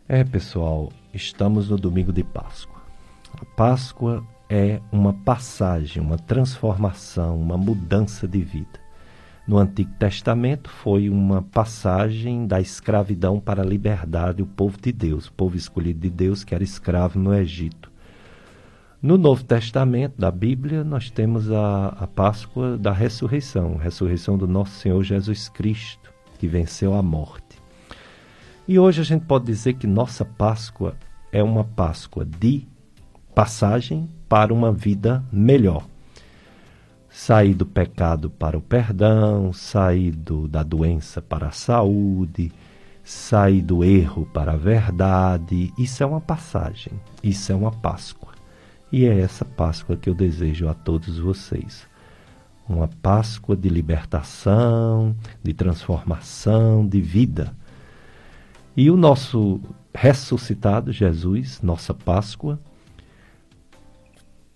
[0.08, 2.82] É, pessoal, estamos no domingo de Páscoa.
[3.40, 8.89] A Páscoa é uma passagem, uma transformação, uma mudança de vida
[9.50, 15.26] no Antigo Testamento foi uma passagem da escravidão para a liberdade, o povo de Deus,
[15.26, 17.92] o povo escolhido de Deus que era escravo no Egito.
[19.02, 24.48] No Novo Testamento da Bíblia, nós temos a, a Páscoa da ressurreição, a ressurreição do
[24.48, 27.58] nosso Senhor Jesus Cristo, que venceu a morte.
[28.68, 30.96] E hoje a gente pode dizer que nossa Páscoa
[31.32, 32.68] é uma Páscoa de
[33.34, 35.88] passagem para uma vida melhor
[37.10, 42.52] sair do pecado para o perdão, sair do, da doença para a saúde,
[43.03, 45.73] sair do erro para a verdade.
[45.77, 48.30] Isso é uma passagem, isso é uma Páscoa.
[48.91, 51.88] E é essa Páscoa que eu desejo a todos vocês.
[52.68, 57.53] Uma Páscoa de libertação, de transformação, de vida.
[58.77, 59.60] E o nosso
[59.94, 62.60] ressuscitado Jesus, nossa Páscoa,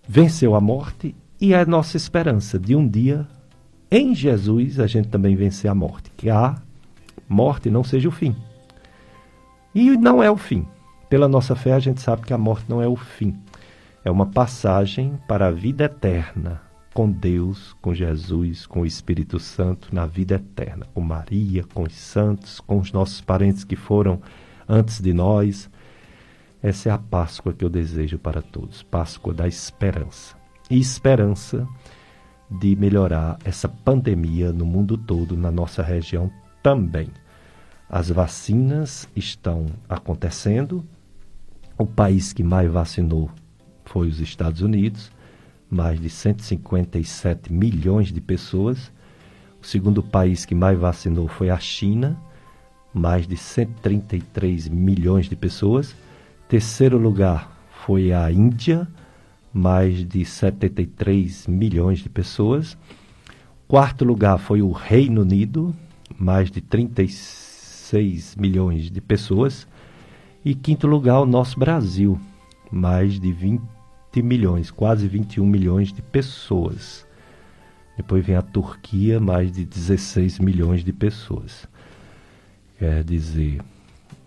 [0.07, 3.27] venceu a morte e a nossa esperança de um dia,
[3.91, 6.11] em Jesus, a gente também vencer a morte.
[6.15, 6.55] Que a
[7.27, 8.35] morte não seja o fim.
[9.75, 10.65] E não é o fim.
[11.09, 13.35] Pela nossa fé, a gente sabe que a morte não é o fim.
[14.05, 16.61] É uma passagem para a vida eterna
[16.93, 21.93] com Deus, com Jesus, com o Espírito Santo na vida eterna, com Maria, com os
[21.93, 24.21] santos, com os nossos parentes que foram
[24.69, 25.69] antes de nós.
[26.61, 30.42] Essa é a Páscoa que eu desejo para todos, Páscoa da esperança
[30.73, 31.67] e esperança
[32.49, 36.31] de melhorar essa pandemia no mundo todo, na nossa região
[36.63, 37.09] também.
[37.87, 40.83] As vacinas estão acontecendo.
[41.77, 43.29] O país que mais vacinou
[43.85, 45.11] foi os Estados Unidos,
[45.69, 48.91] mais de 157 milhões de pessoas.
[49.61, 52.17] O segundo país que mais vacinou foi a China,
[52.91, 55.95] mais de 133 milhões de pessoas.
[56.49, 58.87] Terceiro lugar foi a Índia,
[59.53, 62.75] mais de 73 milhões de pessoas.
[63.67, 65.75] Quarto lugar foi o Reino Unido,
[66.17, 69.67] mais de 36 milhões de pessoas.
[70.43, 72.19] E quinto lugar, o nosso Brasil,
[72.71, 73.61] mais de 20
[74.17, 77.05] milhões, quase 21 milhões de pessoas.
[77.95, 81.67] Depois vem a Turquia, mais de 16 milhões de pessoas.
[82.79, 83.61] Quer dizer,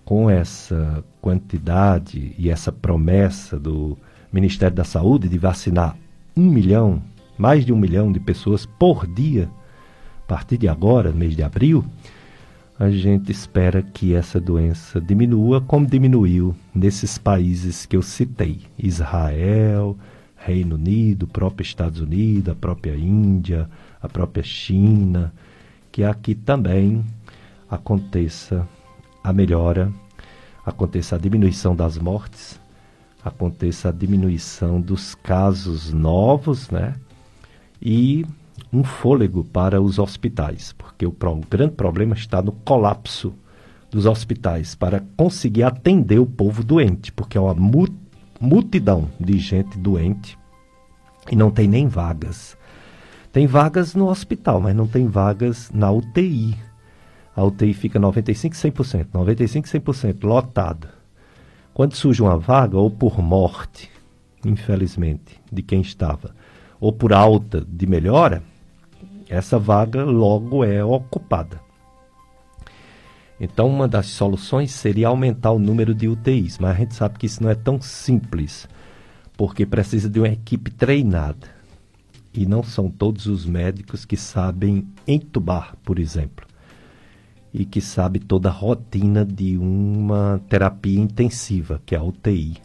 [0.04, 3.98] com essa quantidade e essa promessa do
[4.32, 5.96] Ministério da Saúde de vacinar
[6.36, 7.02] um milhão,
[7.38, 9.48] mais de um milhão de pessoas por dia,
[10.24, 11.84] a partir de agora, mês de abril,
[12.78, 19.96] a gente espera que essa doença diminua, como diminuiu nesses países que eu citei: Israel,
[20.36, 23.68] Reino Unido, próprio Estados Unidos, a própria Índia,
[24.00, 25.32] a própria China,
[25.90, 27.02] que aqui também
[27.70, 28.68] aconteça
[29.24, 29.90] a melhora,
[30.64, 32.60] aconteça a diminuição das mortes,
[33.26, 36.94] aconteça a diminuição dos casos novos, né?
[37.82, 38.24] E
[38.72, 43.34] um fôlego para os hospitais, porque o, pro, o grande problema está no colapso
[43.90, 47.54] dos hospitais para conseguir atender o povo doente, porque é uma
[48.40, 50.38] multidão de gente doente
[51.30, 52.56] e não tem nem vagas.
[53.32, 56.56] Tem vagas no hospital, mas não tem vagas na UTI.
[57.34, 60.95] A UTI fica 95, 100%, 95, 100% lotada.
[61.76, 63.90] Quando surge uma vaga, ou por morte,
[64.42, 66.34] infelizmente, de quem estava,
[66.80, 68.42] ou por alta de melhora,
[69.28, 71.60] essa vaga logo é ocupada.
[73.38, 77.26] Então, uma das soluções seria aumentar o número de UTIs, mas a gente sabe que
[77.26, 78.66] isso não é tão simples,
[79.36, 81.50] porque precisa de uma equipe treinada.
[82.32, 86.45] E não são todos os médicos que sabem entubar, por exemplo,
[87.52, 92.58] e que sabe toda a rotina de uma terapia intensiva, que é a UTI.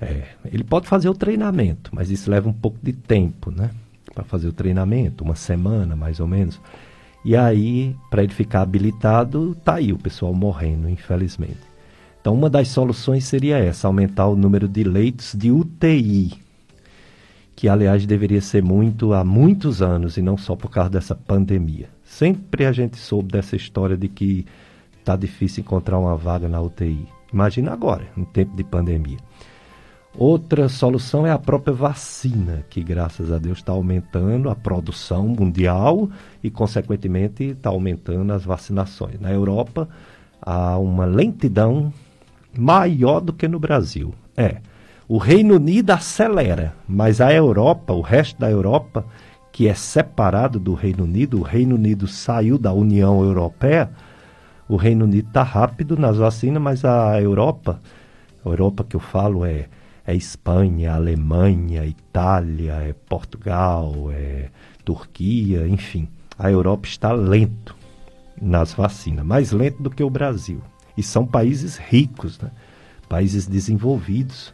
[0.00, 3.70] É, ele pode fazer o treinamento, mas isso leva um pouco de tempo, né?
[4.14, 6.60] Para fazer o treinamento, uma semana mais ou menos.
[7.24, 11.60] E aí, para ele ficar habilitado, tá aí o pessoal morrendo, infelizmente.
[12.20, 16.34] Então, uma das soluções seria essa: aumentar o número de leitos de UTI,
[17.56, 21.93] que aliás deveria ser muito há muitos anos e não só por causa dessa pandemia.
[22.14, 24.46] Sempre a gente soube dessa história de que
[25.04, 27.08] tá difícil encontrar uma vaga na UTI.
[27.32, 29.18] Imagina agora, em tempo de pandemia.
[30.16, 36.08] Outra solução é a própria vacina, que graças a Deus está aumentando a produção mundial
[36.40, 39.18] e, consequentemente, está aumentando as vacinações.
[39.20, 39.88] Na Europa,
[40.40, 41.92] há uma lentidão
[42.56, 44.14] maior do que no Brasil.
[44.36, 44.58] É,
[45.08, 49.04] o Reino Unido acelera, mas a Europa, o resto da Europa,
[49.54, 53.88] que é separado do Reino Unido, o Reino Unido saiu da União Europeia,
[54.68, 57.80] o Reino Unido está rápido nas vacinas, mas a Europa,
[58.44, 59.68] a Europa que eu falo é
[60.04, 64.50] é Espanha, Alemanha, Itália, é Portugal, é
[64.84, 66.08] Turquia, enfim.
[66.36, 67.76] A Europa está lento
[68.42, 70.60] nas vacinas, mais lento do que o Brasil.
[70.96, 72.50] E são países ricos, né?
[73.08, 74.52] países desenvolvidos.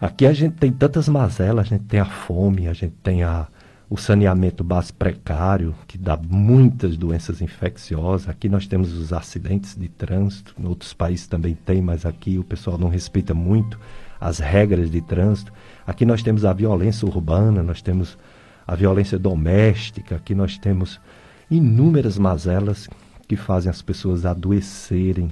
[0.00, 3.48] Aqui a gente tem tantas mazelas, a gente tem a fome, a gente tem a,
[3.94, 8.28] o saneamento básico precário, que dá muitas doenças infecciosas.
[8.28, 12.42] Aqui nós temos os acidentes de trânsito, em outros países também tem, mas aqui o
[12.42, 13.78] pessoal não respeita muito
[14.20, 15.52] as regras de trânsito.
[15.86, 18.18] Aqui nós temos a violência urbana, nós temos
[18.66, 21.00] a violência doméstica, aqui nós temos
[21.48, 22.88] inúmeras mazelas
[23.28, 25.30] que fazem as pessoas adoecerem.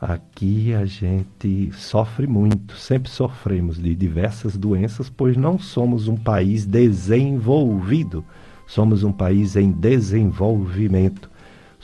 [0.00, 6.66] Aqui a gente sofre muito, sempre sofremos de diversas doenças, pois não somos um país
[6.66, 8.24] desenvolvido,
[8.66, 11.30] somos um país em desenvolvimento.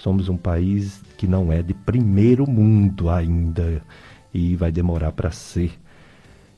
[0.00, 3.82] Somos um país que não é de primeiro mundo ainda
[4.32, 5.78] e vai demorar para ser.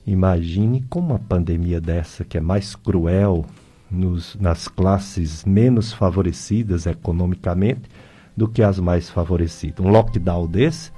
[0.06, 3.44] Imagine como uma pandemia dessa, que é mais cruel
[3.90, 7.82] nos, nas classes menos favorecidas economicamente
[8.36, 9.84] do que as mais favorecidas.
[9.84, 10.91] Um lockdown desse,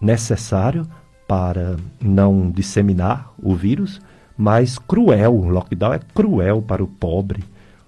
[0.00, 0.86] necessário
[1.26, 4.00] para não disseminar o vírus,
[4.36, 5.34] mas cruel.
[5.34, 7.42] O lockdown é cruel para o pobre.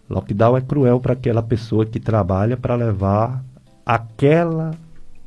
[0.08, 3.44] Lockdown é cruel para aquela pessoa que trabalha para levar
[3.84, 4.72] aquela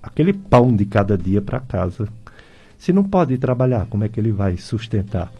[0.01, 2.07] aquele pão de cada dia para casa.
[2.77, 5.31] Se não pode trabalhar, como é que ele vai sustentar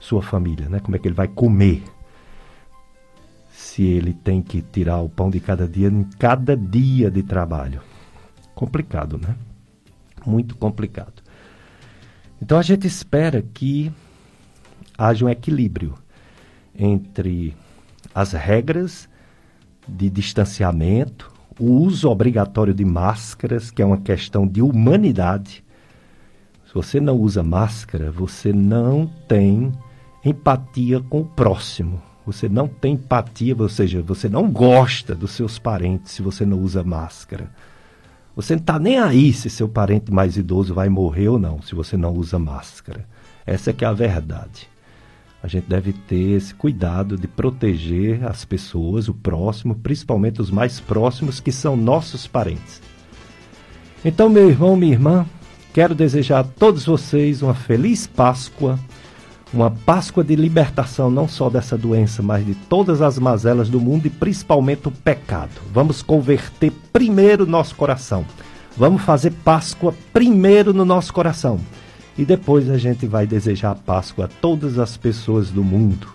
[0.00, 0.68] sua família?
[0.68, 0.80] Né?
[0.80, 1.84] Como é que ele vai comer?
[3.52, 7.80] Se ele tem que tirar o pão de cada dia em cada dia de trabalho.
[8.54, 9.36] Complicado, né?
[10.26, 11.22] Muito complicado.
[12.40, 13.92] Então a gente espera que
[14.96, 15.94] haja um equilíbrio
[16.74, 17.56] entre
[18.14, 19.08] as regras
[19.86, 25.64] de distanciamento, o uso obrigatório de máscaras, que é uma questão de humanidade,
[26.68, 29.72] se você não usa máscara, você não tem
[30.22, 31.98] empatia com o próximo.
[32.26, 36.60] Você não tem empatia, ou seja, você não gosta dos seus parentes se você não
[36.60, 37.50] usa máscara.
[38.38, 41.74] Você não está nem aí se seu parente mais idoso vai morrer ou não, se
[41.74, 43.04] você não usa máscara.
[43.44, 44.68] Essa é que é a verdade.
[45.42, 50.78] A gente deve ter esse cuidado de proteger as pessoas, o próximo, principalmente os mais
[50.78, 52.80] próximos, que são nossos parentes.
[54.04, 55.26] Então, meu irmão, minha irmã,
[55.78, 58.78] Quero desejar a todos vocês uma feliz Páscoa,
[59.52, 64.06] uma Páscoa de libertação não só dessa doença, mas de todas as mazelas do mundo
[64.06, 65.50] e principalmente o pecado.
[65.72, 68.24] Vamos converter primeiro nosso coração.
[68.76, 71.58] Vamos fazer Páscoa primeiro no nosso coração.
[72.16, 76.08] E depois a gente vai desejar a Páscoa a todas as pessoas do mundo.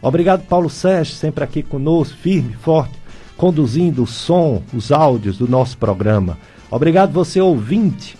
[0.00, 2.94] Obrigado, Paulo Sérgio, sempre aqui conosco, firme, forte,
[3.36, 6.38] conduzindo o som, os áudios do nosso programa.
[6.70, 8.16] Obrigado, você ouvinte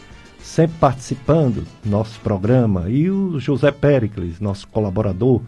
[0.49, 5.43] sempre participando do nosso programa, e o José Pericles, nosso colaborador.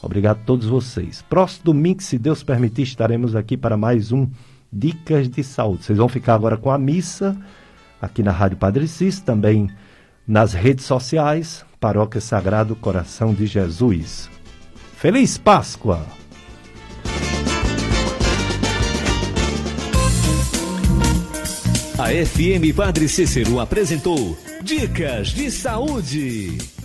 [0.00, 1.20] Obrigado a todos vocês.
[1.28, 4.28] Próximo domingo, se Deus permitir, estaremos aqui para mais um
[4.72, 5.84] Dicas de Saúde.
[5.84, 7.36] Vocês vão ficar agora com a missa
[8.00, 9.68] aqui na Rádio Padre Cis, também
[10.26, 14.30] nas redes sociais, Paróquia Sagrado Coração de Jesus.
[14.96, 16.06] Feliz Páscoa!
[22.06, 26.75] A FM Padre Cícero apresentou Dicas de Saúde.